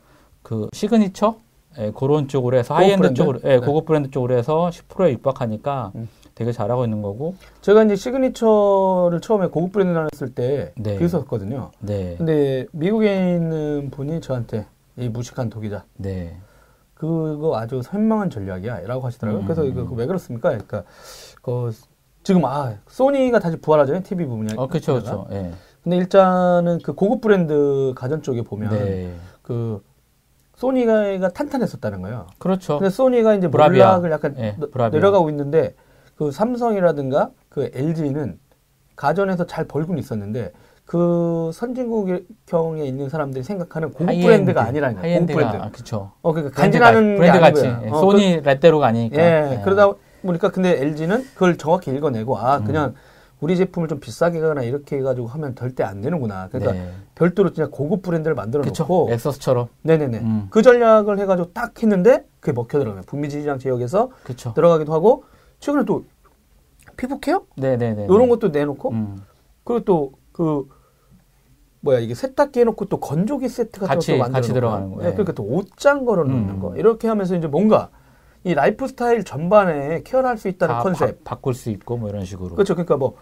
그 0.43 0.69
시그니처 0.73 1.37
예, 1.79 1.93
그런 1.97 2.29
쪽으로 2.29 2.57
해서 2.57 2.75
하이엔드 2.75 2.99
브랜드? 2.99 3.15
쪽으로 3.15 3.41
예, 3.45 3.61
네. 3.61 3.67
고급 3.67 3.85
브랜드 3.85 4.11
쪽으로 4.11 4.37
해서 4.37 4.71
10%에 4.71 5.13
육박하니까 5.13 5.93
음. 5.95 6.09
되게 6.35 6.53
잘하고 6.53 6.85
있는 6.85 7.03
거고. 7.03 7.35
제가 7.61 7.85
이제 7.85 7.97
시그니처를 7.97 9.21
처음에 9.21 9.49
고급 9.49 9.73
브랜드 9.73 9.93
나눴을 9.93 10.35
때 10.35 10.73
네. 10.77 10.97
비웃었거든요. 10.99 11.71
네. 11.81 12.15
근데 12.17 12.67
미국에 12.73 13.35
있는 13.35 13.91
분이 13.91 14.21
저한테 14.21 14.67
이 14.97 15.09
무식한 15.09 15.51
도기자. 15.51 15.85
네. 15.97 16.37
그거 16.95 17.57
아주 17.57 17.81
현명한 17.85 18.31
전략이야라고 18.31 19.07
하시더라고요. 19.07 19.43
음, 19.43 19.45
그래서 19.45 19.63
음, 19.63 19.69
이거 19.69 19.83
음. 19.83 19.97
왜 19.97 20.07
그렇습니까? 20.07 20.49
그러니까 20.51 20.83
그 21.43 21.73
지금 22.25 22.45
아 22.45 22.75
소니가 22.89 23.39
다시 23.39 23.57
부활하잖아요 23.57 24.03
TV 24.03 24.27
부분이. 24.27 24.55
어, 24.57 24.67
그렇죠, 24.67 24.95
그렇죠. 24.95 25.27
예. 25.31 25.53
근데 25.89 25.97
일단은 25.97 26.81
그 26.83 26.93
고급 26.93 27.23
브랜드 27.23 27.95
가전 27.97 28.21
쪽에 28.21 28.43
보면 28.43 28.69
네. 28.69 29.11
그 29.41 29.83
소니가 30.57 31.31
탄탄했었다는 31.31 32.03
거예요. 32.03 32.27
그렇죠. 32.37 32.79
근데 32.79 32.91
소니가 32.91 33.33
이제 33.37 33.49
브라비아. 33.49 33.97
몰락을 33.97 34.11
약간 34.11 34.35
브라비아. 34.71 34.91
내려가고 34.91 35.31
있는데 35.31 35.75
그 36.15 36.31
삼성이라든가 36.31 37.31
그 37.49 37.71
LG는 37.73 38.39
가전에서 38.97 39.47
잘 39.47 39.65
벌고는 39.65 39.99
있었는데 39.99 40.53
그 40.85 41.51
선진국형에 41.55 42.85
있는 42.85 43.09
사람들이 43.09 43.43
생각하는 43.43 43.89
고급 43.93 44.09
하이엔드, 44.09 44.27
브랜드가 44.27 44.65
아니라는 44.65 45.01
거예요. 45.01 45.21
고급 45.21 45.35
브랜드. 45.37 45.57
아, 45.57 45.71
그쵸. 45.71 46.13
어 46.21 46.35
그러니까 46.35 46.61
간지나는 46.61 47.13
게 47.13 47.17
브랜드 47.17 47.41
같이 47.41 47.67
아니고요. 47.67 47.87
예, 47.87 47.91
어, 47.91 48.01
소니 48.01 48.41
레떼르가 48.43 48.89
아니니까. 48.89 49.17
그, 49.17 49.23
예, 49.23 49.57
예. 49.59 49.63
그러다 49.65 49.95
보니까 50.21 50.51
근데 50.51 50.83
LG는 50.83 51.25
그걸 51.33 51.57
정확히 51.57 51.93
읽어내고 51.93 52.37
음. 52.37 52.45
아 52.45 52.63
그냥 52.63 52.95
우리 53.41 53.57
제품을 53.57 53.89
좀 53.89 54.01
비싸게 54.01 54.41
가거나 54.41 54.63
이렇게 54.63 54.97
해가지고 54.97 55.29
하면 55.29 55.55
절대 55.55 55.85
안 55.85 56.01
되는구나. 56.01 56.49
그러니까 56.49 56.73
네. 56.73 56.91
별도로 57.15 57.53
진짜 57.53 57.71
고급 57.71 58.03
브랜드를 58.03 58.35
만들어 58.35 58.63
그쵸. 58.63 58.83
놓고 58.83 59.09
엑서스처럼. 59.13 59.69
네네네 59.83 60.19
음. 60.19 60.47
그 60.51 60.63
전략을 60.63 61.19
해가지고 61.21 61.53
딱 61.53 61.81
했는데 61.81 62.27
그게 62.41 62.53
먹혀 62.53 62.79
들어가요. 62.81 63.03
북미 63.07 63.31
시장 63.31 63.59
지역에서 63.59 64.11
그쵸. 64.25 64.53
들어가기도 64.55 64.93
하고 64.93 65.25
최근에 65.61 65.85
또 65.85 66.05
피부 66.97 67.21
케어 67.21 67.43
네네네. 67.57 68.05
이런 68.11 68.29
것도 68.29 68.49
내놓고 68.49 68.91
음. 68.91 69.19
그리고 69.63 69.85
또그 69.85 70.69
뭐야 71.81 72.01
이게 72.01 72.15
세탁기 72.15 72.59
해놓고 72.61 72.87
또 72.87 72.99
건조기 72.99 73.49
세트 73.49 73.79
같은 73.81 73.87
같이- 74.01 74.07
것도 74.13 74.19
만들어 74.19 74.41
같이. 74.41 74.53
들어가는 74.53 74.91
거, 74.91 75.03
네, 75.03 75.09
예. 75.09 75.13
그러니까 75.13 75.33
또 75.33 75.45
옷장 75.45 76.05
걸어 76.05 76.25
놓는 76.25 76.49
음. 76.57 76.61
거 76.61 76.75
이렇게 76.77 77.07
하면서 77.07 77.37
이제 77.37 77.47
뭔가 77.47 77.91
이 78.45 78.55
라이프 78.55 78.87
스타일 78.87 79.25
전반에 79.25 80.03
케어를 80.05 80.29
할 80.29 80.39
수 80.39 80.49
있다는 80.49 80.75
다 80.75 80.83
컨셉 80.83 81.25
바, 81.25 81.35
바꿀 81.35 81.55
수 81.55 81.71
있고 81.71 81.97
뭐 81.97 82.09
이런 82.09 82.25
식으로. 82.25 82.55
그렇죠 82.55 82.75
그러니까 82.75 82.97
뭐 82.97 83.15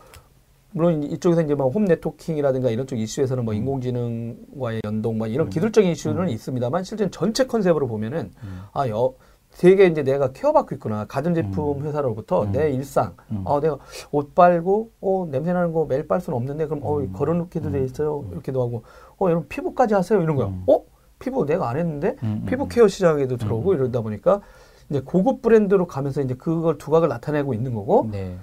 물론 0.73 1.03
이쪽에서 1.03 1.43
이제 1.43 1.55
뭐 1.55 1.71
home 1.71 1.87
networking이라든가 1.87 2.71
이런 2.71 2.87
쪽 2.87 2.99
이슈에서는 2.99 3.43
음. 3.43 3.45
뭐 3.47 3.55
인공지능과의 3.55 4.83
연동 4.85 5.17
뭐 5.19 5.27
이런 5.27 5.49
기술적인 5.49 5.91
이슈는 5.91 6.29
있습니다만 6.29 6.85
실제 6.85 7.09
전체 7.11 7.47
컨셉으로 7.47 7.87
보면은 7.87 8.31
음. 8.43 8.61
아 8.75 8.87
여, 8.89 9.15
되게 9.59 9.87
이제 9.87 10.03
내가 10.03 10.33
케어받고 10.33 10.75
있구나 10.75 11.07
가전제품 11.07 11.83
회사로부터 11.83 12.43
음. 12.43 12.53
내 12.53 12.71
일상 12.71 13.15
음. 13.31 13.41
어 13.45 13.59
내가 13.61 13.79
옷 14.11 14.35
빨고 14.35 14.91
어 15.01 15.27
냄새 15.31 15.55
나는 15.55 15.73
거 15.73 15.87
매일 15.87 16.07
빨 16.07 16.21
수는 16.21 16.37
없는데 16.37 16.67
그럼 16.67 16.81
어 16.83 16.99
음. 16.99 17.13
걸어놓기도 17.15 17.71
돼 17.71 17.79
음. 17.79 17.85
있어요 17.87 18.27
이렇게도 18.33 18.61
하고 18.61 18.83
어 19.19 19.27
여러분 19.31 19.49
피부까지 19.49 19.95
하세요 19.95 20.21
이런 20.21 20.39
음. 20.39 20.65
어 20.67 20.85
피부 21.19 21.47
내가 21.47 21.71
안 21.71 21.79
했는데 21.79 22.17
음, 22.23 22.43
음, 22.43 22.47
피부 22.47 22.65
음. 22.65 22.69
케어 22.69 22.87
시장에도 22.87 23.39
들어오고 23.39 23.73
이러다 23.73 24.03
보니까 24.03 24.43
이제 24.91 25.01
고급 25.01 25.43
브랜드로 25.43 25.87
가면서 25.87 26.21
이제 26.23 26.35
그걸 26.35 26.79
두각을 26.79 27.09
나타내고 27.09 27.55
있는 27.55 27.75
거고 27.75 28.09
네. 28.11 28.39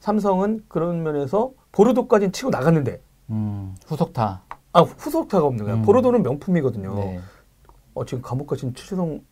삼성은 0.00 0.64
그런 0.68 1.02
면에서 1.02 1.52
보르도까지는 1.72 2.32
치고 2.32 2.50
나갔는데 2.50 3.00
음. 3.30 3.74
후속타. 3.86 4.42
아 4.72 4.80
후속타가 4.82 5.46
없는 5.46 5.64
거야 5.64 5.74
음. 5.76 5.82
보르도는 5.82 6.22
명품이거든요 6.22 6.94
네. 6.94 7.20
어 7.94 8.04
지금 8.04 8.22
감옥 8.22 8.46
가신 8.46 8.74
최재성 8.74 9.22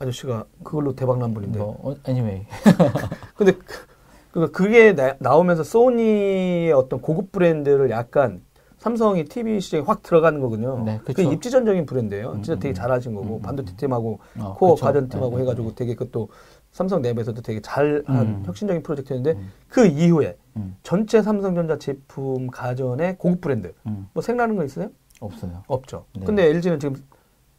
아저씨가 0.00 0.44
그걸로 0.64 0.94
대박 0.96 1.18
난 1.18 1.32
분인데 1.32 1.58
뭐 1.60 1.78
어, 1.82 1.94
anyway. 2.08 2.44
근데 3.36 3.52
그- 3.52 3.86
그러니까 4.32 4.56
그게 4.56 4.94
나, 4.94 5.36
오면서 5.36 5.62
소니의 5.62 6.72
어떤 6.72 7.00
고급 7.00 7.32
브랜드를 7.32 7.90
약간 7.90 8.42
삼성이 8.86 9.24
TV 9.24 9.60
시장에 9.60 9.84
확 9.84 10.02
들어가는 10.02 10.40
거거든요. 10.40 10.82
네, 10.84 10.98
그게. 11.04 11.22
입지전적인 11.22 11.86
브랜드예요. 11.86 12.32
음, 12.32 12.42
진짜 12.42 12.58
되게 12.58 12.72
음, 12.72 12.74
잘하신 12.74 13.14
거고 13.14 13.36
음, 13.36 13.42
반도체 13.42 13.76
팀하고 13.76 14.18
어, 14.40 14.56
core 14.58 14.74
그쵸. 14.74 14.84
가전 14.86 15.08
팀하고 15.08 15.36
네, 15.36 15.42
해가지고 15.42 15.68
네, 15.68 15.74
되게 15.76 15.94
그것도 15.94 16.28
삼성 16.72 17.00
내부에서도 17.00 17.40
되게 17.42 17.60
잘한 17.60 18.04
음. 18.08 18.42
혁신적인 18.44 18.82
프로젝트였는데 18.82 19.38
음. 19.38 19.52
그 19.68 19.86
이후에 19.86 20.36
음. 20.56 20.76
전체 20.82 21.22
삼성전자 21.22 21.78
제품 21.78 22.48
가전의 22.48 23.18
고급 23.18 23.40
브랜드 23.40 23.72
음. 23.86 24.08
뭐 24.14 24.20
생각나는 24.20 24.56
거 24.56 24.64
있어요? 24.64 24.88
없어요. 25.20 25.62
없죠. 25.68 26.04
네. 26.18 26.26
근데 26.26 26.46
LG는 26.46 26.80
지금 26.80 26.96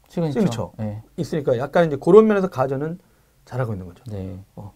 시그니처. 0.09 0.33
시그니처. 0.41 0.71
네. 0.77 1.01
있으니까 1.15 1.57
약간 1.57 1.87
이제 1.87 1.95
그런 1.95 2.27
면에서 2.27 2.49
가전은 2.49 2.99
잘하고 3.45 3.71
있는 3.71 3.85
거죠. 3.87 4.03
네. 4.09 4.37
어. 4.57 4.73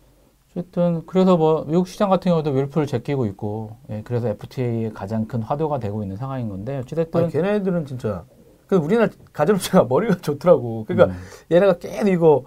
어쨌든 0.58 1.03
그래서 1.05 1.38
뭐 1.38 1.66
미국 1.68 1.88
시장 1.88 2.10
같은 2.10 2.32
경우도 2.32 2.49
월풀을 2.52 2.88
제끼고 2.88 3.28
있고, 3.28 3.78
예, 3.91 4.01
그래서 4.03 4.30
FTA의 4.30 4.91
가장 4.93 5.28
큰 5.28 5.43
화두가 5.43 5.78
되고 5.78 6.01
있는 6.01 6.18
상황인 6.18 6.49
건데 6.49 6.80
어찌됐든 6.80 7.24
아니, 7.26 7.32
걔네들은 7.32 7.86
진짜 7.86 8.26
그 8.66 8.76
우리나라 8.76 9.10
가전업체가 9.34 9.86
머리가 9.86 10.18
좋더라고. 10.22 10.86
그러니까 10.86 11.14
음. 11.14 11.20
얘네가 11.51 11.78
계속 11.78 12.08
이거 12.08 12.43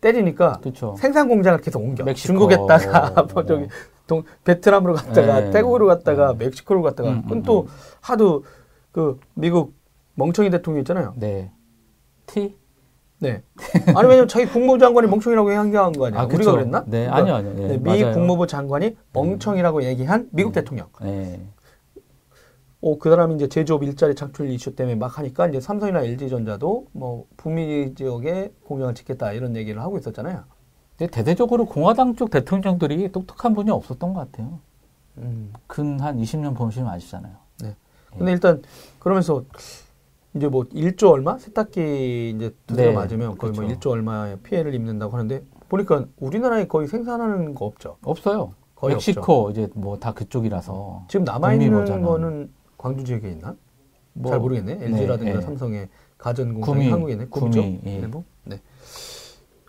때리니까 0.00 0.58
그렇죠. 0.60 0.96
생산 0.98 1.28
공장을 1.28 1.60
계속 1.60 1.80
옮겨. 1.80 2.02
멕시코. 2.04 2.26
중국에다가 2.26 3.22
뭐 3.32 3.42
어. 3.42 3.46
저기 3.46 3.68
동 4.08 4.24
베트남으로 4.44 4.94
갔다가 4.94 5.40
네. 5.40 5.50
태국으로 5.50 5.86
갔다가 5.86 6.32
음. 6.32 6.38
멕시코로 6.38 6.82
갔다가 6.82 7.10
음, 7.10 7.22
그건 7.22 7.38
음, 7.38 7.42
또 7.44 7.62
음. 7.62 7.68
하도 8.00 8.44
그 8.90 9.20
미국 9.34 9.74
멍청이 10.14 10.50
대통령 10.50 10.80
있잖아요. 10.80 11.14
네. 11.16 11.52
T? 12.26 12.56
네. 13.22 13.40
아니 13.94 14.08
왜냐면 14.08 14.26
자기 14.28 14.46
국무부 14.46 14.78
장관이 14.78 15.06
멍청이라고 15.08 15.50
얘기한 15.52 15.92
거 15.92 16.06
아니야? 16.06 16.20
아, 16.20 16.24
우리가. 16.24 16.50
그랬나? 16.52 16.84
네, 16.86 17.06
그러니까 17.06 17.16
아니요, 17.16 17.34
아니요. 17.36 17.54
네, 17.54 17.68
네, 17.68 17.78
미 17.78 18.02
맞아요. 18.02 18.14
국무부 18.14 18.46
장관이 18.48 18.96
멍청이라고 19.12 19.84
얘기한 19.84 20.28
미국 20.32 20.52
대통령. 20.52 20.88
네. 21.00 21.40
어, 22.80 22.98
그 22.98 23.08
사람이 23.10 23.36
이제 23.36 23.48
제조업 23.48 23.84
일자리 23.84 24.16
창출 24.16 24.50
이슈 24.50 24.74
때문에 24.74 24.96
막 24.96 25.16
하니까 25.18 25.46
이제 25.46 25.60
삼성이나 25.60 26.02
LG전자도 26.02 26.88
뭐 26.92 27.26
북미 27.36 27.94
지역에 27.94 28.52
공장을 28.64 28.92
짓겠다 28.96 29.32
이런 29.32 29.54
얘기를 29.54 29.80
하고 29.80 29.98
있었잖아요. 29.98 30.42
근데 30.98 31.08
대대적으로 31.10 31.66
공화당 31.66 32.16
쪽 32.16 32.30
대통령들이 32.30 33.12
똑똑한 33.12 33.54
분이 33.54 33.70
없었던 33.70 34.12
것 34.14 34.32
같아요. 34.32 34.58
음. 35.18 35.52
근 35.68 36.00
한 36.00 36.18
20년 36.18 36.56
보시면 36.56 36.88
아시잖아요. 36.88 37.32
근데 38.18 38.32
일단 38.32 38.60
그러면서 38.98 39.42
이제 40.34 40.48
뭐 40.48 40.64
1조 40.64 41.10
얼마 41.10 41.36
세탁기 41.38 42.30
이제 42.36 42.54
두드려 42.66 42.88
네, 42.88 42.94
맞으면 42.94 43.36
거의 43.36 43.52
뭐 43.52 43.64
그렇죠. 43.64 43.78
1조 43.80 43.92
얼마의 43.92 44.38
피해를 44.42 44.74
입는다고 44.74 45.16
하는데 45.16 45.42
보니까 45.68 46.06
우리나라에 46.20 46.66
거의 46.66 46.88
생산하는 46.88 47.54
거 47.54 47.66
없죠. 47.66 47.96
없어요. 48.02 48.54
거의 48.74 48.94
멕시코 48.94 49.50
이제 49.50 49.68
뭐 49.74 49.98
다 49.98 50.12
그쪽이라서 50.12 51.04
지금 51.08 51.24
남아 51.24 51.54
있는. 51.54 52.02
거는 52.02 52.50
광주 52.78 53.04
지역에 53.04 53.30
있나? 53.30 53.54
뭐 54.14 54.30
잘 54.32 54.40
모르겠네. 54.40 54.72
LG라든가 54.84 55.32
네, 55.32 55.34
네. 55.34 55.40
삼성의 55.40 55.88
가전 56.18 56.54
공장이 56.54 56.64
구미, 56.78 56.90
한국에 56.90 57.12
있네. 57.12 57.26
구미죠. 57.28 57.60
구미, 57.62 57.80
예. 57.86 57.98
내부. 58.00 58.24
네. 58.44 58.60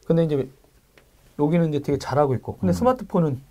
근데 0.05 0.23
이제 0.23 0.49
여기는 1.39 1.69
이제 1.69 1.79
되게 1.79 1.97
잘하고 1.97 2.33
있고. 2.35 2.57
근데 2.57 2.71
음. 2.71 2.73
스마트폰은 2.73 3.41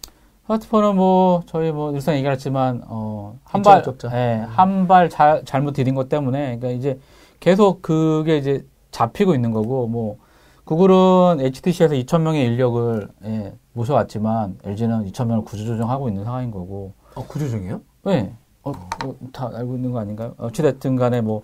스마트폰은 0.46 0.96
뭐 0.96 1.42
저희 1.46 1.70
뭐 1.72 1.92
늘상 1.92 2.16
얘기했지만 2.16 2.82
어, 2.86 3.38
적자. 3.82 4.08
예, 4.12 4.44
한발 4.48 5.08
잘못 5.44 5.72
디딘 5.72 5.94
것 5.94 6.08
때문에 6.08 6.58
그러니까 6.58 6.70
이제 6.70 6.98
계속 7.40 7.80
그게 7.82 8.38
이제 8.38 8.66
잡히고 8.90 9.34
있는 9.34 9.52
거고 9.52 9.86
뭐 9.86 10.18
구글은 10.64 11.40
HTC에서 11.40 11.94
2,000명의 11.94 12.44
인력을 12.44 13.08
예, 13.24 13.52
모셔왔지만 13.72 14.58
LG는 14.64 15.06
2,000명을 15.06 15.44
구조조정하고 15.44 16.08
있는 16.08 16.24
상황인 16.24 16.50
거고 16.50 16.92
어, 17.14 17.26
구조정이에요? 17.26 17.80
네. 18.04 18.34
어, 18.64 18.70
어, 18.70 19.14
다 19.32 19.50
알고 19.52 19.74
있는 19.76 19.90
거 19.92 19.98
아닌가요? 19.98 20.34
어찌됐든 20.38 20.96
간에 20.96 21.20
뭐, 21.20 21.42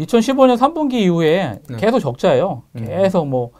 2015년 0.00 0.56
3분기 0.58 0.94
이후에 0.94 1.60
네. 1.68 1.76
계속 1.76 2.00
적자예요. 2.00 2.62
음. 2.76 2.84
계속 2.86 3.26
뭐, 3.26 3.50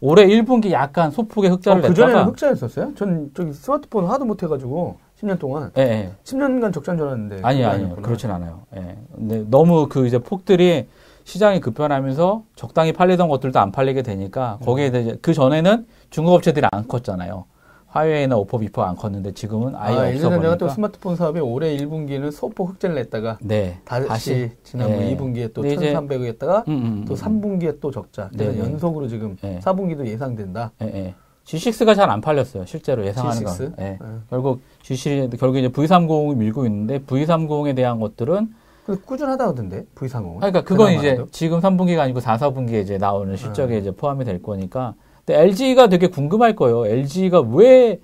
올해 0.00 0.26
1분기 0.26 0.70
약간 0.70 1.10
소폭의 1.10 1.50
흑자를 1.50 1.82
그 1.82 1.94
전에는 1.94 2.14
냈다가. 2.14 2.30
흑자였었어요? 2.30 2.94
전 2.94 3.30
저기 3.34 3.52
스마트폰 3.52 4.06
하도 4.06 4.24
못 4.24 4.42
해가지고 4.42 4.96
10년 5.20 5.38
동안 5.38 5.72
예, 5.78 5.82
예. 5.82 6.12
10년간 6.24 6.72
적자인 6.72 6.98
줄 6.98 7.06
알았는데. 7.08 7.40
아니요, 7.42 7.42
그게 7.42 7.64
아니요. 7.64 7.68
아니었구나. 7.70 8.06
그렇진 8.06 8.30
않아요. 8.30 8.60
예. 8.76 8.96
근데 9.14 9.44
너무 9.48 9.88
그 9.88 10.06
이제 10.06 10.18
폭들이 10.18 10.86
시장이 11.24 11.60
급변하면서 11.60 12.42
적당히 12.54 12.92
팔리던 12.92 13.28
것들도 13.28 13.58
안 13.58 13.72
팔리게 13.72 14.02
되니까 14.02 14.58
거기에 14.64 14.90
대해 14.90 15.14
그 15.20 15.34
전에는 15.34 15.86
중국 16.10 16.32
업체들이 16.34 16.66
안 16.70 16.86
컸잖아요. 16.86 17.44
화웨이나 17.90 18.36
오포, 18.36 18.58
비포가 18.58 18.88
안 18.88 18.96
컸는데 18.96 19.32
지금은 19.32 19.74
아예 19.74 19.94
아, 19.96 19.98
없어 20.00 20.10
일전에 20.12 20.36
내가 20.38 20.52
또 20.56 20.66
보니까. 20.66 20.74
스마트폰 20.74 21.16
사업이 21.16 21.40
올해 21.40 21.74
1분기는 21.76 22.30
소폭 22.30 22.70
흑자를 22.70 22.96
냈다가 22.96 23.38
네. 23.40 23.78
다시, 23.84 24.50
지난번 24.62 25.00
예. 25.02 25.16
2분기에 25.16 25.54
또 25.54 25.62
근데 25.62 25.74
이제- 25.74 25.94
1,300을 25.94 26.24
했다가 26.26 26.64
음, 26.68 26.72
음, 26.72 27.04
또 27.06 27.14
음. 27.14 27.16
3분기에 27.16 27.80
또 27.80 27.90
적자. 27.90 28.28
그래서 28.34 28.52
네, 28.52 28.58
네. 28.58 28.64
연속으로 28.64 29.08
지금 29.08 29.36
네. 29.40 29.58
4분기도 29.60 30.06
예상된다. 30.06 30.72
예, 30.82 30.86
예. 30.86 31.14
G6가 31.46 31.96
잘 31.96 32.10
안 32.10 32.20
팔렸어요. 32.20 32.66
실제로 32.66 33.06
예상하는 33.06 33.42
거. 33.42 33.50
G6? 33.52 33.72
예. 33.80 33.84
네. 33.84 33.98
결국 34.28 34.60
G6 34.82 35.38
결국 35.40 35.56
이제 35.56 35.68
V30이 35.68 36.36
밀고 36.36 36.66
있는데 36.66 36.98
V30에 37.00 37.74
대한 37.74 37.98
것들은 38.00 38.52
근데 38.84 39.00
꾸준하다 39.00 39.46
하던데 39.48 39.86
V30은. 39.94 40.36
아, 40.36 40.38
그러니까 40.40 40.60
그건 40.62 40.92
이제. 40.92 41.24
지금 41.30 41.60
3분기가 41.60 42.00
아니고 42.00 42.20
4, 42.20 42.36
4분기에 42.36 42.82
이제 42.82 42.98
나오는 42.98 43.34
실적에 43.34 43.74
네. 43.74 43.78
이제 43.80 43.90
포함이 43.92 44.26
될 44.26 44.42
거니까. 44.42 44.94
근데 45.28 45.42
LG가 45.42 45.88
되게 45.88 46.06
궁금할 46.06 46.56
거예요. 46.56 46.86
LG가 46.86 47.40
왜 47.42 48.00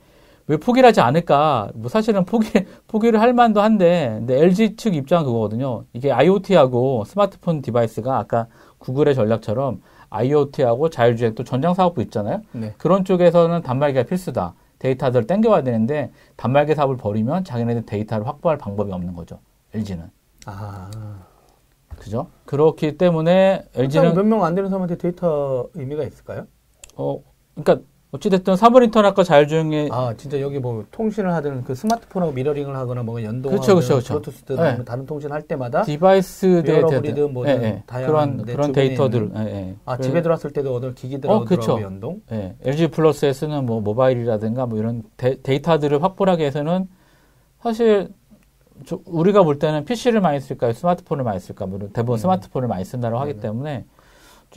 왜 0.47 0.59
포기를 0.59 0.87
하지 0.87 1.01
않을까? 1.01 1.71
뭐 1.75 1.89
사실은 1.89 2.27
포기 2.27 2.51
포기를 2.87 3.19
할 3.19 3.33
만도 3.33 3.63
한데, 3.63 4.17
근데 4.19 4.39
LG 4.43 4.77
측 4.77 4.95
입장은 4.95 5.25
그거거든요. 5.25 5.85
이게 5.95 6.13
IoT하고 6.13 7.05
스마트폰 7.07 7.63
device가 7.63 8.19
아까 8.19 8.47
구글의 8.77 9.15
전략처럼 9.15 9.81
IoT하고 10.11 10.91
자율주행 10.91 11.35
또 11.35 11.45
전장 11.45 11.73
사업부 11.73 12.03
있잖아요. 12.03 12.43
네. 12.53 12.75
그런 12.77 13.07
쪽에서는 13.07 13.63
단말기가 13.63 14.03
필수다. 14.03 14.53
데이터들을 14.81 15.27
땡겨와야 15.27 15.63
되는데 15.63 16.11
단말기 16.37 16.75
사업을 16.75 16.99
버리면 16.99 17.45
자기네들 17.45 17.87
데이터를 17.87 18.27
확보할 18.27 18.59
방법이 18.59 18.93
없는 18.93 19.15
거죠. 19.15 19.39
LG는. 19.73 20.11
아. 20.45 20.91
그죠? 21.99 22.27
그렇기 22.45 22.99
때문에 22.99 23.65
LG는 23.75 24.15
몇 24.15 24.25
명 24.27 24.45
안 24.45 24.55
되는 24.55 24.69
사람한테 24.69 24.99
데이터 24.99 25.69
의미가 25.73 26.03
있을까요? 26.05 26.47
어 26.97 27.23
그러니까 27.55 27.87
어찌됐든 28.13 28.55
사물 28.55 28.85
인터넷과 28.85 29.25
자율주행에 29.25 29.89
아 29.91 30.15
진짜 30.17 30.41
여기 30.41 30.61
뭐 30.61 30.85
통신을 30.93 31.33
하든 31.35 31.65
그 31.65 31.75
스마트폰하고 31.75 32.33
mirroring을 32.33 32.77
하거나 32.77 33.03
뭐 33.03 33.21
연동하든 33.21 33.61
그쵸, 33.61 33.97
그쵸. 33.97 34.15
블루투스든 34.15 34.57
네. 34.57 34.63
아니면 34.63 34.85
다른 34.85 35.05
통신 35.05 35.33
할 35.33 35.43
때마다 35.43 35.83
device 35.83 36.63
wearable이든 36.65 37.33
뭐든 37.33 37.63
예, 37.63 37.67
예. 37.67 37.83
다양한 37.87 38.37
그런 38.37 38.47
내 38.47 38.53
그런 38.53 38.73
데이터들 38.73 39.33
예, 39.37 39.41
예. 39.41 39.77
아 39.85 39.97
집에 39.97 40.23
들어왔을 40.23 40.53
때도 40.53 40.77
어떤 40.77 40.95
기기들하고 40.95 41.41
어, 41.41 41.45
그쵸. 41.45 41.81
연동 41.83 42.21
예, 42.31 42.55
LG 42.63 42.89
플러스에 42.89 43.33
쓰는 43.33 43.67
뭐 43.67 43.81
모바일이라든가 43.81 44.67
뭐 44.67 44.79
이런 44.79 45.03
데, 45.17 45.37
이터들을 45.49 46.01
확보하기 46.01 46.41
위해서는 46.41 46.89
사실 47.61 48.11
저- 48.87 49.01
우리가 49.07 49.43
볼 49.43 49.59
때는 49.59 49.85
PC를 49.85 50.21
많이 50.21 50.39
쓸까요? 50.41 50.73
스마트폰을 50.73 51.25
많이 51.25 51.41
쓸까? 51.41 51.67
뭐 51.67 51.79
대부분 51.93 52.15
음. 52.15 52.19
스마트폰을 52.19 52.69
많이 52.69 52.85
쓴다고 52.85 53.19
하기 53.19 53.33
네네. 53.33 53.43
때문에 53.43 53.85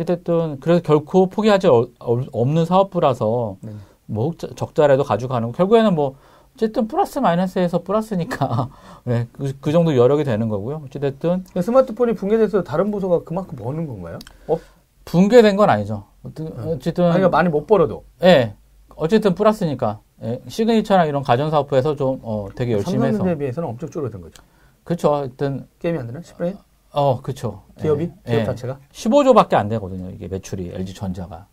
어쨌든 0.01 0.59
그래서 0.59 0.81
결코 0.81 1.27
포기하지 1.27 1.67
어- 1.67 1.87
어- 1.99 2.21
없는 2.31 2.65
사업부라서 2.65 3.57
네. 3.61 3.71
뭐 4.05 4.25
혹- 4.29 4.55
적자라도 4.55 5.03
가져가는 5.03 5.47
거. 5.51 5.55
결국에는 5.57 5.95
뭐 5.95 6.15
어쨌든 6.55 6.87
플러스 6.87 7.19
마이너스에서 7.19 7.83
플러스니까 7.83 8.69
네, 9.05 9.27
그, 9.31 9.53
그 9.59 9.71
정도 9.71 9.95
여력이 9.95 10.23
되는 10.23 10.49
거고요. 10.49 10.83
어찌됐든 10.85 11.45
스마트폰이 11.61 12.13
붕괴돼서 12.13 12.63
다른 12.63 12.91
부서가 12.91 13.23
그만큼 13.23 13.55
버는 13.57 13.87
건가요? 13.87 14.19
어, 14.47 14.57
붕괴된 15.05 15.55
건 15.55 15.69
아니죠. 15.69 16.05
어쨌든, 16.23 16.67
어쨌든 16.69 17.03
아니, 17.05 17.13
그러니까 17.13 17.29
많이 17.37 17.49
못 17.49 17.65
벌어도 17.67 18.03
예. 18.23 18.55
어쨌든 18.95 19.35
플러스니까. 19.35 19.99
예. 20.23 20.41
시그니처랑 20.47 21.07
이런 21.07 21.21
가전 21.21 21.51
사업부에서 21.51 21.95
좀, 21.95 22.19
어, 22.23 22.47
되게 22.55 22.73
열심히 22.73 22.95
해서. 22.97 23.05
삼성전자에 23.05 23.37
비해서는 23.37 23.69
엄청 23.69 23.87
줄어든 23.89 24.19
거죠. 24.21 24.41
그쵸. 24.83 25.13
하여튼, 25.13 25.67
게임이 25.77 25.99
안 25.99 26.07
되나? 26.07 26.21
10분의 26.21 26.57
어, 26.91 27.21
그쵸. 27.21 27.63
기업이 27.79 28.03
예. 28.03 28.31
기업 28.31 28.39
예. 28.41 28.45
자체가 28.45 28.79
15조밖에 28.91 29.53
안 29.55 29.69
되거든요. 29.69 30.09
이게 30.09 30.27
매출이, 30.27 30.71
LG 30.73 30.93
전자가. 30.93 31.47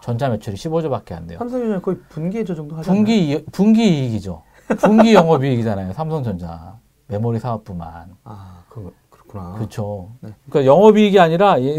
전자 0.00 0.28
매출이 0.28 0.56
15조밖에 0.56 1.12
안 1.12 1.26
돼요. 1.26 1.38
삼성전자 1.38 1.80
거의 1.80 1.98
분기 2.08 2.44
저 2.44 2.54
정도 2.54 2.76
않나요? 2.76 2.86
분기, 2.86 3.30
이- 3.32 3.44
분기 3.52 3.88
이익이죠. 4.04 4.42
분기 4.78 5.14
영업이익이잖아요. 5.14 5.92
삼성전자. 5.92 6.78
메모리 7.08 7.38
사업부만. 7.38 8.14
아, 8.24 8.62
그 8.68 8.92
그렇구나. 9.10 9.54
그렇죠. 9.54 10.10
네. 10.20 10.30
그러니까 10.48 10.70
영업이익이 10.72 11.18
아니라 11.18 11.60
예, 11.62 11.78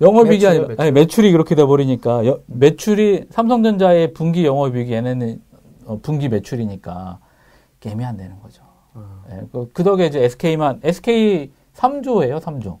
영업이익이 0.00 0.46
아니라 0.46 0.66
매출. 0.68 0.80
아니, 0.80 0.90
매출이 0.92 1.30
그렇게 1.32 1.54
돼 1.54 1.64
버리니까 1.64 2.26
여- 2.26 2.40
매출이 2.46 3.26
삼성전자의 3.30 4.12
분기 4.12 4.44
영업이익이 4.44 4.92
얘네는 4.92 5.40
어, 5.86 5.98
분기 6.02 6.28
매출이니까 6.28 7.18
게임이 7.80 8.04
안 8.04 8.16
되는 8.16 8.38
거죠. 8.40 8.62
아. 8.94 9.22
예, 9.30 9.42
그, 9.52 9.70
그 9.72 9.84
덕에 9.84 10.06
이제 10.06 10.22
SK만 10.24 10.80
SK 10.82 11.52
3조예요, 11.74 12.40
3조. 12.40 12.78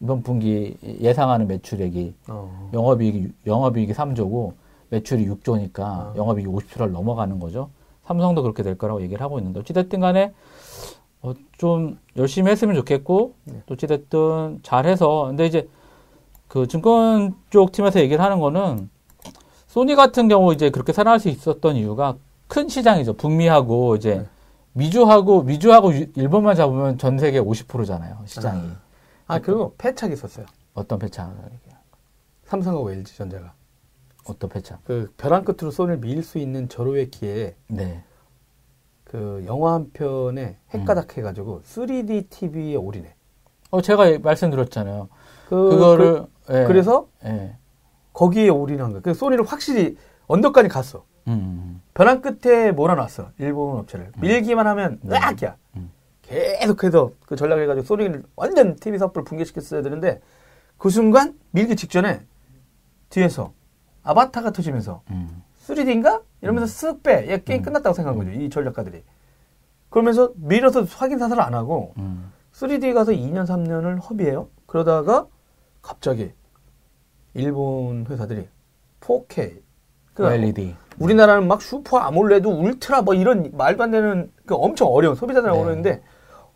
이번 0.00 0.22
분기 0.22 0.76
예상하는 1.00 1.46
매출액이 1.46 2.14
어. 2.28 2.70
영업이익이 2.74 3.32
영업이익이 3.46 3.92
3조고 3.92 4.52
매출이 4.90 5.26
6조니까 5.28 5.80
아. 5.80 6.12
영업이익이 6.16 6.50
50조를 6.50 6.90
넘어가는 6.90 7.38
거죠. 7.38 7.70
삼성도 8.04 8.42
그렇게 8.42 8.62
될 8.64 8.76
거라고 8.76 9.00
얘기를 9.00 9.22
하고 9.22 9.38
있는데 9.38 9.60
어찌됐든 9.60 10.00
간에 10.00 10.32
어, 11.22 11.34
좀 11.56 11.98
열심히 12.16 12.50
했으면 12.50 12.74
좋겠고 12.74 13.34
네. 13.44 13.62
또 13.66 13.74
어찌됐든 13.74 14.60
잘해서 14.64 15.26
근데 15.28 15.46
이제 15.46 15.68
그 16.48 16.66
증권 16.66 17.36
쪽 17.50 17.70
팀에서 17.70 18.00
얘기를 18.00 18.22
하는 18.22 18.40
거는 18.40 18.90
소니 19.68 19.94
같은 19.94 20.26
경우 20.28 20.52
이제 20.52 20.68
그렇게 20.70 20.92
살아날 20.92 21.20
수 21.20 21.28
있었던 21.28 21.76
이유가 21.76 22.16
큰 22.48 22.68
시장이죠. 22.68 23.14
북미하고 23.14 23.96
이제 23.96 24.16
네. 24.16 24.26
미주하고 24.74 25.42
미주하고 25.42 25.94
유- 25.94 26.06
일본만 26.14 26.56
잡으면 26.56 26.98
전 26.98 27.18
세계 27.18 27.40
50%잖아요. 27.40 28.18
시장이. 28.26 28.70
아, 29.26 29.38
그리고 29.38 29.74
패착이 29.78 30.12
있었어요. 30.14 30.46
어떤 30.74 30.98
패착? 30.98 31.34
삼성하고 32.44 32.90
LG 32.92 33.16
전자가 33.16 33.54
어떤 34.26 34.48
패착? 34.50 34.80
그 34.84 35.12
벼랑 35.16 35.44
끝으로 35.44 35.70
손을 35.70 35.98
밀 35.98 36.22
수 36.22 36.38
있는 36.38 36.68
절호의 36.68 37.10
기회에 37.10 37.56
네. 37.68 38.02
그 39.04 39.42
영화 39.46 39.74
한 39.74 39.90
편에 39.92 40.56
핵가닥 40.70 41.18
해가지고 41.18 41.62
3D 41.62 42.30
TV에 42.30 42.76
올인해. 42.76 43.14
어, 43.70 43.80
제가 43.82 44.18
말씀드렸잖아요. 44.20 45.08
그, 45.48 45.68
그거를, 45.70 46.26
그, 46.46 46.54
예. 46.54 46.72
래서 46.72 47.08
예. 47.24 47.56
거기에 48.14 48.48
올인한 48.48 48.92
거야. 48.92 49.02
그 49.02 49.12
소니를 49.14 49.44
확실히 49.46 49.96
언덕까지 50.28 50.68
갔어. 50.68 51.04
음, 51.28 51.81
벼랑 51.94 52.22
끝에 52.22 52.72
몰아놨어. 52.72 53.32
일본 53.38 53.78
업체를. 53.78 54.12
밀기만 54.18 54.66
하면 54.66 54.98
네. 55.02 55.16
으악이야. 55.16 55.56
음. 55.76 55.90
계속해서 56.22 57.12
그 57.26 57.36
전략을 57.36 57.64
해가지고 57.64 57.86
소니를 57.86 58.22
완전 58.36 58.76
TV 58.76 58.98
사업부를 58.98 59.24
붕괴시켰어야 59.24 59.82
되는데 59.82 60.20
그 60.78 60.88
순간 60.90 61.38
밀기 61.50 61.76
직전에 61.76 62.22
뒤에서 63.10 63.52
아바타가 64.02 64.52
터지면서 64.52 65.02
음. 65.10 65.42
3D인가? 65.66 66.22
이러면서 66.40 66.66
쓱 66.92 67.02
빼. 67.02 67.30
얘 67.30 67.42
게임 67.42 67.62
끝났다고 67.62 67.94
생각한 67.94 68.18
거죠. 68.18 68.30
이 68.40 68.48
전략가들이. 68.50 69.04
그러면서 69.90 70.32
밀어서 70.36 70.84
확인 70.84 71.18
사살을 71.18 71.42
안 71.42 71.54
하고 71.54 71.92
음. 71.98 72.32
3D 72.52 72.94
가서 72.94 73.12
2년, 73.12 73.46
3년을 73.46 74.02
허비해요. 74.08 74.48
그러다가 74.66 75.26
갑자기 75.82 76.32
일본 77.34 78.06
회사들이 78.08 78.48
4K. 79.00 79.60
그러니까 80.14 80.34
LED. 80.42 80.74
우리나라는 81.02 81.48
막 81.48 81.60
슈퍼 81.62 81.98
AMOLED 81.98 82.46
울트라 82.46 83.02
뭐 83.02 83.14
이런 83.14 83.50
말도 83.52 83.82
안 83.82 83.90
되는 83.90 84.30
그 84.46 84.54
엄청 84.54 84.88
어려운 84.88 85.14
소비자들하고 85.14 85.58
네. 85.58 85.64
그러는데 85.64 86.02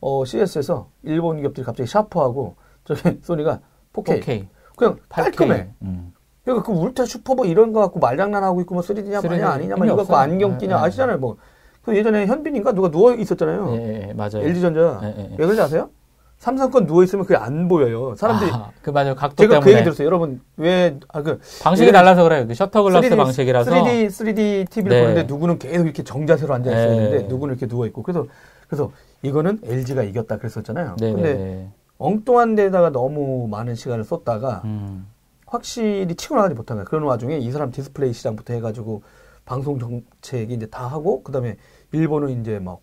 어 0.01 0.25
CES에서 0.25 0.89
일본 1.03 1.41
기업들이 1.41 1.65
갑자기 1.65 1.89
샤프하고 1.89 2.57
저기 2.85 3.19
소니가 3.23 3.61
4K, 3.93 4.23
4K. 4.23 4.47
그냥 4.77 4.97
8K. 5.09 5.23
깔끔해. 5.23 5.69
음. 5.83 6.13
그러니까 6.45 6.65
그 6.67 6.73
울트라 6.73 7.07
슈퍼 7.07 7.35
뭐 7.35 7.45
이런 7.47 7.73
거 7.73 7.81
갖고 7.81 7.99
말장난하고 7.99 8.61
있고 8.63 8.75
뭐 8.75 8.83
3D냐 8.83 9.21
3D 9.21 9.29
마냐 9.29 9.49
아니냐 9.49 9.77
막 9.77 9.87
이거 9.87 9.97
갖고. 9.97 10.15
안경 10.17 10.59
끼냐 10.59 10.77
네, 10.77 10.83
아시잖아요 10.87 11.19
뭐. 11.19 11.37
그 11.83 11.97
예전에 11.97 12.27
현빈인가 12.27 12.73
누가 12.73 12.91
누워 12.91 13.15
있었잖아요. 13.15 13.75
예, 13.75 13.77
예, 13.77 14.09
예, 14.09 14.13
맞아요. 14.13 14.39
LG전자. 14.43 15.01
왜 15.03 15.37
그런지 15.37 15.61
아세요? 15.61 15.91
삼성 16.39 16.71
건 16.71 16.87
누워 16.87 17.03
있으면 17.03 17.25
그게 17.25 17.37
안 17.37 17.67
보여요. 17.67 18.15
사람들이 18.15 18.51
아, 18.53 18.71
그 18.83 18.91
맞아요. 18.91 19.15
각도 19.15 19.37
제가 19.43 19.55
때문에. 19.55 19.65
그 19.65 19.73
얘기 19.75 19.85
들었어요. 19.85 20.07
여러분 20.07 20.41
왜 20.57 20.99
아 21.09 21.23
그 21.23 21.41
방식이 21.63 21.91
달라서 21.93 22.23
그래요. 22.25 22.47
그 22.47 22.55
shutter 22.55 22.83
glass 22.83 23.17
방식이라서. 23.17 23.71
3D 23.71 24.07
3D 24.09 24.71
TV를 24.71 24.97
네. 24.97 25.01
보는데 25.03 25.23
누구는 25.25 25.59
계속 25.59 25.85
이렇게 25.85 26.03
정자세로 26.05 26.55
앉아 26.55 26.71
있어야 26.71 26.87
네. 26.87 26.97
되는데 26.97 27.27
누구는 27.29 27.55
이렇게 27.55 27.67
누워 27.67 27.87
있고 27.87 28.03
그래서 28.03 28.27
그래서 28.69 28.93
이거는 29.23 29.61
LG가 29.65 30.03
이겼다 30.03 30.37
그랬었잖아요. 30.39 30.97
네, 31.01 31.13
근데 31.13 31.35
네, 31.35 31.39
네. 31.45 31.69
엉뚱한 31.99 32.55
데다가 32.55 32.91
너무 32.91 33.49
많은 33.49 33.75
시간을 33.75 34.05
썼다가 34.05 34.61
음. 34.67 35.07
확실히 35.47 36.15
치고 36.15 36.37
나가지 36.37 36.55
못한 36.55 36.77
거야. 36.77 36.85
그런 36.85 37.05
와중에 37.05 37.39
이 37.39 37.51
사람 37.51 37.71
디스플레이 37.71 38.13
시장부터 38.13 38.53
해가지고 38.55 39.03
방송 39.47 39.79
정책이 39.79 40.53
이제 40.55 40.67
다 40.67 40.87
하고 40.87 41.23
그다음에 41.23 41.57
일본은 41.93 42.41
이제 42.41 42.59
막 42.59 42.81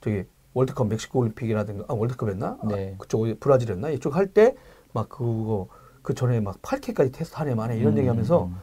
저기 0.00 0.22
월드컵 0.54 0.88
멕시코 0.88 1.18
올림픽이라든가 1.20 1.84
아 1.88 1.94
월드컵이었나? 1.94 2.58
네. 2.68 2.92
아, 2.94 2.98
그쪽 2.98 3.26
브라질이었나? 3.40 3.90
이쪽 3.90 4.16
할 4.16 4.26
때 4.32 4.54
막 4.94 5.08
그거 5.08 5.66
그 6.02 6.14
전에 6.14 6.38
막 6.38 6.62
8K까지 6.62 7.12
테스트 7.12 7.34
하네 7.36 7.56
마네 7.56 7.76
이런 7.78 7.94
음, 7.94 7.98
얘기하면서 7.98 8.44
음. 8.44 8.56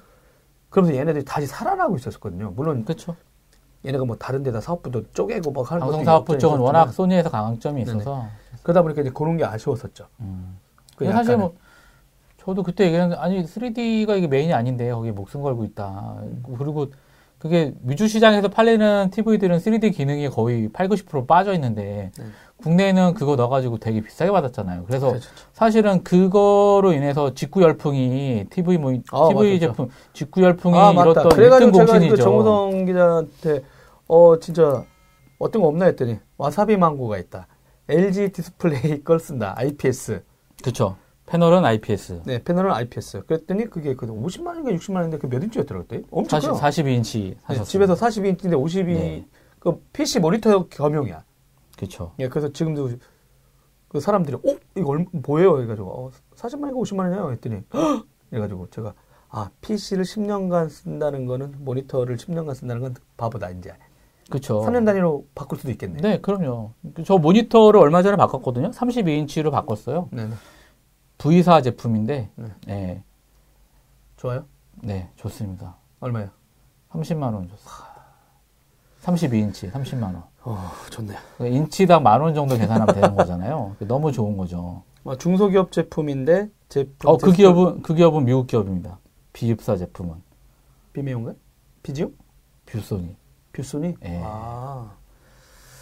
그러면서 0.69 0.97
얘네들이 0.97 1.25
다시 1.25 1.45
살아나고 1.45 1.97
있었거든요. 1.97 2.53
물론 2.55 2.85
그렇죠. 2.85 3.17
얘네가 3.85 4.05
뭐 4.05 4.15
다른 4.15 4.41
데다 4.41 4.61
사업부도 4.61 5.11
쪼개고 5.11 5.51
막 5.51 5.69
하는 5.69 5.81
것도 5.81 5.91
방송 5.91 6.05
사업부 6.05 6.37
쪽은 6.37 6.59
워낙 6.59 6.93
소니에서 6.93 7.29
강점이 7.29 7.83
네네. 7.83 7.97
있어서. 7.97 8.27
그러다 8.63 8.81
보니까 8.81 9.01
이제 9.01 9.09
그런 9.13 9.35
게 9.35 9.43
아쉬웠었죠. 9.43 10.07
음. 10.21 10.57
그 10.95 11.05
사실. 11.11 11.35
뭐 11.35 11.55
저도 12.37 12.63
그때 12.63 12.85
얘기했는데 12.85 13.17
아니 13.21 13.43
3D가 13.43 14.17
이게 14.17 14.27
메인이 14.27 14.53
아닌데 14.53 14.89
거기에 14.91 15.11
목숨 15.11 15.41
걸고 15.41 15.65
있다. 15.65 16.15
그리고 16.57 16.87
그게 17.41 17.73
미주 17.81 18.07
시장에서 18.07 18.49
팔리는 18.49 19.09
TV들은 19.09 19.57
3D 19.57 19.95
기능이 19.95 20.29
거의 20.29 20.69
8, 20.71 20.87
90% 20.87 21.25
빠져 21.25 21.53
있는데 21.55 22.11
네. 22.15 22.25
국내에는 22.57 23.15
그거 23.15 23.35
넣어가지고 23.35 23.79
되게 23.79 23.99
비싸게 24.01 24.29
받았잖아요. 24.29 24.83
그래서 24.85 25.07
그렇죠. 25.07 25.27
사실은 25.51 26.03
그거로 26.03 26.93
인해서 26.93 27.33
직구 27.33 27.63
열풍이 27.63 28.45
TV 28.51 28.77
뭐 28.77 28.93
아, 29.11 29.29
TV 29.29 29.33
맞았죠. 29.53 29.59
제품 29.59 29.89
직구 30.13 30.43
열풍이 30.43 30.77
아. 30.77 30.91
일었던 30.91 31.29
그래가지고 31.29 31.71
1등 31.71 31.73
제가 31.73 31.85
그 31.85 31.91
공신이죠. 31.91 32.15
정우성 32.17 32.85
기자한테 32.85 33.63
어 34.07 34.37
진짜 34.39 34.85
어떤 35.39 35.63
거 35.63 35.69
없나 35.69 35.85
했더니 35.85 36.19
와사비 36.37 36.77
망고가 36.77 37.17
있다. 37.17 37.47
LG 37.89 38.33
디스플레이 38.33 39.01
걸 39.03 39.19
쓴다. 39.19 39.55
IPS. 39.57 40.21
그렇죠. 40.61 40.95
패널은 41.31 41.63
IPS. 41.63 42.21
네 42.25 42.43
패널은 42.43 42.71
IPS. 42.71 43.23
그랬더니 43.25 43.69
그게 43.69 43.95
그 43.95 44.05
50만 44.05 44.47
원인가 44.47 44.71
60만 44.71 44.95
원인데 44.97 45.17
그 45.17 45.27
몇 45.27 45.41
인치였더라고 45.43 45.87
그때? 45.87 46.03
엄청 46.11 46.41
40, 46.41 46.49
커요. 46.51 46.61
42인치 47.01 47.35
네. 47.49 47.63
집에서 47.63 47.93
42인치인데 47.95 48.59
52 48.59 48.93
네. 48.93 49.25
그 49.59 49.81
PC 49.93 50.19
모니터 50.19 50.67
겸용이야. 50.67 51.23
그렇죠. 51.77 52.11
예, 52.19 52.27
그래서 52.27 52.51
지금도 52.51 52.89
그 53.87 53.99
사람들이 53.99 54.35
어 54.37 54.57
이거 54.75 54.89
얼마 54.91 55.05
뭐예요? 55.11 55.61
해가지고 55.61 55.89
어, 55.89 56.11
40만이가 56.35 56.73
50만 56.73 56.99
원이에요. 56.99 57.31
했더니 57.31 57.61
헉! 57.73 58.05
이래가지고 58.31 58.67
제가 58.71 58.93
아 59.29 59.49
PC를 59.61 60.03
10년간 60.03 60.69
쓴다는 60.69 61.25
거는 61.25 61.55
모니터를 61.59 62.17
10년간 62.17 62.55
쓴다는 62.55 62.81
건 62.81 62.95
바보다 63.15 63.49
이제 63.51 63.73
그렇죠. 64.29 64.61
3년 64.61 64.85
단위로 64.85 65.25
바꿀 65.35 65.57
수도 65.59 65.71
있겠네. 65.71 66.01
네, 66.01 66.19
그럼요. 66.21 66.71
저 67.05 67.17
모니터를 67.17 67.79
얼마 67.79 68.01
전에 68.01 68.15
바꿨거든요. 68.17 68.71
32인치로 68.71 69.51
바꿨어요. 69.51 70.09
네, 70.11 70.25
네. 70.25 70.33
V사 71.21 71.61
제품인데, 71.61 72.29
네. 72.35 72.47
네, 72.65 73.03
좋아요. 74.17 74.45
네, 74.81 75.07
좋습니다. 75.17 75.75
얼마예요? 75.99 76.29
30만 76.91 77.21
원 77.35 77.47
줬어요. 77.47 77.91
32인치, 79.03 79.71
30만 79.71 80.03
원. 80.03 80.23
어, 80.43 80.71
좋네요. 80.89 81.17
인치당 81.39 82.01
만 82.01 82.21
원 82.21 82.33
정도 82.33 82.57
계산하면 82.57 82.95
되는 82.95 83.15
거잖아요. 83.15 83.75
너무 83.81 84.11
좋은 84.11 84.35
거죠. 84.35 84.81
어, 85.03 85.15
중소기업 85.15 85.71
제품인데 85.71 86.49
제품 86.69 87.09
어, 87.11 87.17
그 87.17 87.31
기업은 87.31 87.83
그 87.83 87.93
기업은 87.93 88.25
미국 88.25 88.47
기업입니다. 88.47 88.97
비입사 89.33 89.77
제품은 89.77 90.15
비메온가? 90.93 91.33
비지오? 91.83 92.11
뷰소닉. 92.65 93.15
뷰소닉? 93.53 93.95
예. 94.05 94.21
아, 94.23 94.91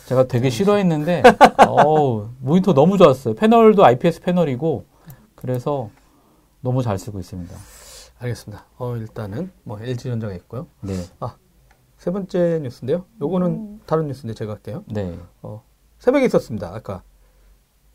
제가 0.08 0.28
되게 0.28 0.50
싫어했는데, 0.50 1.24
어우, 1.68 2.30
모니터 2.40 2.74
너무 2.74 2.98
좋았어요. 2.98 3.36
패널도 3.36 3.86
IPS 3.86 4.22
패널이고, 4.22 4.86
그래서 5.40 5.90
너무 6.60 6.84
잘 6.84 7.00
쓰고 7.00 7.20
있습니다. 7.20 7.56
알겠습니다. 8.20 8.66
어, 8.78 8.98
일단은 8.98 9.52
뭐 9.64 9.80
LG전자가 9.80 10.34
있고요. 10.34 10.68
네, 10.82 10.94
세 11.98 12.12
번째 12.12 12.60
뉴스인데요. 12.62 13.06
요거는 13.22 13.82
다른 13.86 14.08
뉴스인데 14.08 14.34
제가 14.34 14.54
할게요. 14.54 14.84
네, 14.88 15.18
어, 15.42 15.64
새벽에 15.98 16.26
있었습니다. 16.26 16.74
아까 16.76 17.04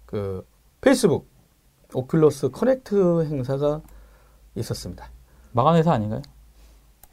그 0.07 0.47
페이스북 0.81 1.29
오큘러스 1.93 2.51
커넥트 2.51 3.27
행사가 3.27 3.83
있었습니다. 4.55 5.11
마감 5.53 5.77
회사 5.77 5.93
아닌가요? 5.93 6.23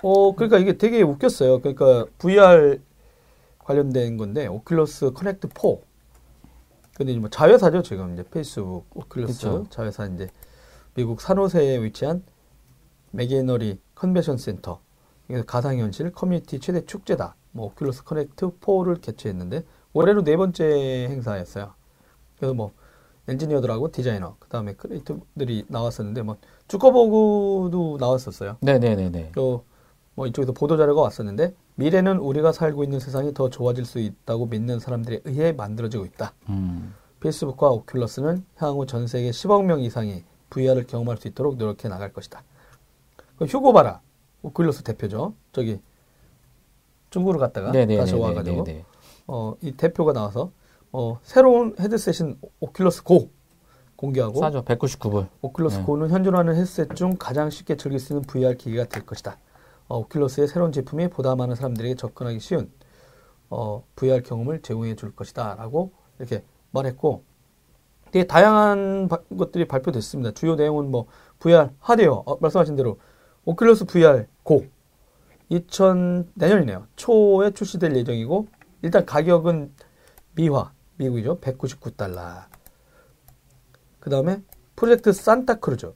어, 0.02 0.34
그러니까 0.34 0.58
이게 0.60 0.78
되게 0.78 1.02
웃겼어요. 1.02 1.60
그러니까 1.60 2.06
VR 2.20 2.80
관련된 3.60 4.16
건데 4.16 4.48
오큘러스 4.48 5.14
커넥트 5.14 5.50
4. 5.54 5.91
근데 7.02 7.14
이제 7.14 7.20
뭐 7.20 7.30
자회사죠, 7.32 7.82
지금 7.82 8.14
이제 8.14 8.24
페이스북 8.30 8.88
오큘러스 8.94 9.26
그쵸. 9.26 9.66
자회사 9.72 10.06
이제 10.06 10.30
미국 10.94 11.20
산호세에 11.20 11.82
위치한 11.84 12.24
맥에너리 13.10 13.80
컨벤션 13.96 14.38
센터. 14.38 14.80
가상현실 15.48 16.12
커뮤니티 16.12 16.60
최대 16.60 16.86
축제다. 16.86 17.36
뭐 17.54 17.74
오큘러스 17.74 18.04
커넥트 18.06 18.60
4를 18.60 19.02
개최했는데 19.02 19.64
올해로 19.94 20.24
네 20.24 20.38
번째 20.38 21.08
행사였어요. 21.10 21.74
그래서 22.38 22.54
뭐 22.54 22.72
엔지니어들하고 23.28 23.92
디자이너, 23.92 24.36
그다음에 24.38 24.74
creator들이 24.74 25.66
나왔었는데 25.70 26.22
뭐 26.22 26.38
주커버그도 26.68 27.98
나왔었어요. 28.00 28.58
네, 28.62 28.78
네, 28.78 28.96
네, 28.96 29.10
네. 29.10 29.32
또 29.34 29.66
뭐 30.16 30.28
이쪽에서 30.28 30.52
보도 30.52 30.78
자료가 30.78 31.02
왔었는데 31.02 31.56
미래는 31.76 32.18
우리가 32.18 32.52
살고 32.52 32.84
있는 32.84 33.00
세상이 33.00 33.34
더 33.34 33.50
좋아질 33.50 33.86
수 33.86 34.00
있다고 34.00 34.48
믿는 34.48 34.80
사람들에 34.80 35.22
의해 35.26 35.52
만들어지고 35.52 36.06
있다. 36.06 36.34
음, 36.50 36.94
페이스북과 37.20 37.70
오큘러스는 37.72 38.44
향후 38.56 38.86
전 38.86 39.08
세계 39.08 39.32
10억 39.32 39.64
명 39.66 39.80
이상이 39.82 40.24
VR을 40.50 40.86
경험할 40.86 41.18
수 41.18 41.28
있도록 41.28 41.58
노력해 41.58 41.88
나갈 41.88 42.12
것이다. 42.14 42.44
그 43.38 43.46
휴고 43.46 43.74
바라 43.74 44.02
오큘러스 44.44 44.84
대표죠. 44.84 45.34
저기 45.52 45.80
중국을 47.10 47.40
갔다가 47.40 47.72
네, 47.72 47.86
네, 47.86 47.98
다시 47.98 48.14
네, 48.14 48.20
네, 48.20 48.26
와가지고 48.26 48.64
네, 48.64 48.74
네. 48.74 48.86
어, 49.28 49.56
이 49.62 49.72
대표가 49.72 50.14
나와서 50.14 50.52
어, 50.92 51.20
새로운 51.24 51.76
헤드셋인 51.80 52.40
오큘러스 52.60 53.04
고 53.04 53.30
공개하고 53.96 54.40
싸죠. 54.40 54.64
199불. 54.64 55.28
오큘러스 55.42 55.78
네. 55.78 55.84
고는 55.84 56.10
현존하는 56.10 56.56
헤드셋 56.56 56.96
중 56.96 57.16
가장 57.18 57.50
쉽게 57.50 57.78
즐길 57.78 58.00
수 58.00 58.14
있는 58.14 58.24
VR 58.26 58.58
기기가 58.58 58.86
될 58.86 59.06
것이다. 59.06 59.38
어, 59.92 60.08
오큘러스의 60.08 60.48
새로운 60.48 60.72
제품이 60.72 61.10
보다 61.10 61.36
많은 61.36 61.56
사람들에게 61.56 61.96
접근하기 61.96 62.40
쉬운 62.40 62.72
어, 63.50 63.84
VR 63.98 64.22
경험을 64.24 64.62
제공해 64.62 64.96
줄 64.96 65.14
것이다. 65.14 65.56
라고 65.56 65.92
이렇게 66.18 66.46
말했고, 66.72 67.26
되게 68.12 68.26
다양한 68.26 69.10
바- 69.10 69.22
것들이 69.38 69.68
발표됐습니다. 69.68 70.32
주요 70.32 70.56
내용은 70.56 70.90
뭐, 70.90 71.08
VR 71.40 71.72
하드웨어, 71.80 72.24
어, 72.26 72.38
말씀하신 72.38 72.78
대로, 72.78 72.98
오큘러스 73.44 73.86
VR 73.90 74.28
고, 74.44 74.66
2000, 75.50 76.32
내년이네요. 76.36 76.88
초에 76.96 77.52
출시될 77.52 77.94
예정이고, 77.98 78.48
일단 78.84 79.06
가격은 79.06 79.74
미화, 80.36 80.72
미국이죠. 80.96 81.40
199달러. 81.42 82.46
그 84.00 84.10
다음에 84.10 84.42
프로젝트 84.78 85.12
산타크루즈. 85.12 85.94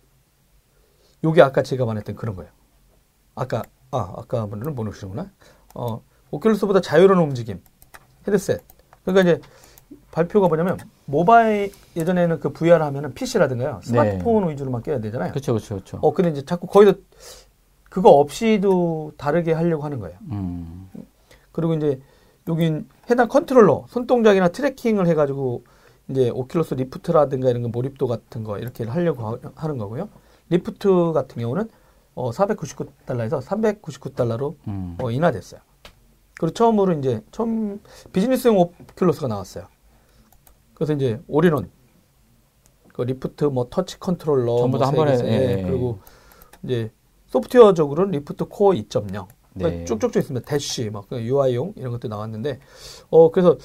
요게 1.24 1.42
아까 1.42 1.64
제가 1.64 1.86
말했던 1.86 2.18
그런 2.18 2.36
거예요. 2.36 2.52
아까, 3.36 3.64
아, 3.92 4.14
아까 4.18 4.46
분들은 4.48 4.76
모르시는구나. 4.76 5.32
어, 5.74 6.02
오큘러스보다 6.32 6.82
자유로운 6.82 7.20
움직임. 7.20 7.62
헤드셋. 8.28 8.62
그러니까 9.04 9.22
이제 9.32 9.42
발표가 10.12 10.48
뭐냐면, 10.48 10.78
모바일, 11.06 11.72
예전에는 11.96 12.40
그 12.40 12.52
VR 12.52 12.82
하면은 12.84 13.14
PC라든가요. 13.14 13.82
스마트폰 13.84 14.50
위주로만 14.50 14.82
껴야 14.82 15.00
되잖아요. 15.00 15.32
그렇죠, 15.32 15.54
그렇죠, 15.54 15.76
그렇죠. 15.76 16.00
어, 16.02 16.14
근데 16.14 16.32
이제 16.32 16.44
자꾸 16.46 16.68
거기서 16.68 16.94
그거 17.90 18.10
없이도 18.10 19.14
다르게 19.18 19.54
하려고 19.54 19.84
하는 19.84 20.00
거예요. 20.00 20.18
음, 20.32 20.90
그리고 21.52 21.74
이제 21.76 22.02
여긴 22.48 22.88
해당 23.10 23.28
컨트롤러 23.28 23.86
손동작이나 23.88 24.50
tracking을 24.50 25.08
해 25.08 25.14
가지고 25.14 25.64
이제 26.10 26.30
오큘러스 26.32 26.76
리프트라든가 26.76 27.50
이런 27.50 27.62
거 27.64 27.70
몰입도 27.70 28.08
같은 28.08 28.44
거 28.44 28.58
이렇게 28.60 28.84
하려고 28.84 29.24
하- 29.26 29.40
하는 29.56 29.78
거고요. 29.78 30.10
리프트 30.50 31.14
같은 31.14 31.42
경우는 31.42 31.70
어 32.16 32.32
499달러에서 32.32 33.42
399달러로 33.42 34.56
음. 34.68 34.98
어 35.02 35.12
인하됐어요. 35.12 35.62
그리고 36.40 36.54
처음으로 36.54 36.94
이제 36.94 37.22
처음 37.32 37.80
비즈니스용 38.12 38.58
오큘러스가 38.58 39.28
나왔어요. 39.28 39.68
그래서 40.74 40.94
이제 40.94 41.22
올인원 41.28 41.70
그 42.94 43.02
리프트 43.02 43.46
뭐 43.46 43.68
터치 43.70 44.00
컨트롤러 44.00 44.58
전부 44.58 44.78
다한 44.78 44.96
뭐 44.96 45.06
번에, 45.06 45.20
예. 45.26 45.64
그리고 45.64 46.00
이제 46.64 46.92
소프트웨어적으로는 47.28 48.12
리프트 48.12 48.46
코어 48.46 48.72
2.0 48.72 49.28
네. 49.54 49.64
그러니까 49.64 49.86
쭉쭉쭉 49.86 50.18
있습니다. 50.18 50.46
대쉬, 50.46 50.90
막 50.90 51.08
UI용 51.12 51.74
이런 51.78 51.92
것도 51.92 52.08
나왔는데, 52.08 52.60
어 53.10 53.32
그래서 53.32 53.58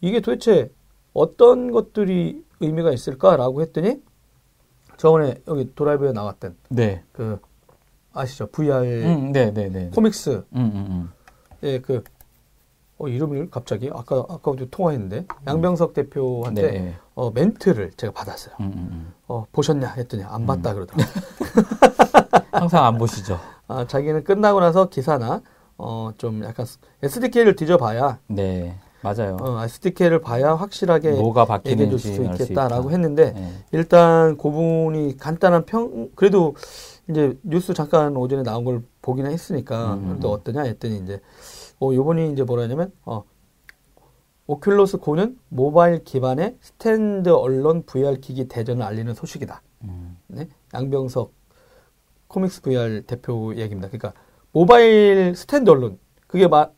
이게 0.00 0.20
도대체 0.20 0.70
어떤 1.12 1.70
것들이 1.70 2.44
의미가 2.60 2.92
있을까라고 2.92 3.62
했더니 3.62 4.02
저번에 4.96 5.36
여기 5.46 5.72
드라이브에 5.74 6.12
나왔던 6.12 6.56
네. 6.70 7.02
그 7.12 7.38
아시죠? 8.18 8.46
VR 8.48 8.84
음, 9.04 9.32
네, 9.32 9.52
네, 9.52 9.68
네. 9.68 9.90
코믹스 9.94 10.30
음, 10.30 10.44
음, 10.54 10.74
음. 10.90 11.10
예, 11.62 11.80
그, 11.80 12.02
어, 12.98 13.08
이름을 13.08 13.50
갑자기, 13.50 13.90
아까, 13.92 14.24
아까도 14.28 14.68
통화했는데, 14.70 15.26
양병석 15.46 15.94
대표한테, 15.94 16.62
네, 16.62 16.70
네. 16.70 16.94
어, 17.14 17.30
멘트를 17.30 17.92
제가 17.96 18.12
받았어요. 18.12 18.54
음, 18.60 18.66
음, 18.66 18.88
음. 18.92 19.12
어, 19.28 19.44
보셨냐? 19.52 19.94
했더니, 19.96 20.24
안 20.24 20.46
봤다 20.46 20.74
그러더라고요. 20.74 21.06
항상 22.52 22.84
안 22.84 22.98
보시죠. 22.98 23.38
아, 23.68 23.86
자기는 23.86 24.24
끝나고 24.24 24.60
나서 24.60 24.88
기사나, 24.88 25.42
어, 25.78 26.10
좀 26.18 26.42
약간 26.44 26.66
SDK를 27.02 27.54
뒤져봐야, 27.56 28.18
네, 28.28 28.76
맞아요. 29.00 29.36
어, 29.40 29.62
SDK를 29.64 30.20
봐야 30.20 30.54
확실하게 30.54 31.12
뭐가 31.12 31.44
바뀌는지 31.44 31.98
수알수 31.98 32.42
있겠다라고 32.44 32.88
있다. 32.88 32.90
했는데, 32.90 33.32
네. 33.32 33.52
일단 33.70 34.36
그분이 34.36 35.16
간단한 35.18 35.66
평, 35.66 36.08
그래도 36.16 36.54
이제 37.08 37.38
뉴스 37.42 37.74
잠깐 37.74 38.16
오전에 38.16 38.42
나온 38.42 38.64
걸 38.64 38.82
보기는 39.02 39.30
했으니까, 39.30 39.94
음. 39.94 40.08
그래도 40.08 40.30
어떠냐 40.32 40.62
했더니 40.62 40.98
이제, 40.98 41.20
어, 41.80 41.92
요번이 41.92 42.32
이제 42.32 42.42
뭐라 42.42 42.64
하냐면, 42.64 42.92
어, 43.04 43.24
오큘러스 44.48 45.00
고는 45.00 45.38
모바일 45.48 46.02
기반의 46.04 46.56
standalone 46.60 47.82
VR 47.82 48.18
기기 48.20 48.48
대전을 48.48 48.82
알리는 48.82 49.12
소식이다. 49.14 49.62
음. 49.84 50.16
네? 50.26 50.48
양병석 50.72 51.32
코믹스 52.28 52.62
VR 52.62 53.02
대표 53.02 53.54
얘기입니다. 53.54 53.88
그러니까 53.88 54.14
모바일 54.52 55.34
standalone 55.36 55.98
그게 56.26 56.48
마, 56.48 56.70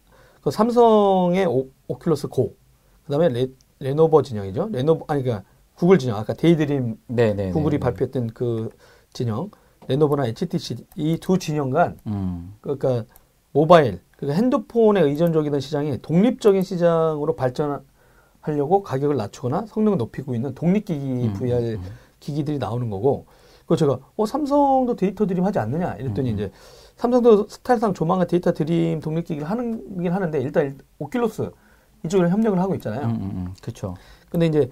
그 0.43 0.51
삼성의 0.51 1.47
오, 1.47 1.69
오큘러스 1.89 2.29
고 2.29 2.57
그다음에 3.05 3.29
레, 3.29 3.49
레노버 3.79 4.23
진영이죠. 4.23 4.71
레노버 4.73 5.05
아니 5.09 5.23
그러니까 5.23 5.45
구글 5.75 5.99
진영 5.99 6.17
아까 6.17 6.35
데이드림 6.35 6.99
네, 7.07 7.35
네. 7.35 7.53
구글이 7.53 7.77
네, 7.77 7.79
네. 7.79 7.81
발표했던 7.81 8.29
그 8.35 8.71
진영 9.13 9.51
레노버나 9.89 10.27
HTC 10.27 10.77
이 10.97 11.19
두 11.19 11.39
진영 11.39 11.71
간 11.71 11.99
음. 12.07 12.55
그러니까 12.61 13.05
모바일 13.53 14.01
그러니까 14.17 14.37
핸드폰에 14.37 15.01
의존적이던 15.01 15.61
시장이 15.61 15.99
독립적인 16.03 16.63
시장으로 16.63 17.35
발전하려고 17.37 18.83
가격을 18.83 19.17
낮추거나 19.17 19.67
성능을 19.67 19.99
높이고 19.99 20.35
있는 20.35 20.55
독립기기 20.55 21.05
음, 21.07 21.33
VR 21.35 21.75
음. 21.75 21.83
기기들이 22.21 22.59
나오는 22.59 22.89
거고 22.91 23.27
그 23.67 23.77
제가 23.77 23.99
어 24.17 24.27
삼성도 24.27 24.97
데이드림 24.97 25.45
하지 25.45 25.59
않느냐 25.59 25.95
이랬더니 25.95 26.31
음. 26.31 26.35
이제 26.35 26.53
삼성도 26.97 27.49
스타일상 27.49 27.95
조만간 27.95 28.27
데이드림 28.27 29.01
독립기기를 29.01 29.49
하는 29.49 30.01
긴 30.03 30.13
하는데 30.13 30.41
일단 30.41 30.79
오큘러스 30.99 31.53
이쪽으로 32.05 32.29
협력을 32.31 32.59
하고 32.59 32.75
있잖아요. 32.75 33.07
음, 33.07 33.11
음, 33.11 33.21
음. 33.35 33.55
그렇죠. 33.63 33.95
근데 34.29 34.47
이제 34.47 34.71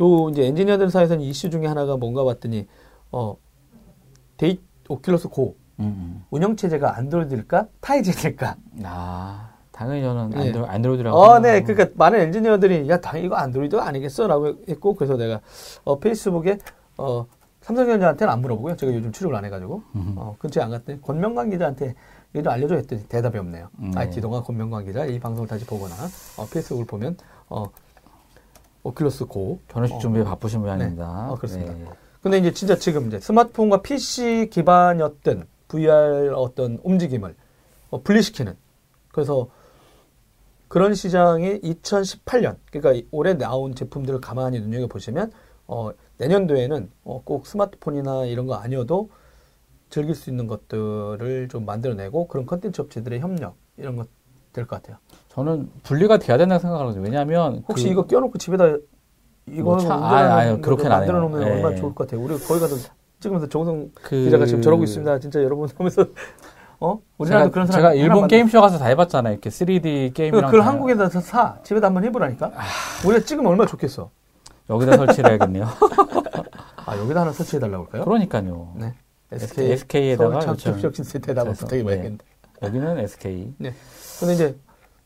요 0.00 0.28
이제 0.30 0.46
엔지니어들 0.46 0.90
사이에서는 0.90 1.22
이슈 1.24 1.50
중에 1.50 1.66
하나가 1.66 1.96
뭔가 1.96 2.24
봤더니 2.24 2.66
어 3.12 3.36
데이 4.38 4.60
오큘러스 4.88 5.30
고 5.30 5.56
음, 5.80 5.84
음. 5.84 6.24
운영 6.30 6.56
체제가 6.56 6.96
안드로이드일까 6.96 7.66
타이젠일까? 7.80 8.56
아, 8.84 9.50
당연히 9.70 10.02
저는 10.02 10.30
네. 10.30 10.46
안드로, 10.46 10.66
안드로이드라고. 10.66 11.16
어, 11.16 11.38
네. 11.38 11.62
그러니까 11.62 11.94
많은 11.96 12.18
엔지니어들이 12.20 12.88
야, 12.88 13.00
당연히 13.00 13.26
이거 13.26 13.36
안드로이드 13.36 13.76
아니겠어라고 13.76 14.64
했고 14.68 14.94
그래서 14.94 15.16
내가 15.16 15.40
어, 15.84 15.98
페이스북에 15.98 16.58
어, 16.96 17.26
삼성전자한테는 17.60 18.32
안 18.32 18.40
물어보고요. 18.40 18.76
제가 18.76 18.94
요즘 18.94 19.12
출입을 19.12 19.36
안 19.36 19.44
해가지고 19.44 19.82
음. 19.94 20.14
어, 20.16 20.36
근처에 20.38 20.64
안 20.64 20.70
갔더니 20.70 21.02
권명관 21.02 21.50
기자한테 21.50 21.94
이거 22.32 22.42
좀 22.42 22.52
알려줘 22.52 22.76
했더니 22.76 23.04
대답이 23.08 23.38
없네요. 23.38 23.68
음, 23.80 23.90
네. 23.90 24.00
IT 24.00 24.20
동아 24.20 24.42
권명관 24.42 24.84
기자 24.84 25.04
이 25.04 25.20
방송을 25.20 25.48
다시 25.48 25.64
보거나 25.66 25.94
어, 26.38 26.46
페이스북을 26.46 26.86
보면 26.86 27.16
어, 27.48 27.66
오큘러스 28.84 29.28
고 29.28 29.60
결혼식 29.68 29.94
어, 29.96 29.98
준비에 29.98 30.24
바쁘신 30.24 30.60
분이 30.62 30.94
네. 30.96 30.96
어, 30.98 31.36
그렇습니다. 31.36 31.72
네. 31.72 31.84
근데 32.22 32.38
이제 32.38 32.52
진짜 32.52 32.76
지금 32.76 33.06
이제 33.08 33.20
스마트폰과 33.20 33.82
PC 33.82 34.48
기반이었던 34.50 35.46
VR 35.68 36.32
어떤 36.34 36.78
움직임을 36.82 37.34
어, 37.90 38.02
분리시키는 38.02 38.54
그래서 39.12 39.48
그런 40.68 40.94
시장이 40.94 41.60
2018년 41.60 42.56
그러니까 42.70 42.92
이- 42.92 43.06
올해 43.10 43.34
나온 43.34 43.74
제품들을 43.74 44.20
가만히 44.20 44.60
눈여겨 44.60 44.86
보시면 44.88 45.32
어, 45.66 45.90
내년도에는 46.18 46.90
어, 47.04 47.22
꼭 47.24 47.46
스마트폰이나 47.46 48.24
이런 48.26 48.46
거 48.46 48.54
아니어도 48.54 49.10
즐길 49.90 50.14
수 50.14 50.28
있는 50.28 50.46
것들을 50.46 51.48
좀 51.50 51.64
만들어내고 51.64 52.28
그런 52.28 52.44
컨텐츠 52.46 52.80
업체들의 52.82 53.20
협력 53.20 53.54
이런 53.76 53.96
것 53.96 54.08
될 54.54 54.64
것 54.66 54.76
같아요. 54.82 54.96
저는 55.28 55.70
분리가 55.82 56.18
돼야 56.18 56.38
된다고 56.38 56.60
생각하거든요. 56.62 57.04
왜냐하면 57.04 57.62
혹시 57.68 57.84
그- 57.84 57.90
이거 57.90 58.06
껴놓고 58.06 58.38
집에다 58.38 58.78
이거 59.52 59.62
뭐 59.62 59.76
아니, 59.92 60.50
거 60.52 60.60
그렇게는 60.60 60.92
안 60.92 60.98
만들어. 61.00 61.20
놓으면 61.20 61.42
예. 61.42 61.52
얼마나 61.52 61.76
좋을 61.76 61.94
것 61.94 62.06
같아요. 62.06 62.24
우리 62.24 62.38
거기 62.38 62.60
가서 62.60 62.76
찍으면서 63.20 63.48
정성 63.48 63.90
그 63.94 64.24
기자가 64.24 64.46
지금 64.46 64.62
저러고 64.62 64.84
있습니다. 64.84 65.18
진짜 65.20 65.42
여러분 65.42 65.68
하면서 65.76 66.06
어 66.80 67.00
우리나라도 67.18 67.46
제가, 67.46 67.52
그런 67.52 67.66
사람 67.66 67.80
제가 67.80 67.94
일본 67.94 68.28
게임쇼 68.28 68.60
가서 68.60 68.78
다 68.78 68.86
해봤잖아요. 68.86 69.32
이렇게 69.32 69.50
3D 69.50 70.14
게임이랑 70.14 70.50
그걸 70.50 70.60
다 70.60 70.66
한국에다 70.68 71.08
사 71.08 71.58
집에다 71.64 71.88
한번 71.88 72.04
해보라니까. 72.04 72.52
우리가 73.06 73.24
찍으면 73.24 73.50
얼마나 73.50 73.68
좋겠어. 73.68 74.10
여기다 74.70 74.96
설치를 74.96 75.30
해야겠네요. 75.30 75.66
아 76.86 76.96
여기다 76.98 77.22
하나 77.22 77.32
설치해 77.32 77.58
달라고 77.58 77.84
할까요? 77.84 78.04
그러니까요. 78.04 78.72
네. 78.76 78.94
SK, 79.32 79.72
SK에다가 79.72 80.40
그래서, 80.40 81.66
부탁해봐야겠는데. 81.66 82.24
여기는 82.62 82.98
SK. 82.98 83.54
네. 83.58 83.74
근데 84.20 84.34
이제 84.34 84.56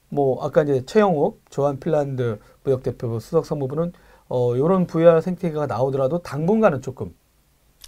뭐 0.08 0.44
아까 0.44 0.62
이제 0.62 0.84
최영욱 0.86 1.40
조한 1.50 1.80
핀란드 1.80 2.38
무역 2.64 2.82
대표 2.82 3.18
수석 3.18 3.46
상무부는 3.46 3.92
어 4.32 4.56
요런 4.56 4.86
VR 4.86 5.20
생태계가 5.20 5.66
나오더라도 5.66 6.22
당분간은 6.22 6.80
조금 6.80 7.14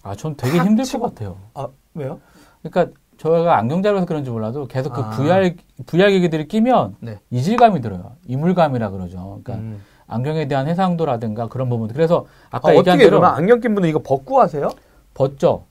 아, 0.02 0.14
전 0.14 0.36
되게 0.36 0.58
탁 0.58 0.66
힘들 0.66 0.84
치고- 0.84 1.00
것 1.00 1.14
같아요. 1.14 1.38
아 1.54 1.68
왜요? 1.94 2.20
그러니까 2.62 2.94
저희가 3.16 3.56
안경잡이라서 3.56 4.04
그런지 4.04 4.30
몰라도 4.30 4.66
계속 4.66 4.92
그 4.92 5.00
아. 5.00 5.10
VR 5.10 5.56
VR 5.86 6.10
기기들이 6.10 6.46
끼면 6.46 6.96
네. 7.00 7.18
이질감이 7.30 7.80
들어요. 7.80 8.12
이물감이라 8.26 8.90
그러죠. 8.90 9.40
그러니까 9.42 9.54
음. 9.54 9.80
안경에 10.06 10.46
대한 10.46 10.68
해상도라든가 10.68 11.48
그런 11.48 11.70
부분들. 11.70 11.94
그래서 11.96 12.26
아, 12.50 12.58
아까 12.58 12.76
얘기한 12.76 12.96
어떻게 12.98 13.08
대로 13.10 13.24
안경 13.24 13.60
낀 13.60 13.74
분은 13.74 13.88
이거 13.88 14.00
벗고 14.02 14.38
하세요? 14.40 14.68
벗죠. 15.14 15.64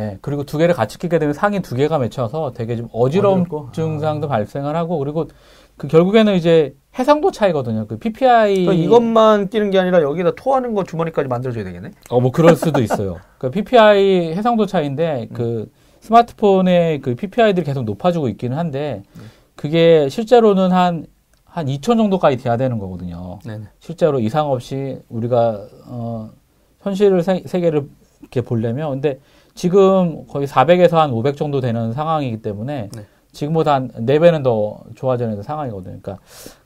예. 0.00 0.18
그리고 0.22 0.42
두 0.42 0.58
개를 0.58 0.74
같이 0.74 0.98
끼게 0.98 1.20
되면 1.20 1.32
상이 1.34 1.60
두 1.60 1.76
개가 1.76 1.98
맺혀서 1.98 2.52
되게 2.54 2.74
좀 2.74 2.88
어지러움? 2.92 3.44
증상도 3.72 4.26
발생을 4.26 4.74
하고 4.74 4.98
그리고 4.98 5.28
그 5.76 5.88
결국에는 5.88 6.34
이제 6.34 6.74
해상도 6.98 7.30
차이거든요. 7.30 7.86
그 7.86 7.98
PPI 7.98 8.64
그러니까 8.64 8.72
이것만 8.72 9.50
끼는 9.50 9.70
게 9.70 9.78
아니라 9.78 10.00
여기다 10.00 10.34
토하는 10.34 10.74
거 10.74 10.84
주머니까지 10.84 11.28
만들어줘야 11.28 11.64
되겠네. 11.64 11.90
어, 12.08 12.20
뭐 12.20 12.30
그럴 12.30 12.56
수도 12.56 12.80
있어요. 12.80 13.18
그 13.38 13.50
PPI 13.50 14.32
해상도 14.34 14.64
차이인데 14.64 15.28
그 15.32 15.70
스마트폰의 16.00 17.00
그 17.00 17.14
PPI들이 17.14 17.66
계속 17.66 17.84
높아지고 17.84 18.28
있기는 18.28 18.56
한데 18.56 19.02
그게 19.56 20.08
실제로는 20.08 20.72
한, 20.72 21.06
한2000 21.50 21.82
정도까지 21.96 22.38
돼야 22.38 22.56
되는 22.56 22.78
거거든요. 22.78 23.40
네네. 23.44 23.64
실제로 23.80 24.20
이상 24.20 24.50
없이 24.50 24.98
우리가, 25.08 25.66
어, 25.86 26.30
현실을 26.80 27.22
세, 27.22 27.42
세계를 27.44 27.88
이렇게 28.20 28.40
보려면 28.40 28.90
근데 28.90 29.18
지금 29.54 30.26
거의 30.26 30.46
400에서 30.46 30.92
한 30.92 31.10
500 31.10 31.36
정도 31.36 31.60
되는 31.60 31.92
상황이기 31.92 32.42
때문에 32.42 32.90
네. 32.94 33.06
지금보다 33.36 33.74
한 33.74 33.88
4배는 33.88 34.42
더 34.42 34.80
좋아지는 34.94 35.42
상황이거든요. 35.42 35.98
그러니까 36.00 36.18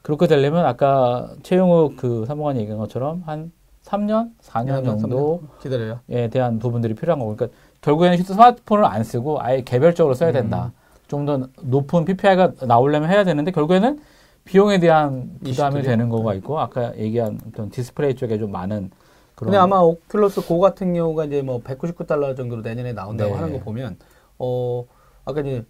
그렇게 0.03 0.27
되려면 0.27 0.65
아까 0.65 1.29
최용욱 1.43 1.97
그 1.97 2.25
사무관이 2.27 2.61
얘기한 2.61 2.79
것처럼 2.79 3.23
한 3.27 3.53
3년, 3.85 4.31
4년 4.41 4.85
정도 4.85 5.43
기다려요. 5.61 6.01
에 6.09 6.29
대한 6.29 6.59
부분들이 6.59 6.95
필요한 6.95 7.19
거고. 7.19 7.35
그러니까 7.35 7.59
결국에는 7.81 8.17
스마트폰을 8.23 8.85
안 8.85 9.03
쓰고 9.03 9.43
아예 9.43 9.63
개별적으로 9.63 10.15
써야 10.15 10.33
된다. 10.33 10.73
음. 10.75 10.81
좀더 11.09 11.49
높은 11.63 12.05
PPI가 12.05 12.53
나오려면 12.63 13.11
해야 13.11 13.25
되는데 13.25 13.51
결국에는 13.51 13.99
비용에 14.45 14.79
대한 14.79 15.39
부담이. 15.43 15.83
되는 15.83 16.09
거가 16.09 16.35
있고 16.35 16.61
아까 16.61 16.97
얘기한 16.97 17.41
어떤 17.49 17.71
디스플레이 17.71 18.15
쪽에 18.15 18.39
좀 18.39 18.53
많은 18.53 18.91
그런 19.35 19.51
근데 19.51 19.57
아마 19.59 19.81
오큘러스 19.81 20.47
고 20.47 20.61
같은 20.61 20.95
경우가 20.95 21.25
이제 21.25 21.43
뭐 21.43 21.61
199달러 21.63 22.37
정도로 22.37 22.63
내년에 22.63 22.93
나온다고 22.93 23.33
네. 23.33 23.41
하는 23.41 23.53
거 23.59 23.65
보면 23.65 23.97
어 24.39 24.85
아까 25.25 25.41
이제 25.41 25.65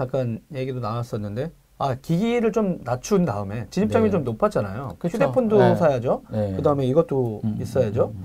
잠깐 0.00 0.40
얘기도 0.54 0.80
나눴었는데 0.80 1.52
아 1.76 1.94
기기를 1.94 2.52
좀 2.52 2.78
낮춘 2.84 3.26
다음에 3.26 3.66
진입장이 3.68 4.06
네. 4.06 4.10
좀 4.10 4.24
높았잖아요. 4.24 4.96
그쵸. 4.98 5.14
휴대폰도 5.16 5.58
네. 5.58 5.76
사야죠. 5.76 6.22
네. 6.30 6.54
그다음에 6.56 6.86
이것도 6.86 7.42
음, 7.44 7.58
있어야죠. 7.60 8.12
음, 8.14 8.24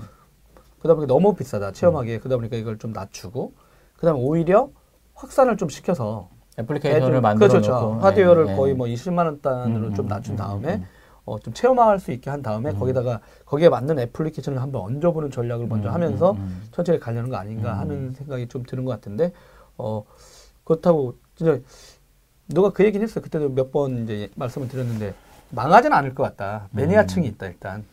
보니까 0.82 1.06
너무 1.06 1.34
비싸다 1.34 1.72
체험하기에 1.72 2.18
그러다 2.20 2.36
보니까 2.36 2.56
이걸 2.56 2.78
좀 2.78 2.92
낮추고 2.92 3.52
그다음에 3.96 4.18
오히려 4.18 4.70
확산을 5.14 5.56
좀 5.58 5.68
시켜서 5.68 6.30
애플리케이션을 6.58 7.18
애들- 7.18 7.20
만들어 7.20 7.48
그렇죠. 7.48 7.72
놓고 7.72 7.94
하드웨어를 8.00 8.44
네, 8.46 8.56
거의 8.56 8.72
네. 8.72 8.78
뭐 8.78 8.86
20만 8.86 9.26
원 9.26 9.40
단으로 9.42 9.88
음, 9.88 9.94
좀 9.94 10.06
음, 10.06 10.08
낮춘 10.08 10.34
음, 10.34 10.36
다음에 10.36 10.74
음. 10.76 10.84
어, 11.26 11.38
좀 11.40 11.52
체험할 11.52 11.98
수 11.98 12.12
있게 12.12 12.30
한 12.30 12.40
다음에 12.40 12.70
음. 12.70 12.78
거기다가 12.78 13.20
거기에 13.44 13.68
맞는 13.68 13.98
애플리케이션을 13.98 14.62
한번 14.62 14.82
얹어보는 14.82 15.30
전략을 15.30 15.66
먼저 15.66 15.88
음, 15.88 15.94
하면서 15.94 16.30
음, 16.32 16.36
음. 16.38 16.62
천천히 16.70 17.00
가려는 17.00 17.28
거 17.28 17.36
아닌가 17.36 17.74
음. 17.74 17.78
하는 17.80 18.12
생각이 18.12 18.46
좀 18.48 18.62
드는 18.62 18.84
것 18.84 18.92
같은데 18.92 19.32
어 19.76 20.04
그렇다고 20.64 21.16
진짜 21.36 21.58
누가 22.48 22.70
그 22.70 22.84
얘기는 22.84 23.02
했어요. 23.06 23.22
그때도 23.22 23.50
몇 23.50 23.70
번 23.70 24.04
이제 24.04 24.30
말씀을 24.34 24.68
드렸는데 24.68 25.14
망하지는 25.50 25.96
않을 25.96 26.14
것 26.14 26.22
같다. 26.24 26.68
매니아층이 26.72 27.26
음. 27.26 27.32
있다 27.32 27.46
일단. 27.46 27.84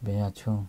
매니아층. 0.00 0.52
아, 0.54 0.66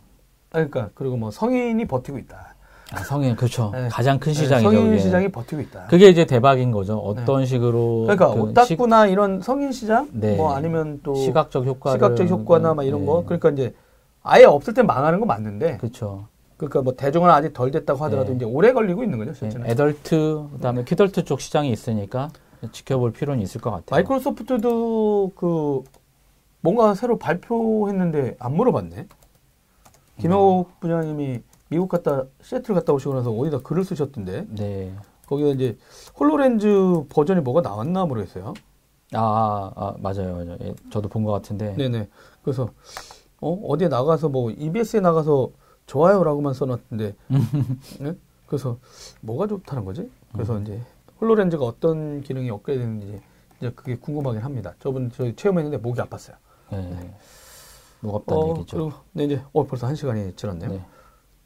그러니까 0.52 0.90
그리고 0.94 1.16
뭐 1.18 1.32
성인이 1.32 1.86
버티고 1.88 2.18
있다. 2.20 2.56
아, 2.92 2.98
성인 3.04 3.36
그렇죠. 3.36 3.72
네. 3.74 3.88
가장 3.90 4.20
큰 4.20 4.34
네, 4.34 4.40
시장이죠. 4.40 4.70
성인 4.70 4.86
그게. 4.92 5.00
시장이 5.00 5.30
버티고 5.30 5.62
있다. 5.62 5.86
그게 5.88 6.10
이제 6.10 6.26
대박인 6.26 6.72
거죠. 6.72 6.98
어떤 7.00 7.46
식으로 7.46 8.02
그러니까 8.04 8.34
그 8.34 8.42
오타쿠나 8.42 9.08
이런 9.08 9.42
성인 9.42 9.72
시장 9.72 10.10
네. 10.12 10.36
뭐 10.36 10.54
아니면 10.54 11.00
또 11.04 11.16
시, 11.16 11.32
각적 11.32 11.66
효과를 11.66 11.98
시각적 11.98 12.30
효과나 12.30 12.74
막 12.74 12.84
이런 12.84 13.02
네. 13.02 13.06
거 13.08 13.24
그러니까 13.26 13.50
이제 13.52 13.74
아예 14.22 14.44
없을 14.46 14.74
때 14.74 14.84
망하는 14.84 15.20
건 15.20 15.28
맞는데 15.28 15.78
그렇죠. 15.78 16.28
그러니까 16.58 16.82
뭐 16.82 16.94
대중은 16.96 17.30
아직 17.30 17.54
덜 17.54 17.72
됐다고 17.72 18.04
하더라도 18.06 18.30
네. 18.30 18.36
이제 18.38 18.46
오래 18.46 18.74
걸리고 18.74 19.04
있는 19.04 19.18
거죠 19.18 19.32
네, 19.32 19.38
실제는. 19.38 19.68
애덜트 19.70 20.48
그다음에 20.54 20.84
키덜트 20.84 21.24
쪽 21.26 21.42
시장이 21.42 21.72
있으니까 21.72 22.30
지켜볼 22.72 23.12
필요는 23.14 23.42
있을 23.42 23.60
것 23.60 23.72
같아요. 23.72 23.86
마이크로소프트도 23.98 25.32
그 25.36 25.84
뭔가 26.62 26.94
새로 26.96 27.18
발표했는데 27.18 28.38
안 28.40 28.56
물어봤네. 28.56 29.08
김혁 30.20 30.80
부장님이 30.80 31.42
미국 31.70 31.90
갔다 31.90 32.24
시애틀 32.42 32.76
갔다 32.76 32.94
오시고 32.94 33.16
나서 33.16 33.32
어디다 33.32 33.60
글을 33.60 33.84
쓰셨던데 33.84 34.46
네. 34.50 34.94
거기에 35.26 35.52
이제 35.52 35.78
홀로렌즈 36.20 37.04
버전이 37.10 37.42
뭐가 37.42 37.62
나왔나 37.62 38.06
모르겠어요. 38.06 38.54
아, 39.14 39.20
아, 39.20 39.72
아, 39.76 39.96
맞아요, 40.00 40.34
맞아요. 40.34 40.58
예, 40.62 40.74
저도 40.92 41.10
본 41.10 41.24
것 41.26 41.32
같은데. 41.32 41.76
네네. 41.76 42.08
그래서 42.44 42.70
어 43.42 43.54
어디에 43.68 43.88
나가서 43.88 44.30
뭐 44.30 44.52
EBS에 44.52 45.00
나가서 45.02 45.50
좋아요라고만 45.86 46.54
써놨던데. 46.54 47.16
네? 48.00 48.16
그래서 48.48 48.78
뭐가 49.22 49.48
좋다는 49.48 49.86
거지? 49.86 50.10
그래서 50.32 50.60
이제 50.60 50.80
홀로렌즈가 51.20 51.66
어떤 51.66 52.22
기능이 52.22 52.50
업그레이드되는지 52.50 53.22
이제 53.58 53.72
그게 53.76 53.96
궁금하긴 53.98 54.42
합니다. 54.42 54.74
저번 54.80 55.12
저희 55.12 55.36
체험했는데 55.36 55.78
목이 55.78 56.00
아팠어요. 56.02 56.36
네. 56.72 57.14
무겁다는 58.02 58.42
어, 58.42 58.50
얘기죠. 58.50 58.78
그리고 58.78 58.92
네, 59.14 59.24
이제 59.26 59.42
어 59.54 59.66
벌써 59.66 59.88
한 59.88 59.96
시간이 59.96 60.36
지났네요. 60.36 60.70
네. 60.70 60.86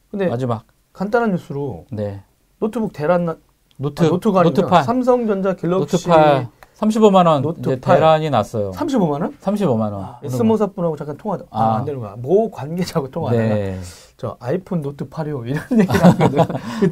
근데 0.09 0.27
마지막. 0.27 0.65
간단한 0.93 1.31
뉴스로 1.31 1.85
네. 1.91 2.23
노트북 2.59 2.91
대란 2.93 3.25
나, 3.25 3.37
노트 3.77 4.03
아, 4.03 4.07
노트가. 4.07 4.41
노트 4.41 4.65
8. 4.65 4.83
삼성전자 4.83 5.55
갤럭시 5.55 5.97
노트 5.97 6.07
8 6.09 6.47
35만 6.77 7.25
원 7.25 7.41
노트 7.41 7.59
이제 7.61 7.79
8. 7.79 7.95
대란이 7.97 8.29
났어요. 8.29 8.71
35만 8.71 9.09
원? 9.21 9.35
35만 9.41 9.91
원. 9.91 9.93
아, 10.03 10.19
S모사 10.23 10.67
분하고 10.67 10.95
잠깐 10.95 11.17
통화 11.17 11.37
아, 11.49 11.63
아. 11.63 11.75
안 11.77 11.85
되는 11.85 11.99
거야. 11.99 12.15
모 12.17 12.51
관계자하고 12.51 13.09
통화 13.09 13.31
안 13.31 13.37
되나? 13.37 13.55
네. 13.55 13.79
저 14.15 14.37
아이폰 14.39 14.81
노트 14.81 15.07
8이요 15.09 15.47
이런 15.47 15.63
얘기를 15.79 16.03
하거든. 16.03 16.39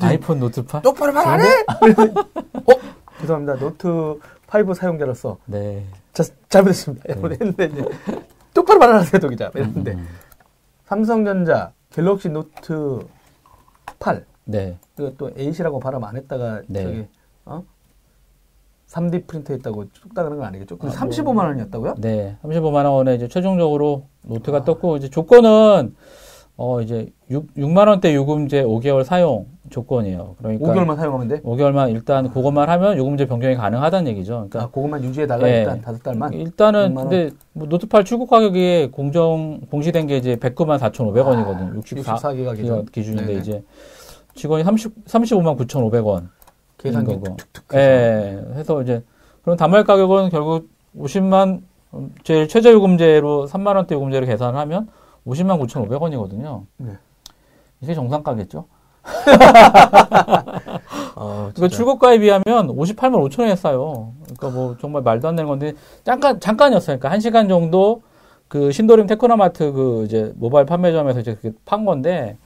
아이폰 0.01 0.39
노트 0.39 0.65
8? 0.65 0.81
똑바로 0.81 1.13
말 1.13 1.27
안 1.27 1.41
해? 1.41 1.45
어? 1.45 2.73
죄송합니다. 3.21 3.57
노트 3.57 3.87
5 3.87 4.73
사용자로서 4.73 5.37
네. 5.45 5.85
자, 6.13 6.23
잘못했습니다. 6.49 7.05
여러분 7.09 7.31
했는데 7.33 7.65
이제 7.65 7.85
똑바로 8.53 8.79
말하세요, 8.79 9.19
도기자. 9.19 9.51
이랬는데 9.53 9.91
음. 9.93 10.07
삼성전자 10.85 11.73
갤럭시 11.91 12.29
노트 12.29 12.99
8 13.99 14.25
네. 14.45 14.77
그또 14.95 15.31
8이라고 15.31 15.79
발음 15.81 16.03
안 16.03 16.15
했다가 16.17 16.61
네. 16.67 16.83
저기 16.83 16.99
어? 17.01 17.05
3D 18.95 19.27
프린터 19.27 19.53
했다고 19.53 19.85
뚝딱하는 19.91 20.37
건 20.37 20.47
아니겠죠? 20.47 20.77
근데 20.77 20.95
아, 20.95 21.03
뭐. 21.03 21.09
35만 21.09 21.37
원이었다고요? 21.45 21.95
네. 21.97 22.37
35만 22.43 22.85
원에 22.89 23.15
이제 23.15 23.27
최종적으로 23.27 24.07
노트가 24.23 24.59
아. 24.59 24.63
떴고 24.63 24.97
이제 24.97 25.09
조건은 25.09 25.95
어 26.57 26.81
이제 26.81 27.11
6, 27.29 27.53
6만 27.55 27.89
원대 27.89 28.15
요금제 28.15 28.63
5개월 28.63 29.03
사용 29.03 29.47
조건이에요. 29.69 30.35
그러니까 30.37 30.65
5개월만 30.65 30.95
사용하면 30.95 31.27
돼? 31.27 31.41
5개월만 31.41 31.91
일단 31.91 32.31
그것만 32.31 32.69
하면 32.69 32.97
요금제 32.97 33.27
변경이 33.27 33.55
가능하다는 33.55 34.09
얘기죠. 34.11 34.47
그러니까 34.49 34.63
아, 34.63 34.67
그것만 34.67 35.03
유지해 35.03 35.27
달라 35.27 35.49
예. 35.49 35.59
일단 35.59 35.81
다섯 35.81 36.01
달만? 36.01 36.31
일단은 36.31 36.93
6만 36.93 36.97
원. 36.97 37.09
근데 37.09 37.35
뭐 37.51 37.67
노트 37.67 37.87
8 37.87 38.05
출고 38.05 38.27
가격이 38.27 38.91
공정 38.93 39.59
공시된 39.69 40.07
게 40.07 40.15
이제 40.15 40.37
109만 40.37 40.79
4,500원이거든요. 40.79 41.75
64 41.75 42.15
64기가 42.15 42.55
기준. 42.55 42.85
기준인데 42.85 43.25
네네. 43.25 43.39
이제 43.39 43.63
직원이 44.33 44.63
30 44.63 45.03
35만 45.03 45.57
9,500원. 45.57 46.29
계산기 46.85 47.19
거고. 47.19 47.37
예. 47.73 48.43
해서 48.55 48.81
이제 48.81 49.03
그럼 49.43 49.57
단말 49.57 49.83
가격은 49.83 50.29
결국 50.29 50.69
50만 50.97 51.61
음, 51.93 52.13
제일 52.23 52.47
최저 52.47 52.71
요금제로 52.71 53.47
3만 53.47 53.75
원대 53.75 53.95
요금제로 53.95 54.25
계산을 54.25 54.59
하면 54.59 54.87
50만 55.27 55.59
9,500원이거든요. 55.61 56.63
네. 56.77 56.93
이게 57.81 57.93
정상가겠죠? 57.93 58.65
어, 61.15 61.49
그 61.53 61.61
진짜. 61.61 61.75
출고가에 61.75 62.19
비하면 62.19 62.43
58만 62.67 63.29
5천 63.29 63.41
원에 63.41 63.55
싸요. 63.55 64.13
그러니까 64.23 64.49
뭐 64.49 64.75
정말 64.79 65.01
말도 65.03 65.27
안 65.27 65.35
되는 65.35 65.47
건데 65.47 65.73
잠깐 66.03 66.39
잠깐이었어요. 66.39 66.97
그러니까 66.97 67.11
한 67.11 67.19
시간 67.19 67.47
정도 67.47 68.01
그 68.47 68.71
신도림 68.71 69.07
테크노마트 69.07 69.71
그 69.73 70.03
이제 70.05 70.31
모바일 70.37 70.65
판매점에서 70.65 71.19
이제 71.19 71.35
그게 71.35 71.51
판 71.65 71.85
건데, 71.85 72.37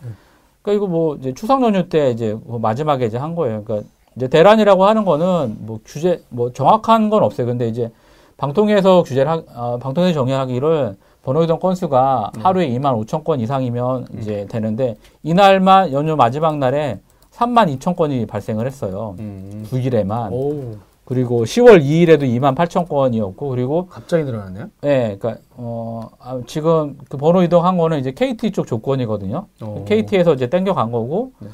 그러니까 0.61 0.77
이거 0.77 0.87
뭐 0.91 1.15
이제 1.17 1.33
추석 1.33 1.61
연휴 1.61 1.89
때 1.89 2.11
이제 2.11 2.37
그 2.49 2.57
마지막에 2.57 3.05
이제 3.05 3.17
한 3.17 3.35
거예요. 3.35 3.63
그러니까 3.63 3.87
이제 4.15 4.27
대란이라고 4.27 4.85
하는 4.85 5.05
거는 5.05 5.57
뭐 5.59 5.79
규제 5.85 6.23
뭐 6.29 6.51
정확한 6.51 7.09
건 7.09 7.23
없어요. 7.23 7.47
근데 7.47 7.67
이제 7.67 7.91
방통위에서 8.37 9.03
규제를 9.03 9.31
하, 9.31 9.43
아, 9.53 9.77
방통위 9.81 10.13
정의하기를 10.13 10.95
번호 11.23 11.43
이동 11.43 11.59
건수가 11.59 12.31
하루에 12.39 12.69
2만 12.69 13.05
5천 13.05 13.23
건 13.23 13.39
이상이면 13.39 14.07
이제 14.19 14.47
되는데 14.49 14.95
이날만 15.23 15.91
연휴 15.91 16.15
마지막 16.15 16.57
날에 16.57 16.99
3만 17.31 17.77
2천 17.77 17.95
건이 17.95 18.25
발생을 18.25 18.65
했어요. 18.65 19.15
음. 19.19 19.65
9일에만. 19.69 20.31
오, 20.31 20.77
그리고 21.05 21.43
10월 21.43 21.81
2일에도 21.83 22.21
2만 22.21 22.55
8천 22.55 22.87
건이었고, 22.87 23.49
그리고, 23.49 23.87
갑자기 23.87 24.25
늘어났네요? 24.25 24.67
예, 24.83 25.17
그니까, 25.19 25.39
어, 25.55 26.09
아, 26.19 26.39
지금 26.45 26.97
그 27.09 27.17
번호 27.17 27.41
이동한 27.41 27.77
거는 27.77 27.99
이제 27.99 28.11
KT 28.11 28.51
쪽 28.51 28.67
조건이거든요. 28.67 29.47
오. 29.63 29.85
KT에서 29.85 30.33
이제 30.33 30.49
땡겨간 30.49 30.91
거고, 30.91 31.31
네. 31.39 31.49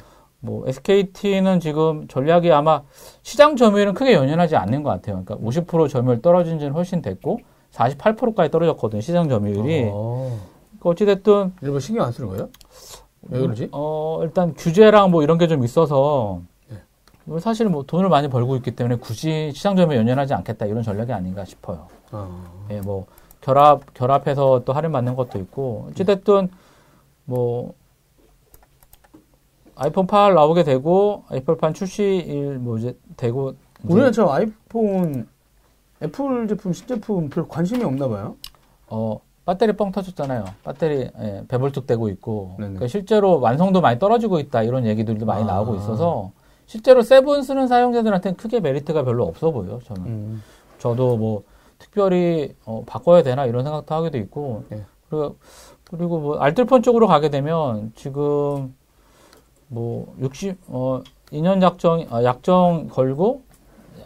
뭐, 0.46 0.64
SKT는 0.66 1.60
지금 1.60 2.06
전략이 2.08 2.50
아마 2.52 2.82
시장 3.22 3.56
점유율은 3.56 3.92
크게 3.94 4.14
연연하지 4.14 4.56
않는 4.56 4.82
것 4.82 4.90
같아요. 4.90 5.22
그러니까 5.24 5.36
50% 5.46 5.90
점유율 5.90 6.22
떨어진 6.22 6.58
지는 6.58 6.72
훨씬 6.72 7.02
됐고, 7.02 7.40
48%까지 7.72 8.50
떨어졌거든요, 8.50 9.00
시장 9.02 9.28
점유율이. 9.28 9.90
어. 9.92 10.38
그러니까 10.78 10.88
어찌됐든, 10.90 11.52
일본 11.60 11.80
신경 11.80 12.06
안 12.06 12.12
쓰는 12.12 12.28
거예요? 12.30 12.48
왜 13.28 13.40
그러지? 13.40 13.68
어, 13.72 14.20
일단 14.22 14.54
규제랑 14.54 15.10
뭐 15.10 15.22
이런 15.24 15.36
게 15.36 15.48
좀 15.48 15.64
있어서 15.64 16.40
네. 16.70 16.76
뭐 17.24 17.40
사실 17.40 17.68
뭐 17.68 17.82
돈을 17.84 18.08
많이 18.08 18.28
벌고 18.28 18.54
있기 18.56 18.76
때문에 18.76 18.96
굳이 18.96 19.50
시장 19.52 19.74
점유에 19.74 19.96
연연하지 19.96 20.32
않겠다 20.34 20.66
이런 20.66 20.82
전략이 20.84 21.12
아닌가 21.12 21.44
싶어요. 21.44 21.88
어. 22.12 22.44
예, 22.70 22.80
뭐 22.80 23.06
결합 23.40 23.92
결합해서 23.94 24.62
또 24.64 24.72
할인 24.72 24.92
받는 24.92 25.16
것도 25.16 25.40
있고 25.40 25.88
어찌됐든 25.90 26.50
뭐 27.24 27.74
아이폰 29.76 30.06
8 30.06 30.34
나오게 30.34 30.64
되고 30.64 31.24
애플판 31.32 31.74
출시일 31.74 32.58
뭐 32.58 32.78
이제 32.78 32.96
되고 33.16 33.54
이제 33.84 33.92
우리는 33.92 34.10
저 34.12 34.26
아이폰 34.28 35.28
애플 36.02 36.48
제품 36.48 36.72
신제품 36.72 37.28
별 37.28 37.46
관심이 37.46 37.84
없나 37.84 38.08
봐요. 38.08 38.36
어 38.88 39.20
배터리 39.46 39.74
뻥 39.74 39.92
터졌잖아요. 39.92 40.44
배터리 40.64 41.10
예, 41.20 41.44
배불뚝 41.46 41.86
되고 41.86 42.08
있고. 42.08 42.54
그러니까 42.56 42.88
실제로 42.88 43.38
완성도 43.40 43.80
많이 43.80 43.98
떨어지고 43.98 44.40
있다 44.40 44.62
이런 44.62 44.86
얘기들도 44.86 45.24
많이 45.24 45.44
아. 45.44 45.46
나오고 45.46 45.76
있어서 45.76 46.32
실제로 46.66 47.02
seven 47.02 47.42
쓰는 47.42 47.68
사용자들한테는 47.68 48.36
크게 48.36 48.60
메리트가 48.60 49.04
별로 49.04 49.24
없어 49.24 49.50
보여요. 49.50 49.78
저는 49.84 50.02
음. 50.06 50.42
저도 50.78 51.16
뭐 51.16 51.44
특별히 51.78 52.54
어, 52.64 52.82
바꿔야 52.86 53.22
되나 53.22 53.46
이런 53.46 53.62
생각도 53.62 53.94
하게도 53.94 54.18
있고 54.18 54.64
네. 54.70 54.84
그리고 55.08 55.36
그리고 55.84 56.18
뭐 56.18 56.38
알뜰폰 56.38 56.82
쪽으로 56.82 57.06
가게 57.06 57.28
되면 57.28 57.92
지금 57.94 58.74
뭐 59.68 60.14
60, 60.20 60.58
어, 60.68 61.02
2년 61.32 61.62
약정, 61.62 62.06
아, 62.10 62.22
약정 62.22 62.88
걸고, 62.88 63.42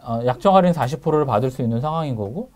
아, 0.03 0.23
약정 0.25 0.57
할인 0.57 0.73
40%를 0.73 1.27
받을 1.27 1.51
수 1.51 1.63
있는 1.63 1.81
상황인 1.81 2.17
거고, 2.17 2.51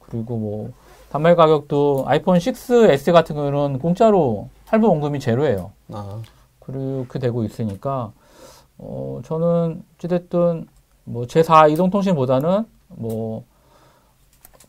그리고 0.00 0.36
뭐, 0.36 0.70
단말 1.10 1.34
가격도 1.36 2.04
아이폰 2.06 2.38
6S 2.38 3.12
같은 3.12 3.34
경우는 3.36 3.78
공짜로 3.78 4.48
할부 4.66 4.88
원금이 4.88 5.20
제로예요. 5.20 5.72
아. 5.92 6.20
그렇게 6.60 7.18
되고 7.18 7.44
있으니까, 7.44 8.12
어, 8.78 9.20
저는 9.24 9.82
어찌됐든, 9.96 10.66
뭐, 11.04 11.24
제4 11.26 11.70
이동통신보다는 11.72 12.64
뭐, 12.88 13.44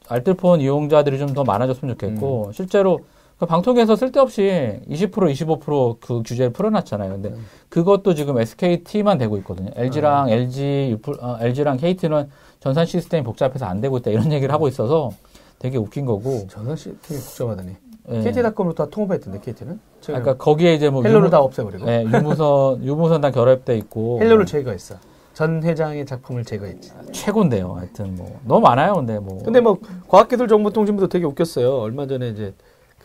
알뜰폰 0.10 0.62
이용자들이 0.62 1.20
좀 1.20 1.34
더 1.34 1.44
많아졌으면 1.44 1.96
좋겠고, 1.98 2.52
실제로 2.54 3.00
그 3.40 3.46
방통위에서 3.46 3.96
쓸데없이 3.96 4.80
20% 4.90 5.12
25%그 5.12 6.24
규제를 6.26 6.52
풀어놨잖아요. 6.54 7.12
근데 7.12 7.30
음. 7.30 7.46
그것도 7.70 8.16
지금 8.16 8.40
SKT만 8.40 9.20
되고 9.20 9.38
있거든요. 9.38 9.70
LG랑 9.76 10.30
LG, 10.30 10.98
유플- 11.00 11.22
어, 11.22 11.38
LG랑 11.40 11.78
KT는 11.78 12.30
전산 12.60 12.86
시스템이 12.88 13.24
복잡해서 13.24 13.66
안 13.66 13.80
되고 13.80 13.96
있다 13.98 14.10
이런 14.10 14.32
얘기를 14.32 14.52
하고 14.52 14.68
있어서 14.68 15.12
되게 15.60 15.78
웃긴 15.78 16.06
거고. 16.06 16.48
전산 16.50 16.76
시스템이 16.76 17.20
복잡하다니. 17.20 17.72
예. 18.10 18.22
KT닷컴으로 18.24 18.74
다 18.74 18.88
통합했던데 18.90 19.40
KT는. 19.42 19.80
그러니까 20.04 20.38
거기에 20.38 20.74
이제 20.74 20.90
뭐 20.90 21.04
올레를 21.04 21.26
유무, 21.28 21.30
다 21.30 21.40
없애버리고 21.40 21.88
예, 21.90 22.06
유무선 22.06 22.82
유무선 22.86 23.22
다 23.22 23.30
결합돼 23.32 23.78
있고 23.80 24.20
올레를 24.22 24.46
제거했어. 24.48 24.96
전 25.34 25.62
회장의 25.62 26.06
작품을 26.08 26.44
제거했지. 26.44 26.92
최고인데요. 27.12 27.74
하여튼 27.74 28.16
뭐 28.16 28.40
너무 28.46 28.62
많아요. 28.62 28.96
근데 28.96 29.20
뭐 29.20 29.38
근데 29.44 29.60
뭐 29.60 29.78
과학기술정보통신부도 30.08 31.10
되게 31.10 31.26
웃겼어요. 31.26 31.78
얼마 31.80 32.08
전에 32.08 32.30
이제 32.30 32.56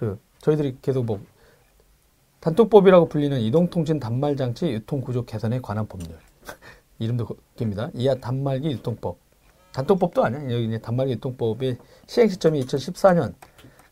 그 0.02 0.18
저희들이 0.40 0.78
계속 0.82 1.04
뭐 1.04 1.20
단통법이라고 2.40 3.08
불리는 3.08 3.38
이동통신 3.38 4.00
단말 4.00 4.34
장치 4.34 4.66
유통 4.66 5.00
구조 5.00 5.24
개선에 5.24 5.60
관한 5.60 5.86
법률 5.86 6.18
이름도 6.98 7.24
웃깁니다. 7.54 7.90
이하 7.94 8.16
단말기 8.16 8.68
유통법 8.72 9.16
단톡법도 9.72 10.24
아니야. 10.24 10.42
여기 10.52 10.64
이제 10.64 10.78
단말기 10.78 11.12
유통법의 11.12 11.78
시행 12.06 12.28
시점이 12.28 12.60
2014년 12.64 13.34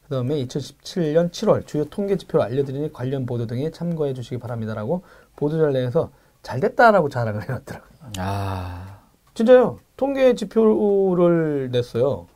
그다음에 0.03 0.45
2017년 0.47 1.31
7월 1.31 1.65
주요 1.65 1.85
통계 1.85 2.17
지표를 2.17 2.45
알려드리니 2.45 2.93
관련 2.93 3.25
보도 3.25 3.47
등에 3.47 3.71
참고해 3.71 4.13
주시기 4.13 4.39
바랍니다라고 4.39 5.05
보도 5.37 5.59
전례에서 5.59 6.11
잘 6.43 6.59
됐다라고 6.59 7.09
자랑을 7.09 7.45
해놨더라고요. 7.45 7.91
아 8.19 8.99
진짜요. 9.35 9.79
통계 9.97 10.35
지표를 10.35 11.71
냈어요. 11.71 12.27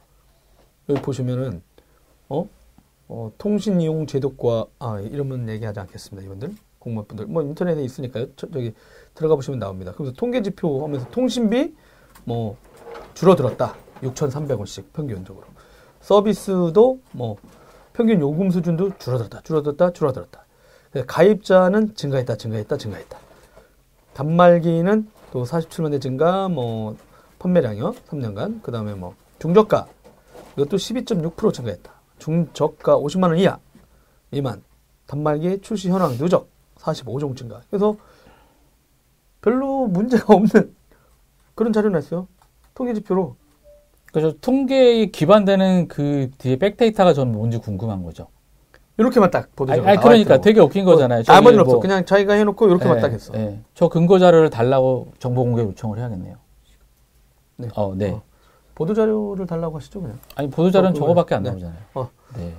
여기 0.88 1.02
보시면은 1.02 1.56
어? 1.56 1.63
어, 3.08 3.30
통신 3.38 3.80
이용 3.80 4.06
제도과 4.06 4.66
아 4.78 5.00
이러면 5.00 5.48
얘기하지 5.48 5.80
않겠습니다. 5.80 6.24
이분들 6.26 6.54
공무원분들 6.78 7.26
뭐 7.26 7.42
인터넷에 7.42 7.82
있으니까요. 7.82 8.26
저, 8.36 8.50
저기 8.50 8.72
들어가 9.14 9.34
보시면 9.36 9.58
나옵니다. 9.58 9.92
그래서 9.96 10.12
통계 10.12 10.42
지표 10.42 10.82
하면서 10.84 11.08
통신비 11.10 11.74
뭐 12.24 12.56
줄어들었다. 13.14 13.74
6,300원씩 14.02 14.84
평균적으로. 14.92 15.46
서비스도 16.00 17.00
뭐 17.12 17.36
평균 17.92 18.20
요금 18.20 18.50
수준도 18.50 18.98
줄어들었다. 18.98 19.40
줄어들었다. 19.42 19.92
줄어들었다. 19.92 20.44
가입자는 21.06 21.94
증가했다. 21.94 22.36
증가했다. 22.36 22.76
증가했다. 22.76 23.18
단말기는 24.12 25.08
또 25.32 25.44
47만 25.44 25.90
대 25.90 25.98
증가, 25.98 26.48
뭐 26.48 26.96
판매량이요 27.38 27.94
3년간. 28.08 28.62
그 28.62 28.70
다음에 28.70 28.94
뭐 28.94 29.14
중저가 29.38 29.86
이것도 30.56 30.76
12.6% 30.76 31.52
증가했다. 31.52 31.93
중저가 32.18 32.98
50만 32.98 33.24
원 33.24 33.38
이하 33.38 33.58
미만 34.30 34.62
단말기 35.06 35.60
출시 35.60 35.90
현황 35.90 36.16
누적 36.16 36.48
45종 36.78 37.36
증가. 37.36 37.60
그래서 37.70 37.96
별로 39.40 39.86
문제가 39.86 40.34
없는 40.34 40.74
그런 41.54 41.72
자료 41.72 41.90
냈어요. 41.90 42.26
통계 42.74 42.94
지표로. 42.94 43.36
그래서 44.12 44.34
통계에 44.40 45.06
기반되는 45.06 45.88
그 45.88 46.30
뒤에 46.38 46.56
백데이터가 46.56 47.14
저는 47.14 47.32
뭔지 47.32 47.58
궁금한 47.58 48.02
거죠. 48.02 48.28
이렇게만 48.96 49.30
딱 49.30 49.54
보도 49.56 49.72
아니, 49.72 49.82
자료가 49.82 49.90
아니, 49.90 49.96
나와 49.96 50.08
그러니까. 50.08 50.40
되게 50.40 50.60
웃긴 50.60 50.84
거잖아요. 50.84 51.24
뭐 51.26 51.34
나머지는 51.34 51.64
없어. 51.64 51.80
그냥 51.80 52.04
자기가 52.04 52.34
해놓고 52.34 52.68
이렇게만 52.68 52.98
예, 52.98 53.00
딱 53.00 53.12
했어. 53.12 53.34
예. 53.34 53.60
저 53.74 53.88
근거 53.88 54.18
자료를 54.20 54.50
달라고 54.50 55.08
정보 55.18 55.42
공개 55.44 55.62
요청을 55.62 55.98
해야겠네요. 55.98 56.36
네. 57.56 57.68
어, 57.74 57.94
네. 57.96 58.10
어. 58.12 58.22
보도 58.74 58.94
자료를 58.94 59.46
달라고 59.46 59.76
하시죠 59.76 60.00
그냥. 60.00 60.18
아니 60.34 60.50
보도 60.50 60.70
자료는 60.70 60.96
어, 60.96 60.98
저거밖에 60.98 61.34
안 61.34 61.42
네. 61.42 61.50
나오잖아요. 61.50 61.78
어. 61.94 62.10
네. 62.36 62.54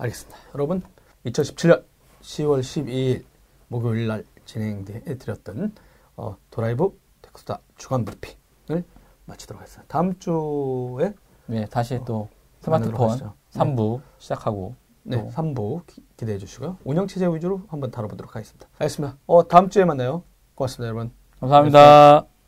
알겠습니다. 0.00 0.38
여러분 0.54 0.82
2017년 1.26 1.84
10월 2.22 2.60
12일 2.60 3.24
목요일 3.68 4.06
날 4.06 4.24
진행해 4.44 4.84
드렸던 5.18 5.74
어, 6.16 6.36
라이브 6.50 6.98
테크수다 7.22 7.60
주간 7.76 8.04
브리핑을 8.04 8.84
마치도록 9.26 9.60
하겠습니다. 9.60 9.86
다음 9.88 10.18
주에 10.18 11.14
네, 11.46 11.66
다시 11.66 12.00
또 12.06 12.28
만나도록 12.66 12.98
스마트폰 12.98 13.10
하시죠. 13.10 13.34
3부 13.52 14.00
시작하고 14.18 14.74
네, 15.02 15.16
또 15.16 15.30
3부 15.30 15.86
기, 15.86 16.02
기대해 16.16 16.38
주시고요. 16.38 16.78
운영 16.84 17.06
체제 17.06 17.26
위주로 17.26 17.62
한번 17.68 17.90
다뤄보도록 17.90 18.34
하겠습니다. 18.34 18.66
알겠습니다. 18.78 19.16
어, 19.26 19.46
다음 19.48 19.68
주에 19.68 19.84
만나요. 19.84 20.24
고맙습니다, 20.54 20.88
여러분. 20.88 21.12
감사합니다. 21.40 22.39